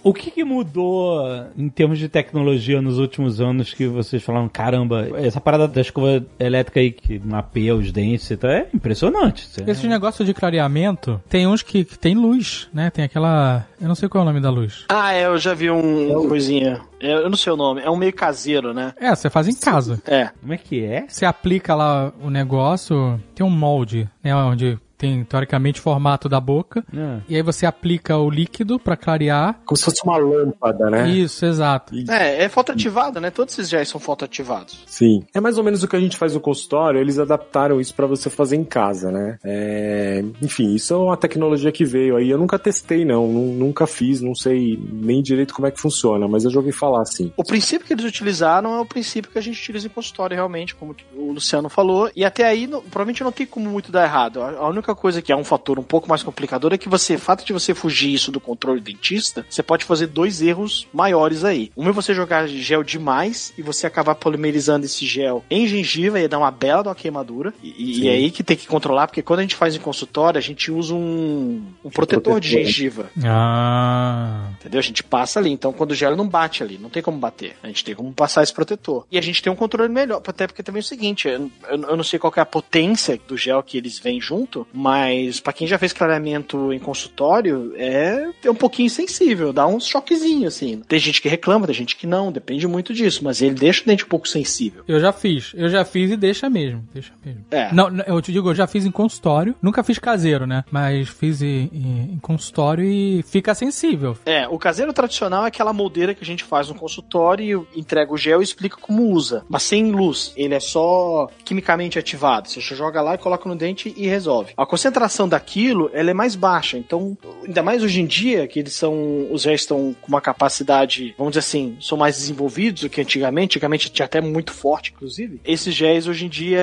[0.08, 1.20] O que, que mudou
[1.56, 6.24] em termos de tecnologia nos últimos anos que vocês falaram, caramba, essa parada da escova
[6.38, 9.42] elétrica aí que mapeia os dentes e tal, é impressionante.
[9.44, 12.90] Isso é- Esses negócios de clareamento, tem uns que, que tem luz, né?
[12.90, 13.66] Tem aquela.
[13.80, 14.84] Eu não sei qual é o nome da luz.
[14.88, 16.80] Ah, é, eu já vi um uma coisinha.
[17.00, 17.80] É, Eu não sei o nome.
[17.82, 18.92] É um meio caseiro, né?
[19.00, 20.00] É, você faz em casa.
[20.06, 20.30] É.
[20.40, 21.04] Como é que é?
[21.08, 24.34] Você aplica lá o negócio, tem um molde, né?
[24.34, 26.84] Onde tem teoricamente o formato da boca.
[26.94, 27.20] Ah.
[27.28, 29.60] E aí você aplica o líquido pra clarear.
[29.64, 31.08] Como se fosse uma lâmpada, né?
[31.08, 31.94] Isso, exato.
[32.10, 33.30] É, é fotoativado, né?
[33.30, 34.82] Todos esses gés são fotoativados.
[34.86, 35.24] Sim.
[35.32, 38.06] É mais ou menos o que a gente faz no consultório, eles adaptaram isso pra
[38.06, 39.38] você fazer em casa, né?
[39.44, 42.28] É, Enfim, isso é uma tecnologia que veio aí.
[42.30, 43.26] Eu nunca testei, não.
[43.28, 46.72] Nu- Nunca fiz, não sei nem direito como é que funciona, mas eu já ouvi
[46.72, 47.32] falar assim.
[47.36, 50.74] O princípio que eles utilizaram é o princípio que a gente utiliza em consultório, realmente,
[50.74, 52.10] como o Luciano falou.
[52.16, 54.40] E até aí, provavelmente não tem como muito dar errado.
[54.42, 57.16] A única única coisa que é um fator um pouco mais complicador é que você,
[57.16, 61.44] o fato de você fugir isso do controle dentista, você pode fazer dois erros maiores
[61.44, 61.70] aí.
[61.76, 66.26] Um é você jogar gel demais e você acabar polimerizando esse gel em gengiva e
[66.26, 67.52] dar uma bela de uma queimadura.
[67.62, 70.38] E, e é aí que tem que controlar, porque quando a gente faz em consultório,
[70.38, 73.10] a gente usa um, um protetor de gengiva.
[73.24, 74.48] Ah.
[74.58, 74.78] Entendeu?
[74.78, 75.50] A gente passa ali.
[75.50, 77.56] Então, quando o gel não bate ali, não tem como bater.
[77.62, 79.06] A gente tem como passar esse protetor.
[79.10, 80.22] E a gente tem um controle melhor.
[80.26, 82.46] Até porque também é o seguinte: eu, eu- eu não sei qual que é a
[82.46, 87.72] potência do gel que eles vêm junto, mas pra quem já fez clareamento em consultório,
[87.76, 90.80] é, é um pouquinho sensível, dá uns choquezinhos assim.
[90.86, 93.86] Tem gente que reclama, tem gente que não, depende muito disso, mas ele deixa o
[93.86, 94.84] dente um pouco sensível.
[94.86, 97.44] Eu já fiz, eu já fiz e deixa mesmo, deixa mesmo.
[97.50, 97.72] É.
[97.74, 100.64] Não, eu te digo, eu já fiz em consultório, nunca fiz caseiro, né?
[100.70, 104.16] Mas fiz em, em- em consultório e fica sensível.
[104.24, 108.12] É, o caseiro tradicional é aquela moldeira que a gente faz no consultório e entrega
[108.12, 109.44] o gel e explica como usa.
[109.48, 110.32] Mas sem luz.
[110.36, 112.48] Ele é só quimicamente ativado.
[112.48, 114.52] Você joga lá e coloca no dente e resolve.
[114.56, 116.76] A concentração daquilo, ela é mais baixa.
[116.76, 119.26] Então, ainda mais hoje em dia, que eles são.
[119.32, 123.56] Os géis estão com uma capacidade, vamos dizer assim, são mais desenvolvidos do que antigamente.
[123.56, 125.40] Antigamente tinha até muito forte, inclusive.
[125.44, 126.62] Esses géis hoje em dia,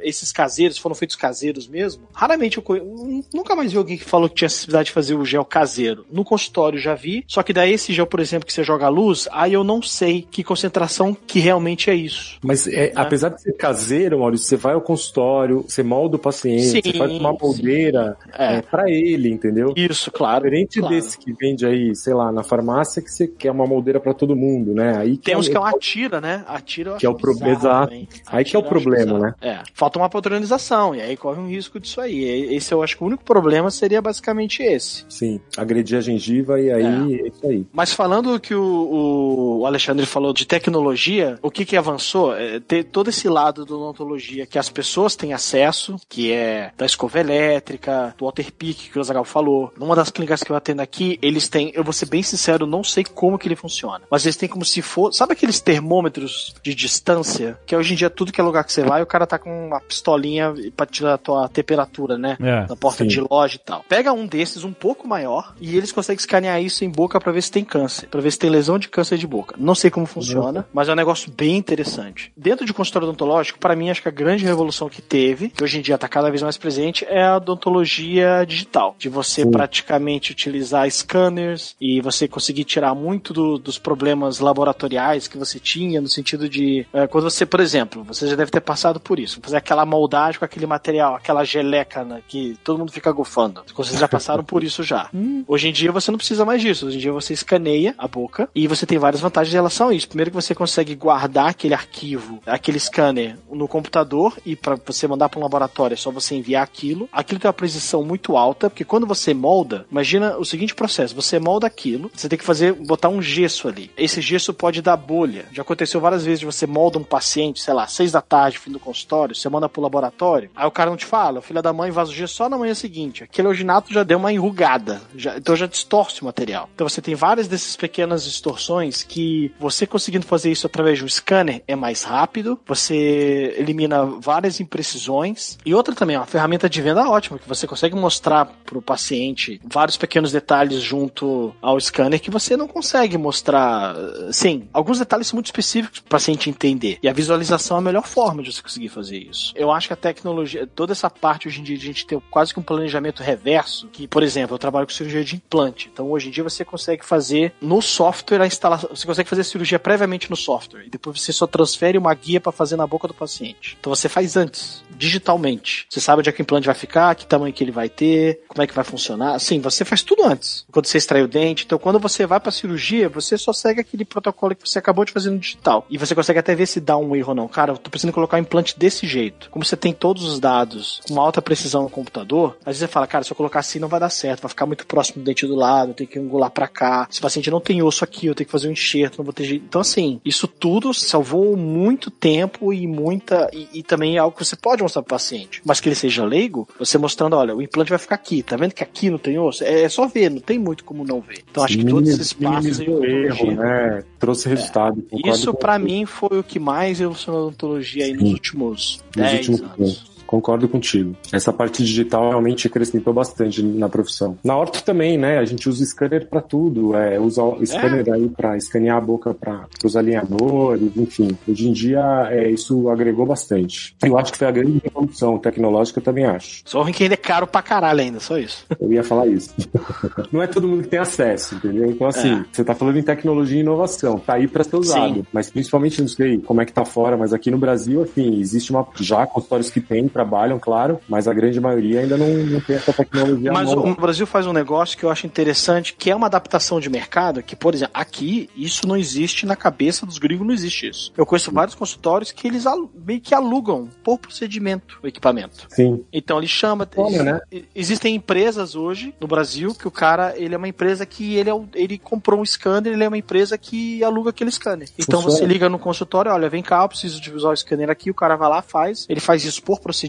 [0.00, 2.04] esses caseiros, foram feitos caseiros mesmo.
[2.14, 5.44] Raramente eu nunca mais vi alguém que falou que tinha necessidade de fazer o gel
[5.44, 6.06] caseiro.
[6.10, 8.88] No consultório já vi, só que daí esse gel, por exemplo, que você joga a
[8.88, 12.38] luz, aí eu não sei que concentração que realmente é isso.
[12.42, 16.64] Mas é, apesar de ser caseiro, Maurício, você vai ao consultório, você molda o paciente,
[16.64, 18.56] Sim, você faz uma moldeira É.
[18.56, 18.62] é.
[18.62, 19.72] para ele, entendeu?
[19.76, 20.44] Isso, claro.
[20.44, 20.94] Diferente claro.
[20.94, 24.34] desse que vende aí, sei lá, na farmácia, que você quer uma moldeira pra todo
[24.36, 24.96] mundo, né?
[24.96, 26.44] Aí Tem é uns que é uma tira, né?
[26.46, 27.94] A tira eu Que é o pro- bizarro exato.
[28.26, 29.34] Aí que é o Atira problema, bizarro.
[29.40, 29.62] É.
[29.72, 32.54] Falta uma padronização, e aí corre um risco disso aí.
[32.54, 35.04] Esse eu acho que o único problema seria basicamente esse.
[35.08, 37.66] Sim, agredir a gengiva e aí é, isso aí.
[37.72, 42.34] Mas falando que o, o Alexandre falou de tecnologia, o que que avançou?
[42.36, 46.84] É ter todo esse lado da odontologia que as pessoas têm acesso, que é da
[46.86, 49.72] escova elétrica, do water pick que o Zagal falou.
[49.78, 52.84] Numa das clínicas que eu atendo aqui, eles têm, eu vou ser bem sincero, não
[52.84, 56.74] sei como que ele funciona, mas eles têm como se for, sabe aqueles termômetros de
[56.74, 57.58] distância?
[57.66, 59.66] Que hoje em dia tudo que é lugar que você vai, o cara tá com
[59.66, 62.36] uma pistolinha pra tirar a tua temperatura, né?
[62.40, 62.66] É.
[62.68, 63.08] na porta sim.
[63.08, 63.84] de loja e tal.
[63.88, 67.42] Pega um desses um pouco maior e eles conseguem escanear isso em boca pra ver
[67.42, 69.54] se tem câncer, Pra ver se tem lesão de câncer de boca.
[69.58, 72.32] Não sei como funciona, mas é um negócio bem interessante.
[72.36, 75.78] Dentro de consultório odontológico, pra mim acho que a grande revolução que teve, que hoje
[75.78, 79.50] em dia tá cada vez mais presente, é a odontologia digital, de você Sim.
[79.50, 86.00] praticamente utilizar scanners e você conseguir tirar muito do- dos problemas laboratoriais que você tinha
[86.00, 89.40] no sentido de eh, quando você, por exemplo, você já deve ter passado por isso,
[89.42, 93.62] fazer aquela moldagem com aquele material, aquela geleca né, que todo mundo fica gofando.
[93.74, 95.08] Vocês já passaram por isso já.
[95.46, 96.86] Hoje em dia você não precisa mais disso.
[96.86, 99.94] Hoje em dia você escaneia a boca e você tem várias vantagens em relação a
[99.94, 100.08] isso.
[100.08, 105.28] Primeiro que você consegue guardar aquele arquivo, aquele scanner no computador e para você mandar
[105.28, 107.08] para um laboratório é só você enviar aquilo.
[107.12, 111.38] Aquilo tem uma precisão muito alta, porque quando você molda, imagina o seguinte processo, você
[111.38, 113.90] molda aquilo, você tem que fazer botar um gesso ali.
[113.96, 115.46] Esse gesso pode dar bolha.
[115.52, 118.70] Já aconteceu várias vezes de você molda um paciente, sei lá, seis da tarde, fim
[118.70, 121.72] do consultório, você manda pro laboratório, aí o cara não te fala, o filho da
[121.72, 123.24] mãe vaza o gesso só na manhã seguinte.
[123.24, 126.68] Aquele originato já deu uma enrugada, já- então já distorce o material.
[126.74, 131.08] Então você tem várias dessas pequenas distorções que você conseguindo fazer isso através de um
[131.08, 135.58] scanner é mais rápido, você elimina várias imprecisões.
[135.64, 139.60] E outra também, é uma ferramenta de venda ótima, que você consegue mostrar pro paciente
[139.64, 143.94] vários pequenos detalhes junto ao scanner que você não consegue mostrar.
[144.32, 146.98] Sim, alguns detalhes são muito específicos para o paciente entender.
[147.02, 149.52] E a visualização é a melhor forma de você conseguir fazer isso.
[149.56, 152.52] Eu acho que a tecnologia, toda essa parte hoje em dia a gente ter quase
[152.52, 155.88] que um planejamento reverso, que, por exemplo, eu trabalho com cirurgia de implante.
[155.92, 159.44] Então, hoje em dia você consegue fazer no software a instalação, você consegue fazer a
[159.44, 163.08] cirurgia previamente no software e depois você só transfere uma guia para fazer na boca
[163.08, 163.76] do paciente.
[163.78, 165.86] Então você faz antes, digitalmente.
[165.88, 168.40] Você sabe onde é que o implante vai ficar, que tamanho que ele vai ter,
[168.48, 169.38] como é que vai funcionar.
[169.38, 170.64] Sim, você faz tudo antes.
[170.70, 174.04] Quando você extrai o dente, então quando você vai para cirurgia, você só segue aquele
[174.04, 175.86] protocolo que você acabou de fazer no digital.
[175.90, 177.48] E você consegue até ver se dá um erro ou não.
[177.48, 179.50] Cara, eu tô precisando colocar um implante desse jeito.
[179.50, 182.88] Como você tem todos os dados com uma alta precisão no computador, às vezes você
[182.88, 185.26] fala, cara, se eu colocar assim não vai dar certo, vai ficar muito próximo do
[185.26, 187.06] dente do lado, tenho que angular para cá.
[187.10, 189.32] Se o paciente não tem osso aqui, eu tenho que fazer um enxerto, não vou
[189.34, 189.64] ter jeito.
[189.66, 193.48] Então, assim, isso tudo salvou muito tempo e muita.
[193.52, 195.62] E, e também é algo que você pode mostrar pro paciente.
[195.64, 198.72] Mas que ele seja leigo, você mostrando, olha, o implante vai ficar aqui, tá vendo
[198.72, 199.64] que aqui não tem osso?
[199.64, 201.42] É, é só ver, não tem muito como não ver.
[201.50, 202.78] Então, acho que todos esses passos.
[202.78, 204.04] Minimizou erro, né?
[204.18, 205.02] Trouxe resultado.
[205.02, 205.84] concordo Isso você.
[205.84, 208.32] mim foi o que mais evolucionou a odontologia aí nos Sim.
[208.32, 209.76] últimos Nos 10 últimos anos.
[209.76, 210.13] tempos.
[210.34, 211.14] Concordo contigo.
[211.32, 214.36] Essa parte digital realmente acrescentou bastante na profissão.
[214.42, 215.38] Na orto também, né?
[215.38, 219.00] A gente usa o scanner para tudo, é, usa o scanner aí para escanear a
[219.00, 221.36] boca para os alinhadores, enfim.
[221.46, 223.94] Hoje em dia é, isso agregou bastante.
[224.04, 226.62] Eu acho que foi a grande revolução tecnológica, eu também acho.
[226.64, 228.66] Só ruim que ainda é caro pra caralho ainda, só isso.
[228.80, 229.54] Eu ia falar isso.
[230.32, 231.86] Não é todo mundo que tem acesso, entendeu?
[231.90, 232.44] Então, assim, É.
[232.50, 235.14] você tá falando em tecnologia e inovação, tá aí para ser usado.
[235.14, 235.26] Sim.
[235.32, 238.70] Mas principalmente, não sei como é que tá fora, mas aqui no Brasil, assim, existe
[238.72, 238.86] uma.
[239.00, 242.92] Já consultórios que tem, trabalham, claro, mas a grande maioria ainda não, não tem essa
[242.92, 243.90] tecnologia Mas o, nova.
[243.90, 247.42] o Brasil faz um negócio que eu acho interessante, que é uma adaptação de mercado,
[247.42, 251.12] que, por exemplo, aqui, isso não existe na cabeça dos gringos, não existe isso.
[251.16, 252.64] Eu conheço vários consultórios que eles
[252.94, 255.66] meio que alugam por procedimento o equipamento.
[255.68, 256.02] Sim.
[256.12, 256.88] Então ele chama.
[256.96, 257.40] Olha, né?
[257.74, 261.54] Existem empresas hoje no Brasil que o cara ele é uma empresa que ele, é
[261.74, 264.88] ele comprou um scanner, ele é uma empresa que aluga aquele scanner.
[264.98, 265.46] Então Funciona.
[265.46, 268.14] você liga no consultório, olha, vem cá, eu preciso de usar o scanner aqui, o
[268.14, 269.06] cara vai lá, faz.
[269.08, 270.03] Ele faz isso por procedimento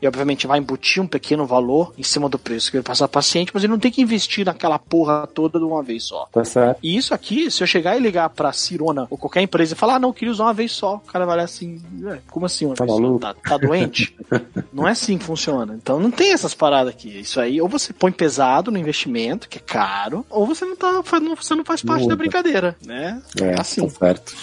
[0.00, 3.08] e obviamente vai embutir um pequeno valor em cima do preço que ele passa ao
[3.08, 6.28] paciente, mas ele não tem que investir naquela porra toda de uma vez só.
[6.32, 6.78] Tá certo.
[6.82, 9.96] E isso aqui, se eu chegar e ligar pra Cirona ou qualquer empresa e falar,
[9.96, 12.46] ah, não, eu queria usar uma vez só, o cara vai olhar assim, "Ué, como
[12.46, 13.18] assim uma Tá vez só?
[13.18, 14.14] Tá, tá doente?
[14.72, 15.74] não é assim que funciona.
[15.74, 17.08] Então não tem essas paradas aqui.
[17.20, 21.00] Isso aí, ou você põe pesado no investimento, que é caro, ou você não tá,
[21.00, 22.14] você não faz parte Muda.
[22.14, 23.20] da brincadeira, né?
[23.40, 23.82] É, assim.
[23.88, 24.34] tá certo.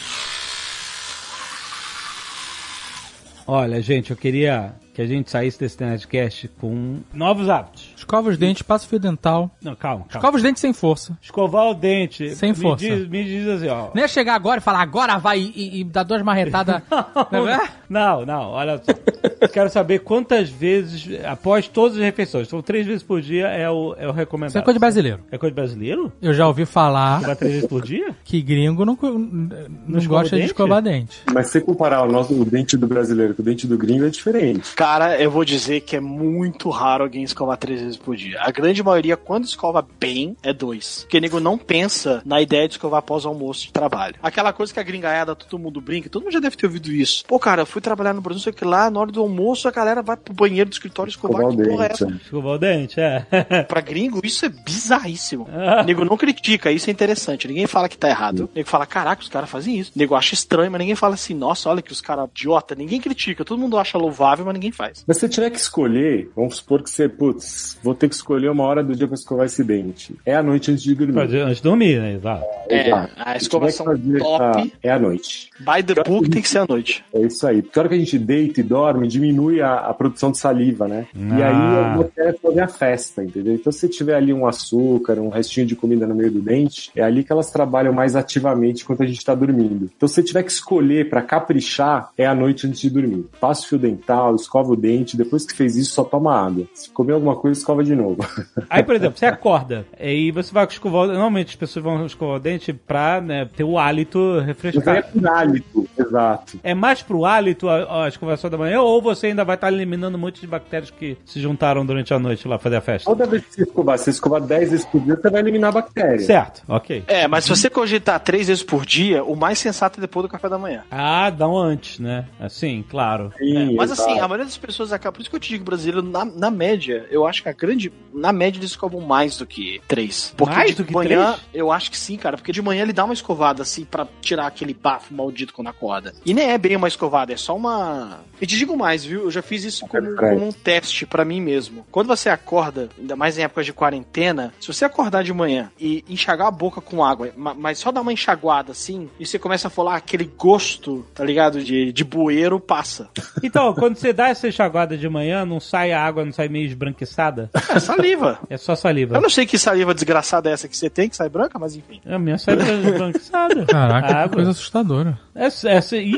[3.48, 7.94] Olha, gente, eu queria que a gente saísse desse Nerdcast com novos hábitos.
[7.98, 9.52] Escova os dentes, passa o fio dental.
[9.62, 10.20] Não, calma, calma.
[10.20, 11.18] Escova os dentes sem força.
[11.22, 12.34] Escovar o dente.
[12.34, 12.86] Sem me força.
[12.86, 13.90] Diz, me diz assim, ó.
[13.94, 16.82] Nem é chegar agora e falar, agora vai e, e- dar duas marretadas.
[17.30, 17.68] não é?
[17.90, 19.48] Não, não, olha só.
[19.50, 23.96] Quero saber quantas vezes, após todas as refeições, então três vezes por dia é o,
[23.98, 24.52] é o recomendado.
[24.52, 25.20] Isso é coisa de brasileiro.
[25.30, 26.14] É coisa de brasileiro?
[26.22, 28.16] Eu já ouvi falar Vai três vezes por dia?
[28.24, 31.22] que gringo não, não, escova gosta de escovar dente.
[31.34, 34.06] Mas se você comparar o, nosso, o dente do brasileiro com o dente do gringo,
[34.06, 34.74] é diferente.
[34.86, 38.40] Cara, eu vou dizer que é muito raro alguém escovar três vezes por dia.
[38.40, 41.00] A grande maioria, quando escova bem, é dois.
[41.02, 44.14] Porque nego não pensa na ideia de escovar após o almoço de trabalho.
[44.22, 47.26] Aquela coisa que a gringaiada, todo mundo brinca, todo mundo já deve ter ouvido isso.
[47.26, 49.72] Pô, cara, eu fui trabalhar no Brasil, sei que lá, na hora do almoço, a
[49.72, 51.42] galera vai pro banheiro do escritório escovar.
[51.42, 52.04] Escovar o que porra é dente.
[52.04, 52.14] essa?
[52.14, 52.18] é.
[52.18, 53.64] Escovar o dente, é.
[53.68, 55.50] Pra gringo, isso é bizarríssimo.
[55.52, 55.82] Ah.
[55.82, 57.48] Nego não critica, isso é interessante.
[57.48, 58.48] Ninguém fala que tá errado.
[58.54, 59.94] Nego fala, caraca, os caras fazem isso.
[59.96, 62.76] Nego acha estranho, mas ninguém fala assim, nossa, olha que os caras idiota.
[62.76, 65.04] Ninguém critica, todo mundo acha louvável, mas ninguém faz.
[65.08, 68.50] Mas se você tiver que escolher, vamos supor que você, putz, vou ter que escolher
[68.50, 70.16] uma hora do dia pra escovar esse dente.
[70.26, 71.20] É a noite antes de dormir.
[71.20, 72.14] Antes de dormir, né?
[72.16, 72.46] Exato.
[72.70, 73.14] É, Exato.
[73.18, 74.60] a escovação top.
[74.60, 75.50] essa- É a noite.
[75.60, 77.04] By the book tem que ser à noite.
[77.14, 77.62] É isso aí.
[77.62, 80.88] Porque a hora que a gente deita e dorme, diminui a, a produção de saliva,
[80.88, 81.08] né?
[81.16, 81.92] E Ah.
[81.92, 83.54] aí você quer fazer a festa, entendeu?
[83.54, 87.02] Então se tiver ali um açúcar, um restinho de comida no meio do dente, é
[87.04, 89.90] ali que elas trabalham mais ativamente enquanto a gente tá dormindo.
[89.96, 93.26] Então se você tiver que escolher pra caprichar, é a noite antes de dormir.
[93.40, 96.66] Passa o fio dental, escova o dente, depois que fez isso, só toma água.
[96.74, 98.18] Se comer alguma coisa, escova de novo.
[98.70, 101.04] Aí, por exemplo, você acorda e você vai escovar.
[101.04, 104.46] o- Normalmente as pessoas vão escovar o dente pra né, ter o hálito aí é
[104.46, 105.08] refrescado.
[105.14, 106.60] por hálito, exato.
[106.64, 110.18] É mais pro hálito a, a escovação da manhã ou você ainda vai estar eliminando
[110.18, 113.10] um monte de bactérias que se juntaram durante a noite lá fazer a festa?
[113.10, 115.70] Toda vez que você escovar, se você escovar 10 vezes por dia, você vai eliminar
[115.70, 116.20] a bactéria.
[116.20, 117.04] Certo, ok.
[117.08, 120.30] É, mas se você cogitar três vezes por dia, o mais sensato é depois do
[120.30, 120.84] café da manhã.
[120.92, 122.26] Ah, dá um antes, né?
[122.40, 123.32] Assim, claro.
[123.38, 124.24] Sim, Mas assim, exato.
[124.26, 125.14] a maioria das pessoas acaba.
[125.16, 127.92] Por isso que eu te digo, brasileiro, na, na média, eu acho que a grande.
[128.14, 130.34] Na média, eles escovam mais do que três.
[130.38, 131.48] Porque Mais de do que manhã, três?
[131.54, 132.38] eu acho que sim, cara.
[132.38, 136.14] Porque de manhã ele dá uma escovada assim pra tirar aquele bafo maldito quando acorda.
[136.26, 138.22] E nem é bem uma escovada, é só uma.
[138.42, 139.24] E te digo mais, viu?
[139.24, 141.86] Eu já fiz isso como, como um teste pra mim mesmo.
[141.92, 146.04] Quando você acorda, ainda mais em épocas de quarentena, se você acordar de manhã e
[146.10, 149.68] enxagar a boca com água, ma- mas só dar uma enxaguada assim, e você começa
[149.68, 151.64] a falar aquele gosto, tá ligado?
[151.64, 153.10] De, de bueiro, passa.
[153.44, 156.66] Então, quando você dá essa enxaguada de manhã, não sai a água, não sai meio
[156.66, 157.50] esbranquiçada?
[157.70, 158.40] É saliva.
[158.50, 159.16] É só saliva.
[159.16, 161.76] Eu não sei que saliva desgraçada é essa que você tem, que sai branca, mas
[161.76, 162.02] enfim.
[162.06, 163.66] A minha sai esbranquiçada.
[163.66, 164.30] Caraca, Água.
[164.30, 165.20] que coisa assustadora.
[165.36, 166.16] É, é, ih,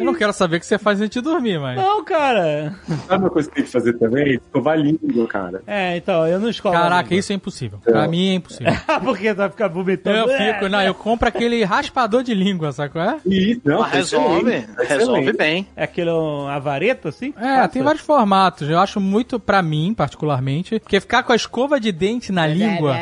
[0.00, 1.76] Eu não quero saber o que você faz antes de dormir, mas.
[1.76, 2.74] não, cara.
[3.06, 4.34] Sabe uma coisa que tem que fazer também?
[4.34, 5.62] Escovar a língua, cara.
[5.66, 6.74] É, então, eu não escovo.
[6.76, 7.18] a Caraca, língua.
[7.20, 7.78] isso é impossível.
[7.84, 8.72] Pra mim é impossível.
[9.04, 10.30] Porque vai ficar vomitando.
[10.30, 13.18] Eu fico, não, eu compro aquele raspador de língua, sabe qual é?
[13.24, 15.68] E não, Mas tá resolve, excelente, tá resolve bem.
[15.76, 17.32] É aquele um, a vareta, assim?
[17.36, 17.72] É, Passa.
[17.72, 18.68] tem vários formatos.
[18.68, 22.96] Eu acho muito, pra mim, particularmente, porque ficar com a escova de dente na língua.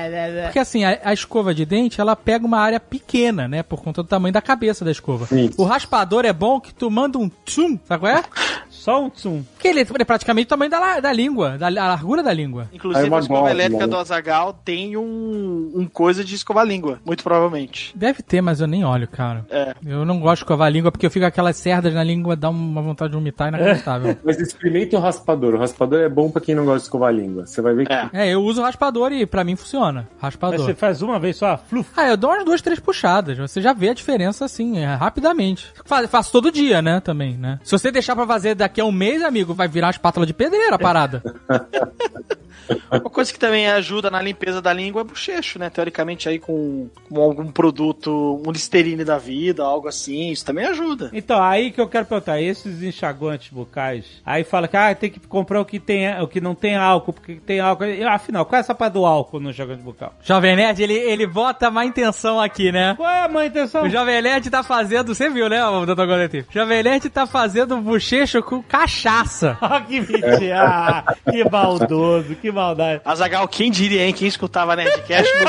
[0.44, 3.62] Porque assim, a, a escova de dente, ela pega uma área pequena, né?
[3.62, 5.26] Por conta do tamanho da cabeça da escova.
[5.26, 5.50] Sim.
[5.56, 8.22] O raspador é bom que tu manda um tsum, sabe qual é?
[8.84, 9.42] Só um tsum.
[9.58, 12.68] Que ele, é praticamente o tamanho da, da língua, da a largura da língua.
[12.70, 13.90] Inclusive, uma a escova elétrica né?
[13.90, 17.96] do Azagal tem um, um coisa de escovar língua, muito provavelmente.
[17.96, 19.46] Deve ter, mas eu nem olho, cara.
[19.48, 19.74] É.
[19.86, 22.36] Eu não gosto de escovar a língua porque eu fico com aquelas cerdas na língua,
[22.36, 24.18] dá uma vontade de vomitar inacreditável.
[24.22, 25.54] Mas experimente o raspador.
[25.54, 27.46] O raspador é bom pra quem não gosta de escovar a língua.
[27.46, 28.10] Você vai ver que É.
[28.12, 30.06] é, eu uso raspador e pra mim funciona.
[30.16, 30.58] Mas Raspador.
[30.58, 31.88] você faz uma vez só, fluf.
[31.96, 33.38] Ah, eu dou umas duas, três puxadas.
[33.38, 35.72] Você já vê a diferença assim, é, rapidamente.
[35.86, 37.00] Fa- faço todo dia, né?
[37.00, 37.58] Também, né?
[37.64, 40.76] Se você deixar pra fazer daqui a um mês, amigo, vai virar espátula de pedreira
[40.76, 41.22] a parada.
[42.90, 45.68] Uma coisa que também ajuda na limpeza da língua é bochecho, né?
[45.68, 51.10] Teoricamente aí com, com algum produto, um Listerine da vida, algo assim, isso também ajuda.
[51.12, 55.20] Então, aí que eu quero perguntar, esses enxaguantes bucais, aí fala que ah, tem que
[55.20, 57.84] comprar o que, tem, o que não tem álcool, porque tem álcool.
[58.08, 60.14] Afinal, qual é essa parte do álcool no enxaguante bucal?
[60.22, 62.94] Jovem Nerd, ele, ele bota má intenção aqui, né?
[62.96, 63.84] Qual é a má intenção?
[63.84, 66.06] O Jovem Nerd tá fazendo, você viu, né, o Dr.
[66.06, 66.46] Coletivo?
[66.48, 69.56] O Jovem Nerd tá fazendo bochecho com cachaça.
[69.64, 70.60] Ah, que mentira!
[70.60, 73.00] Ah, que maldoso, que maldade.
[73.04, 74.12] Azagal, quem diria, hein?
[74.12, 75.32] Quem escutava Nerdcast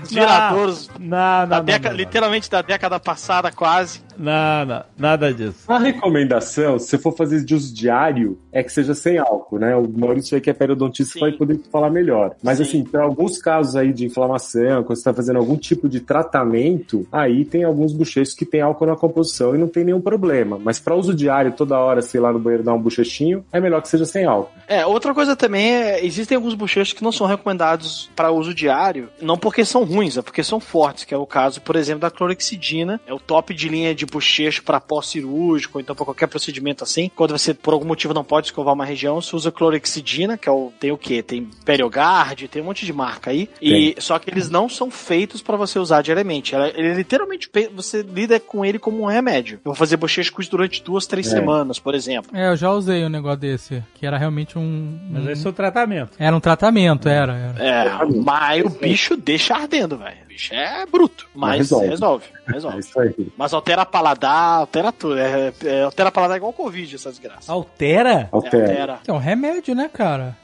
[0.00, 1.96] nos tiradores Não, não, da não, década, não, não.
[2.04, 4.00] literalmente da década passada, quase.
[4.18, 5.60] Não, não, nada disso.
[5.68, 9.74] A recomendação, se você for fazer de uso diário, é que seja sem álcool, né?
[9.76, 11.20] O Maurício aí que é periodontista Sim.
[11.20, 12.34] vai poder falar melhor.
[12.42, 12.64] Mas Sim.
[12.64, 17.06] assim, para alguns casos aí de inflamação, quando você está fazendo algum tipo de tratamento,
[17.10, 20.58] aí tem alguns bochechos que tem álcool na composição e não tem nenhum problema.
[20.62, 23.80] Mas para uso diário, toda hora, sei lá, no banheiro dar um bochechinho, é melhor
[23.82, 24.52] que seja sem álcool.
[24.68, 29.08] É, outra coisa também é, existem alguns bochechos que não são recomendados para uso diário,
[29.20, 32.10] não porque são ruins, é porque são fortes, que é o caso, por exemplo, da
[32.10, 36.84] clorexidina, é o top de linha de bochecho para pós-cirúrgico, ou então para qualquer procedimento
[36.84, 37.10] assim.
[37.14, 40.52] Quando você, por algum motivo, não pode escovar uma região, você usa clorexidina, que é
[40.52, 41.22] o, tem o quê?
[41.22, 45.42] Tem Periogard, tem um monte de marca aí, e só que eles não são feitos
[45.42, 46.54] para você usar diariamente.
[46.54, 49.56] Ela- Ele literalmente, você lida com ele como um remédio.
[49.56, 51.30] Eu vou fazer bochecho com isso durante duas, três É.
[51.30, 52.36] semanas, por exemplo.
[52.36, 54.98] É, eu já usei um negócio desse, que era realmente um...
[55.10, 56.10] Mas esse é o tratamento.
[56.18, 57.64] Era um tratamento, era, era.
[57.64, 60.16] É, mas o bicho deixa ardendo, velho.
[60.24, 61.88] O bicho é bruto, mas resolve.
[61.88, 62.24] resolve.
[62.44, 62.80] É resolve.
[62.80, 63.14] isso aí.
[63.38, 65.16] Mas altera paladar, altera tudo.
[65.16, 67.52] É, é, altera paladar igual Covid, essa desgraça.
[67.52, 68.10] Altera?
[68.10, 68.68] É, Altera.
[68.68, 68.98] altera.
[69.06, 70.36] É um remédio, né, cara?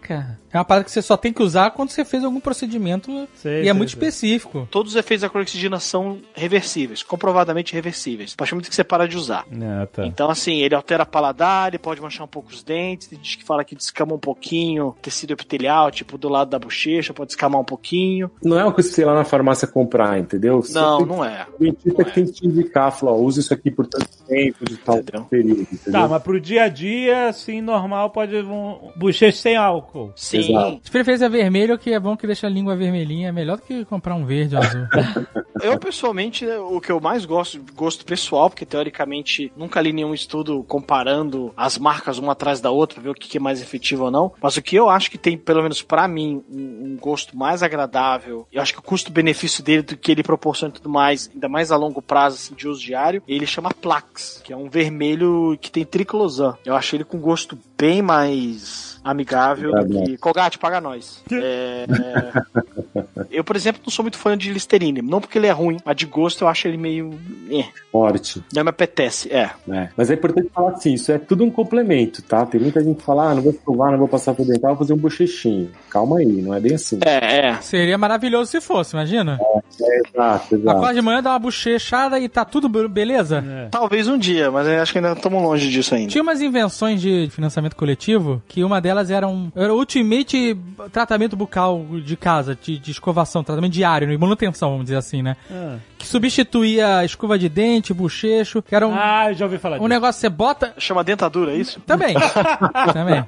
[0.00, 0.40] Caraca.
[0.52, 3.58] É uma parada que você só tem que usar quando você fez algum procedimento Sei,
[3.58, 3.98] e é sei, muito sei.
[3.98, 4.68] específico.
[4.70, 8.34] Todos os efeitos da clorexidina são reversíveis, comprovadamente reversíveis.
[8.34, 9.46] A partir do momento que você para de usar.
[9.50, 10.04] Ah, tá.
[10.06, 13.06] Então, assim, ele altera paladar, ele pode manchar um pouco os dentes.
[13.08, 17.14] Tem gente que fala que descama um pouquinho tecido epitelial, tipo do lado da bochecha,
[17.14, 18.30] pode descamar um pouquinho.
[18.42, 20.62] Não é uma coisa que você ir lá na farmácia comprar, entendeu?
[20.62, 21.46] Você Não, tem- não é.
[21.58, 22.14] O dentista não que é.
[22.14, 25.24] tem que te indicar, falar, ó, usa isso aqui por tanto tempo, de tal Entendeu?
[25.24, 25.92] período, entendeu?
[25.92, 29.81] Tá, mas pro dia a dia, assim, normal, pode um bochecho sem álcool.
[30.16, 30.38] Sim.
[30.38, 30.80] Exato.
[30.82, 33.28] De preferência vermelho, que é bom que deixa a língua vermelhinha.
[33.28, 34.86] É melhor do que comprar um verde ou azul.
[35.62, 40.12] Eu, pessoalmente, né, o que eu mais gosto, gosto pessoal, porque teoricamente nunca li nenhum
[40.12, 44.04] estudo comparando as marcas uma atrás da outra pra ver o que é mais efetivo
[44.04, 44.32] ou não.
[44.42, 47.62] Mas o que eu acho que tem, pelo menos pra mim, um, um gosto mais
[47.62, 51.48] agradável, eu acho que o custo-benefício dele do que ele proporciona e tudo mais, ainda
[51.48, 55.56] mais a longo prazo, assim, de uso diário, ele chama Plax, que é um vermelho
[55.60, 56.56] que tem triclosan.
[56.64, 60.16] Eu acho ele com gosto bem mais amigável do que.
[60.18, 61.22] Colgate, paga nós.
[61.32, 65.00] É, é, Eu, por exemplo, não sou muito fã de Listerine.
[65.02, 67.18] Não porque ele é ruim, mas de gosto eu acho ele meio.
[67.50, 68.42] eh, Forte.
[68.54, 69.32] não me apetece.
[69.32, 69.50] É.
[69.70, 69.88] É.
[69.96, 72.44] Mas é importante falar assim, isso é tudo um complemento, tá?
[72.46, 74.78] Tem muita gente que fala, ah, não vou escovar, não vou passar por dental, vou
[74.78, 75.70] fazer um bochechinho.
[75.90, 76.98] Calma aí, não é bem assim.
[77.04, 77.60] É, é.
[77.62, 79.38] Seria maravilhoso se fosse, imagina.
[79.80, 80.70] É, exato, exato.
[80.70, 83.44] Acorda de manhã, dá uma bochechada e tá tudo be- beleza.
[83.46, 83.68] É.
[83.70, 86.10] Talvez um dia, mas eu acho que ainda estamos longe disso ainda.
[86.10, 90.56] Tinha umas invenções de financiamento coletivo que uma delas era um era o ultimate
[90.92, 95.36] tratamento bucal de casa, de, de escovação, tratamento diário, de manutenção, vamos dizer assim, né?
[95.50, 95.76] Ah.
[95.98, 99.80] Que substituía escova de dente, bochecho, que era um, Ah, eu já ouvi falar um
[99.80, 99.88] disso.
[99.88, 100.74] negócio que você bota.
[100.78, 101.80] Chama dentadura, é isso?
[101.86, 102.14] Também.
[102.92, 103.24] Também.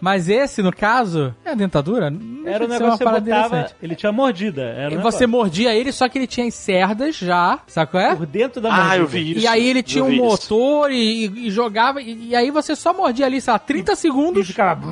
[0.00, 2.10] Mas esse, no caso, é a dentadura?
[2.10, 3.74] Não Era um ser negócio que você botava, interessante.
[3.82, 4.62] ele tinha mordida.
[4.62, 8.02] Era E um você mordia ele, só que ele tinha as cerdas já, sabe qual
[8.02, 8.16] é?
[8.16, 8.90] Por dentro da mordida.
[8.92, 9.40] Ah, eu vi isso.
[9.40, 12.92] E aí ele Eu tinha um motor e, e jogava, e, e aí você só
[12.92, 14.89] mordia ali, sei lá, 30 E segundos, ficava...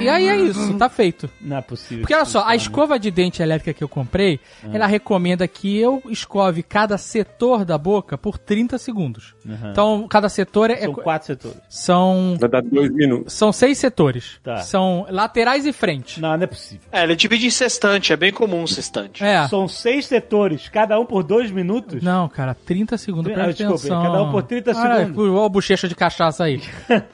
[0.00, 1.28] e aí é isso, tá feito.
[1.40, 2.02] Não é possível.
[2.02, 4.38] Porque olha só, a escova de dente elétrica que eu comprei,
[4.72, 9.34] ela recomenda que eu escove cada setor da boca por 30 segundos.
[9.44, 9.70] Uhum.
[9.70, 10.76] Então, cada setor é...
[10.78, 11.58] São quatro setores.
[11.68, 12.36] São...
[12.38, 13.32] Vai dar dois minutos.
[13.32, 14.38] São seis setores.
[14.42, 14.58] Tá.
[14.58, 16.20] São laterais e frente.
[16.20, 16.86] Não, não é possível.
[16.92, 19.24] É, ele divide em sextante, é bem comum um sextante.
[19.24, 19.46] É.
[19.48, 22.02] São seis setores, cada um por dois minutos.
[22.02, 24.02] Não, cara, 30 segundos, Ah, presta desculpa, atenção.
[24.02, 25.18] cada um por 30 Olha, segundos.
[25.18, 26.60] Olha o bochecha de cachaça aí.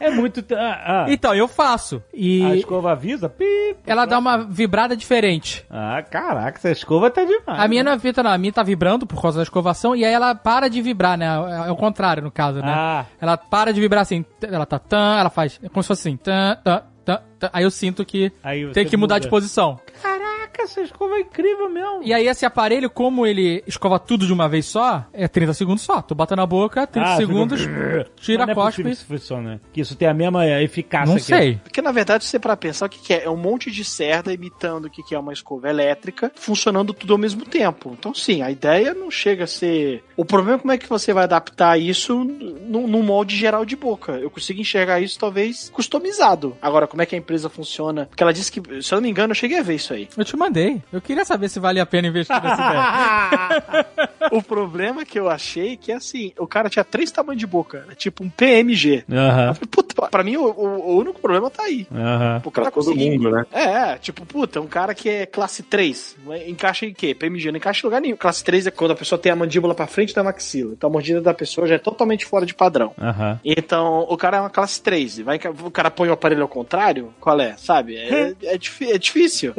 [0.00, 0.44] É muito.
[0.54, 1.06] Ah, ah.
[1.08, 2.02] Então, eu faço.
[2.12, 3.28] A E escova avisa?
[3.28, 3.76] Pi.
[3.86, 5.64] ela dá uma vibrada diferente.
[5.70, 7.60] Ah, caraca, essa escova tá demais.
[7.60, 8.30] A minha não é vibra, não.
[8.30, 11.26] A minha tá vibrando por causa da escovação e aí ela para de vibrar, né?
[11.66, 12.72] É o contrário, no caso, né?
[12.74, 13.06] Ah.
[13.20, 14.24] Ela para de vibrar assim.
[14.42, 16.16] Ela tá tan, ela faz é como se fosse assim.
[16.16, 17.50] Tan, tan, tan, tan.
[17.52, 18.32] Aí eu sinto que
[18.72, 19.24] tem que mudar muda.
[19.24, 19.78] de posição.
[20.02, 20.17] Caraca,
[20.58, 22.00] essa escova é incrível mesmo.
[22.02, 25.82] E aí esse aparelho, como ele escova tudo de uma vez só, é 30 segundos
[25.82, 26.00] só.
[26.02, 28.82] Tu bota na boca, 30 Ah, segundos, fica- tira, Mas não é cospe.
[28.82, 29.60] possível que isso funcione.
[29.72, 31.56] Que isso tem a mesma eficácia Não que- sei.
[31.62, 33.84] Porque na verdade, se você para pensar o que, que é, é um monte de
[33.84, 37.94] cerda imitando o que, que é uma escova elétrica, funcionando tudo ao mesmo tempo.
[37.98, 40.02] Então, sim, a ideia não chega a ser.
[40.16, 43.76] O problema é como é que você vai adaptar isso num, num molde geral de
[43.76, 44.12] boca.
[44.12, 46.56] Eu consigo enxergar isso talvez customizado.
[46.60, 48.06] Agora, como é que a empresa funciona?
[48.06, 50.08] Porque ela disse que, se eu não me engano, eu cheguei a ver isso aí.
[50.16, 50.82] Eu te mandei.
[50.92, 53.86] Eu queria saber se valia a pena investir nessa ideia.
[54.32, 57.82] o problema que eu achei que é assim, o cara tinha três tamanhos de boca,
[57.86, 59.04] era tipo um PMG.
[59.08, 61.86] Eu Aham, falei, puta, pra mim o, o- o único problema tá aí.
[61.92, 62.42] aham.
[62.44, 63.44] O cara todo conseguir- mundo, né?
[63.52, 66.16] É, tipo, puta, um cara que é classe 3,
[66.46, 67.14] encaixa em quê?
[67.14, 68.16] PMG não encaixa em lugar nenhum.
[68.16, 70.72] Classe 3 é quando a pessoa tem a mandíbula pra frente da maxila.
[70.72, 72.92] Então a mordida da pessoa já é totalmente fora de padrão.
[73.00, 73.40] Aham.
[73.44, 75.18] Então, o cara é uma classe 3.
[75.20, 77.12] Vai, o cara põe o aparelho ao contrário?
[77.20, 77.56] Qual é?
[77.56, 77.96] Sabe?
[77.96, 79.52] É, é, difí- é difícil.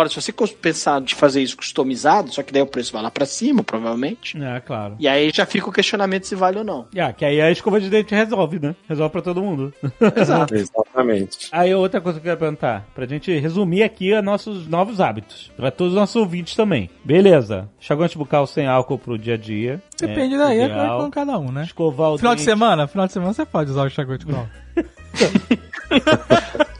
[0.00, 0.32] Agora, se você
[0.62, 4.42] pensar de fazer isso customizado, só que daí o preço vai lá pra cima, provavelmente.
[4.42, 4.96] É, claro.
[4.98, 6.88] E aí já fica o questionamento se vale ou não.
[6.98, 8.74] Ah, que aí a escova de dente resolve, né?
[8.88, 9.74] Resolve pra todo mundo.
[10.16, 10.54] Exato.
[10.54, 11.50] Exatamente.
[11.52, 15.52] Aí outra coisa que eu quero perguntar, pra gente resumir aqui os nossos novos hábitos,
[15.54, 16.88] pra todos os nossos ouvintes também.
[17.04, 19.82] Beleza, enxaguante bucal sem álcool pro dia a dia.
[19.98, 21.04] Depende é daí, é ideal.
[21.04, 21.64] com cada um, né?
[21.64, 22.50] Escovar o Final de dente.
[22.50, 24.48] semana, final de semana você pode usar o enxaguante álcool.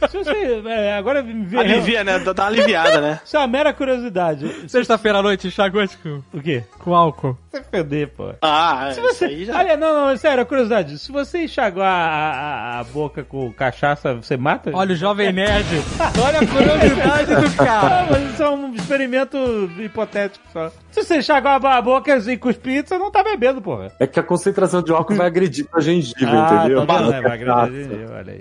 [0.09, 2.19] Se você, é, agora me Alivia, né?
[2.19, 3.19] Dá uma aliviada, né?
[3.23, 4.69] Isso é uma mera curiosidade.
[4.69, 6.63] Sexta-feira à noite, enxaguante com, O quê?
[6.79, 7.37] com álcool.
[7.51, 8.33] Você feder, pô.
[8.41, 9.25] Ah, é, Se isso você...
[9.25, 9.57] aí já.
[9.57, 10.97] Olha, não, não, sério, curiosidade.
[10.99, 14.71] Se você enxaguar a, a- a boca com cachaça, você mata?
[14.73, 15.67] Olha o jovem nerd.
[16.23, 18.01] Olha a curiosidade do cara.
[18.01, 19.37] Ah, mas isso é um experimento
[19.79, 20.71] hipotético só.
[20.91, 23.91] Se você enxaguar a boca e cuspir, você não tá bebendo, porra.
[23.99, 26.85] É que a concentração de álcool vai agredir a gengiva, Ah, entendeu?
[26.85, 27.21] tá vendo, né?
[27.21, 28.39] Vai agredir, olha aí.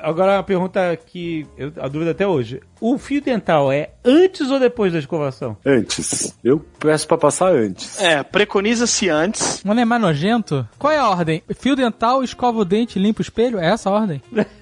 [0.00, 2.60] Agora uma pergunta que eu, a dúvida até hoje.
[2.80, 5.56] O fio dental é antes ou depois da escovação?
[5.64, 6.36] Antes.
[6.42, 8.00] Eu peço pra passar antes.
[8.00, 9.62] É, preconiza-se antes.
[9.64, 10.66] Não é mais nojento?
[10.78, 11.42] Qual é a ordem?
[11.58, 13.58] Fio dental, escova o dente, limpa o espelho?
[13.58, 14.22] É essa a ordem?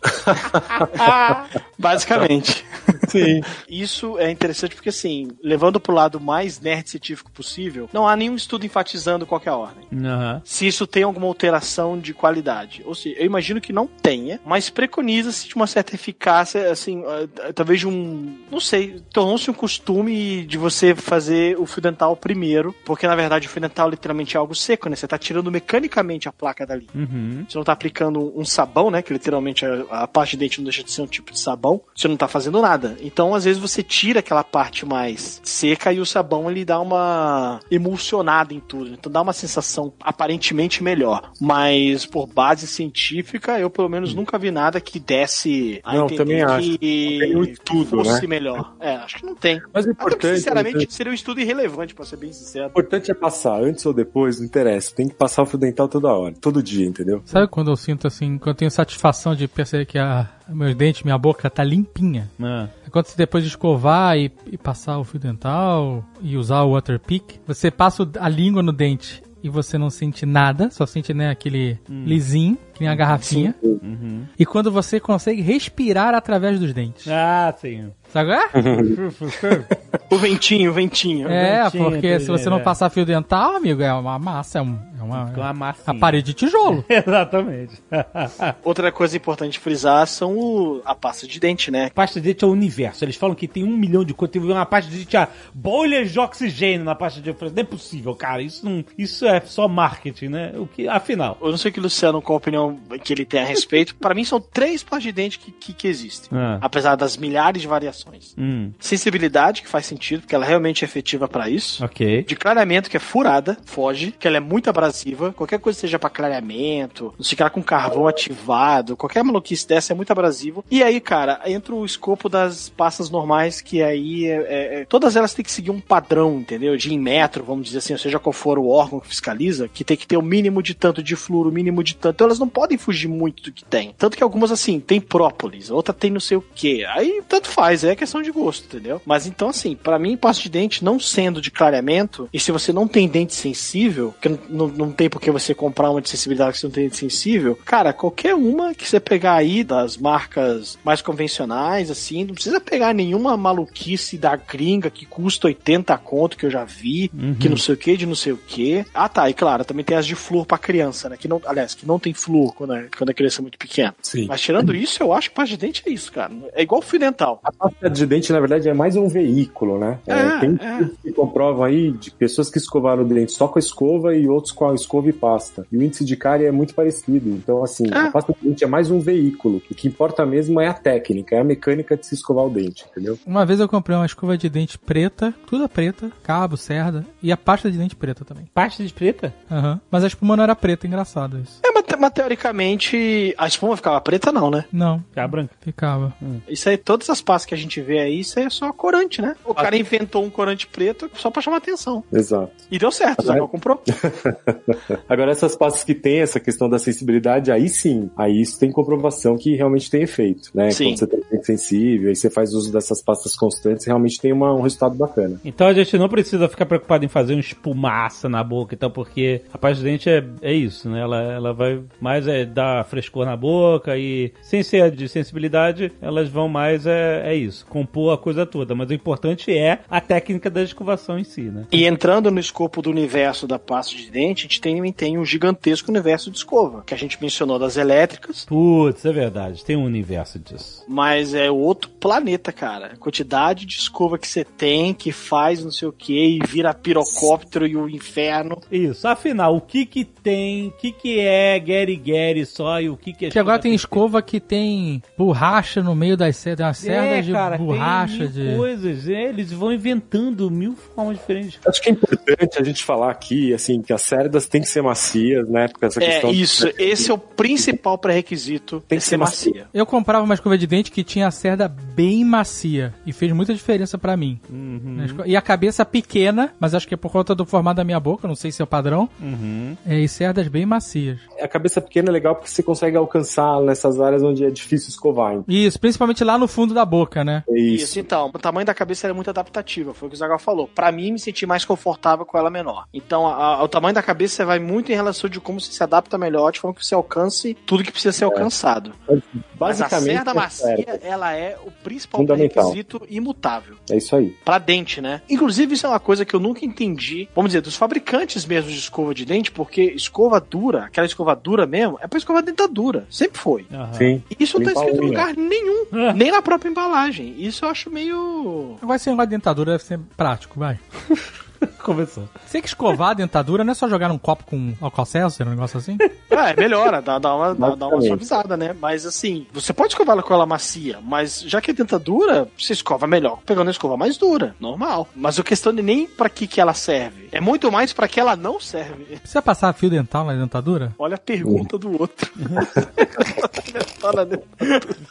[1.78, 2.64] Basicamente.
[3.08, 3.40] Sim.
[3.68, 8.34] Isso é interessante porque, assim, levando pro lado mais nerd científico possível, não há nenhum
[8.34, 9.86] estudo enfatizando qual que é a ordem.
[9.92, 10.42] Aham.
[10.44, 12.82] Se isso tem alguma alteração de qualidade.
[12.84, 17.52] Ou seja, eu imagino que não tenha, mas preconiza-se de uma certa eficácia, assim, ah,
[17.54, 18.38] talvez de um.
[18.50, 23.46] Não sei, tornou-se um costume de você fazer o fio dental primeiro, porque na verdade
[23.46, 24.96] o fio dental literalmente é algo seco, né?
[24.96, 26.88] Você tá tirando mecanicamente a placa dali.
[26.94, 27.44] Uhum.
[27.48, 29.02] Você não tá aplicando um sabão, né?
[29.02, 31.80] Que literalmente a, a parte de dente não deixa de ser um tipo de sabão.
[31.94, 32.96] Você não tá fazendo nada.
[33.00, 37.60] Então, às vezes, você tira aquela parte mais seca e o sabão ele dá uma
[37.70, 38.90] emulsionada em tudo.
[38.94, 41.32] Então dá uma sensação aparentemente melhor.
[41.40, 46.16] Mas por base científica, eu pelo menos nunca vi nada que desse a Não, entender
[46.18, 46.78] também acho.
[46.78, 48.26] que Não tem um estudo, fosse né?
[48.28, 48.74] melhor.
[48.80, 49.60] É, acho que não tem.
[49.72, 52.66] Mas o porque, importante, sinceramente, seria um estudo irrelevante, pra ser bem sincero.
[52.66, 54.94] o importante é passar, antes ou depois, não interessa.
[54.94, 57.22] Tem que passar o fio dental toda hora, todo dia, entendeu?
[57.24, 61.02] Sabe quando eu sinto assim, quando eu tenho satisfação de perceber que a, meus dentes,
[61.02, 62.28] minha boca tá limpinha?
[62.42, 62.68] Ah.
[62.86, 66.72] É quando você depois de escovar e, e passar o fio dental e usar o
[66.72, 71.14] Waterpik, você passa o- a língua no dente e você não sente nada, só sente
[71.14, 73.54] né, aquele lisinho, que nem a garrafinha.
[73.62, 74.24] Uhum.
[74.38, 77.08] E quando você consegue respirar através dos dentes.
[77.08, 77.90] Ah, sim.
[78.12, 78.40] Sabe é?
[80.10, 81.28] O ventinho, o ventinho.
[81.28, 82.62] É, ventinho, porque se você não é.
[82.62, 85.84] passar fio dental, amigo, é uma massa, é, um- é uma, uma massinha.
[85.86, 86.84] a parede de tijolo.
[86.88, 87.74] Exatamente.
[88.64, 91.90] Outra coisa importante de frisar são o- a pasta de dente, né?
[91.94, 93.04] pasta de dente é o universo.
[93.04, 94.32] Eles falam que tem um milhão de coisas.
[94.32, 97.44] Tem uma pasta de dente a bolhas de oxigênio na pasta de dente.
[97.54, 98.42] Não é possível, cara.
[98.42, 100.52] Isso, não, isso é só marketing, né?
[100.56, 101.36] O que, afinal.
[101.40, 103.94] Eu não sei que o Luciano, qual a opinião que ele tem a respeito.
[103.96, 106.28] Pra mim, são três pastas de dente que, que, que existem.
[106.32, 106.58] Ah.
[106.60, 108.34] Apesar das milhares de variações.
[108.38, 111.84] Hum, Sensibilidade, que faz sentido, porque ela realmente é efetiva pra isso.
[111.84, 112.22] ok.
[112.24, 114.89] De clareamento, que é furada, foge, que ela é muito abrasiva.
[115.32, 120.10] Qualquer coisa seja pra clareamento, não lá com carvão ativado, qualquer maluquice dessa é muito
[120.10, 120.64] abrasivo.
[120.70, 125.16] E aí, cara, entra o escopo das pastas normais, que aí é, é- é- todas
[125.16, 126.76] elas têm que seguir um padrão, entendeu?
[126.76, 129.96] De metro, vamos dizer assim, ou seja qual for o órgão que fiscaliza, que tem
[129.96, 132.16] que ter o mínimo de tanto de flúor, o mínimo de tanto.
[132.16, 133.94] Então elas não podem fugir muito do que tem.
[133.96, 136.84] Tanto que algumas, assim, tem própolis, outra tem não sei o que.
[136.86, 139.00] Aí tanto faz, é questão de gosto, entendeu?
[139.06, 142.72] Mas então, assim, pra mim, pasta de dente não sendo de clareamento, e se você
[142.72, 146.52] não tem dente sensível, que não- não tem por que você comprar uma de sensibilidade
[146.52, 147.58] que você não tem de sensível.
[147.64, 152.94] Cara, qualquer uma que você pegar aí das marcas mais convencionais, assim, não precisa pegar
[152.94, 157.74] nenhuma maluquice da gringa que custa 80 conto que eu já vi, que não sei
[157.74, 158.84] o que, de não sei o que.
[158.94, 161.16] Ah, tá, e claro, também tem as de flúor pra criança, né?
[161.16, 163.94] Que não, aliás, que não tem flúor quando, é, quando a criança é muito pequena.
[164.02, 164.26] Sim.
[164.26, 166.32] Mas tirando isso, eu acho que pasta de dente é isso, cara.
[166.54, 167.40] É igual fio dental.
[167.42, 169.98] A pasta de dente, na verdade, é mais um veículo, né?
[170.06, 170.88] É, tem é.
[171.02, 174.52] que comprovam aí de pessoas que escovaram o dente só com a escova e outros
[174.52, 175.66] com a escova e pasta.
[175.70, 177.30] E o índice de cárie é muito parecido.
[177.30, 177.96] Então, assim, É.
[177.96, 179.62] a pasta de dente é mais um veículo.
[179.70, 182.84] O que importa mesmo é a técnica, é a mecânica de se escovar o dente,
[182.90, 183.18] entendeu?
[183.26, 187.36] Uma vez eu comprei uma escova de dente preta, toda preta, cabo, cerda, e a
[187.36, 188.46] pasta de dente preta também.
[188.54, 189.34] Pasta de preta?
[189.50, 189.80] Aham.
[189.90, 191.60] Mas a espuma não era preta, engraçado isso.
[191.64, 194.64] É, mas, mas teoricamente a espuma ficava preta, não, né?
[194.72, 195.54] Não, Fica branca.
[195.60, 196.14] ficava.
[196.48, 199.20] Isso aí, todas as pastas que a gente vê aí, isso aí é só corante,
[199.22, 199.34] né?
[199.44, 202.02] O cara inventou um corante preto só pra chamar atenção.
[202.12, 202.50] Exato.
[202.70, 203.82] E deu certo, o Zagal comprou.
[205.08, 209.36] Agora, essas pastas que tem essa questão da sensibilidade, aí sim, aí isso tem comprovação
[209.36, 210.70] que realmente tem efeito, né?
[210.70, 210.86] Sim.
[210.94, 214.54] Quando você tem dente sensível, aí você faz uso dessas pastas constantes, realmente tem uma-
[214.54, 215.40] um resultado bacana.
[215.44, 218.90] Então a gente não precisa ficar preocupado em fazer um espumaça na boca e tal,
[218.90, 221.00] porque a pasta de dente é, é isso, né?
[221.00, 226.28] Ela, ela vai mais é, dar frescor na boca e sem ser de sensibilidade, elas
[226.28, 228.74] vão mais é, é isso, compor a coisa toda.
[228.74, 231.66] Mas o importante é a técnica da escovação em si, né?
[231.72, 235.90] E entrando no escopo do universo da pasta de dente, gente tem, tem um gigantesco
[235.90, 240.38] universo de escova, que a gente mencionou das elétricas, Putz, é verdade, tem um universo
[240.38, 240.84] disso.
[240.88, 242.86] mas é outro planeta, cara.
[242.94, 246.74] A quantidade de escova que você tem, que faz não sei o que, e vira
[246.74, 248.60] pirocóptero e o inferno.
[248.70, 252.96] Isso, afinal, o que que tem, o que que é Gary Gary só e o
[252.96, 253.30] que que é...
[253.30, 257.22] Que agora tem escova que tem borracha no meio das cerdas, tem uma cerda é,
[257.22, 258.56] de cara, borracha, tem mil de...
[258.56, 261.60] coisas, é, eles vão inventando mil formas diferentes.
[261.66, 264.02] Acho que é importante a gente falar aqui, assim, que as
[264.40, 265.68] cerdas têm que ser macias, né?
[265.68, 266.30] Porque essa É questão.
[266.30, 269.66] isso, esse é o principal pré-requisito, tem que ser macia.
[269.72, 273.54] Eu comprava uma escova de dente que tinha a cerda bem macia e fez muita
[273.54, 274.40] diferença pra mim.
[274.48, 275.06] Uhum.
[275.26, 278.26] E a cabeça pequena, mas acho que é por conta do formato da minha boca,
[278.28, 279.08] não sei se é o padrão.
[279.20, 279.76] Uhum.
[279.86, 281.18] É, e cerdas bem macias.
[281.40, 285.34] A cabeça pequena é legal porque você consegue alcançar nessas áreas onde é difícil escovar.
[285.34, 285.44] hein?
[285.48, 287.42] Isso, principalmente lá no fundo da boca, né?
[287.48, 287.84] É Isso.
[287.84, 288.00] isso.
[288.00, 288.30] então.
[288.32, 290.68] O tamanho da cabeça era muito adaptativa, foi o que o Zagal falou.
[290.68, 292.86] Pra mim, me senti mais confortável com ela menor.
[292.92, 295.82] Então, a- a- o tamanho da cabeça vai muito em relação de como você se
[295.82, 298.92] adapta melhor, de forma que você alcance tudo que precisa ser alcançado.
[299.08, 303.76] Mas a Basicamente, cerda é macia, ela é o principal requisito imutável.
[303.90, 304.30] É isso aí.
[304.44, 305.22] Pra dente, né?
[305.28, 308.78] Inclusive, isso é uma coisa que eu nunca entendi, vamos dizer, dos fabricantes mesmo de
[308.78, 313.06] escova de dente, porque escova dura, aquela escova dura mesmo, é pra escovar dentadura.
[313.10, 313.66] Sempre foi.
[313.72, 313.92] Aham.
[313.94, 314.22] Sim.
[314.30, 317.34] E Isso não tá escrito em lugar nenhum, nem na própria embalagem.
[317.38, 318.76] Isso eu acho meio.
[318.94, 320.78] Esse negócio de dentadura deve ser prático, vai.
[321.82, 322.28] Começou.
[322.46, 325.50] Você que escovar a dentadura não é só jogar num copo com álcool Celsius, um
[325.50, 325.96] negócio assim?
[326.30, 328.74] É, melhora, dá, dá, uma, dá, dá uma suavizada, né?
[328.80, 332.72] Mas assim, você pode escovar ela com ela macia, mas já que é dentadura, você
[332.72, 335.06] escova melhor pegando a escova mais dura, normal.
[335.14, 338.18] Mas a questão de nem pra que, que ela serve, é muito mais pra que
[338.18, 339.04] ela não serve.
[339.16, 340.94] Precisa passar fio dental na dentadura?
[340.98, 342.30] Olha a pergunta do outro.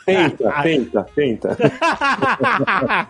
[0.06, 1.58] Tenta, tenta, tenta.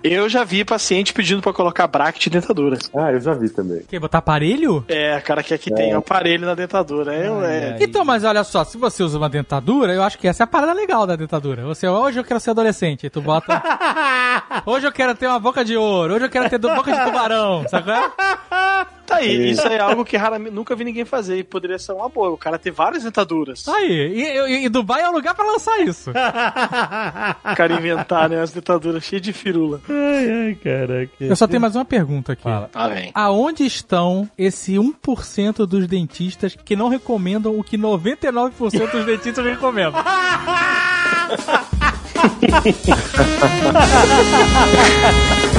[0.04, 2.78] Eu já vi paciente pedindo pra colocar bracket em dentadura.
[2.94, 3.82] Ah, eu já vi também.
[3.88, 4.84] Quer botar aparelho?
[4.88, 7.14] É, cara quer que tenha aparelho na dentadura.
[7.14, 7.78] Eu, é.
[7.80, 10.48] Então, mas olha só, se você usa uma dentadura, eu acho que essa é a
[10.48, 11.64] parada legal da dentadura.
[11.64, 13.62] Você, hoje eu quero ser adolescente, tu bota.
[14.66, 17.04] hoje eu quero ter uma boca de ouro, hoje eu quero ter do- boca de
[17.04, 17.94] tubarão, sacou?
[19.10, 22.08] Tá aí, isso é algo que raramente nunca vi ninguém fazer e poderia ser uma
[22.08, 22.30] boa.
[22.30, 23.68] O cara ter várias dentaduras.
[23.68, 26.12] Aí, e, e- e Dubai é o lugar pra lançar isso.
[26.12, 28.40] O cara inventar, né?
[28.42, 29.82] As dentaduras cheias de firula.
[29.90, 31.12] Ai, ai, caraca.
[31.20, 32.44] Eu só tenho mais uma pergunta aqui.
[32.44, 32.70] Fala.
[32.72, 33.12] Tá bem.
[33.14, 40.02] Aonde estão esse 1% dos dentistas que não recomendam o que 99% dos dentistas recomendam?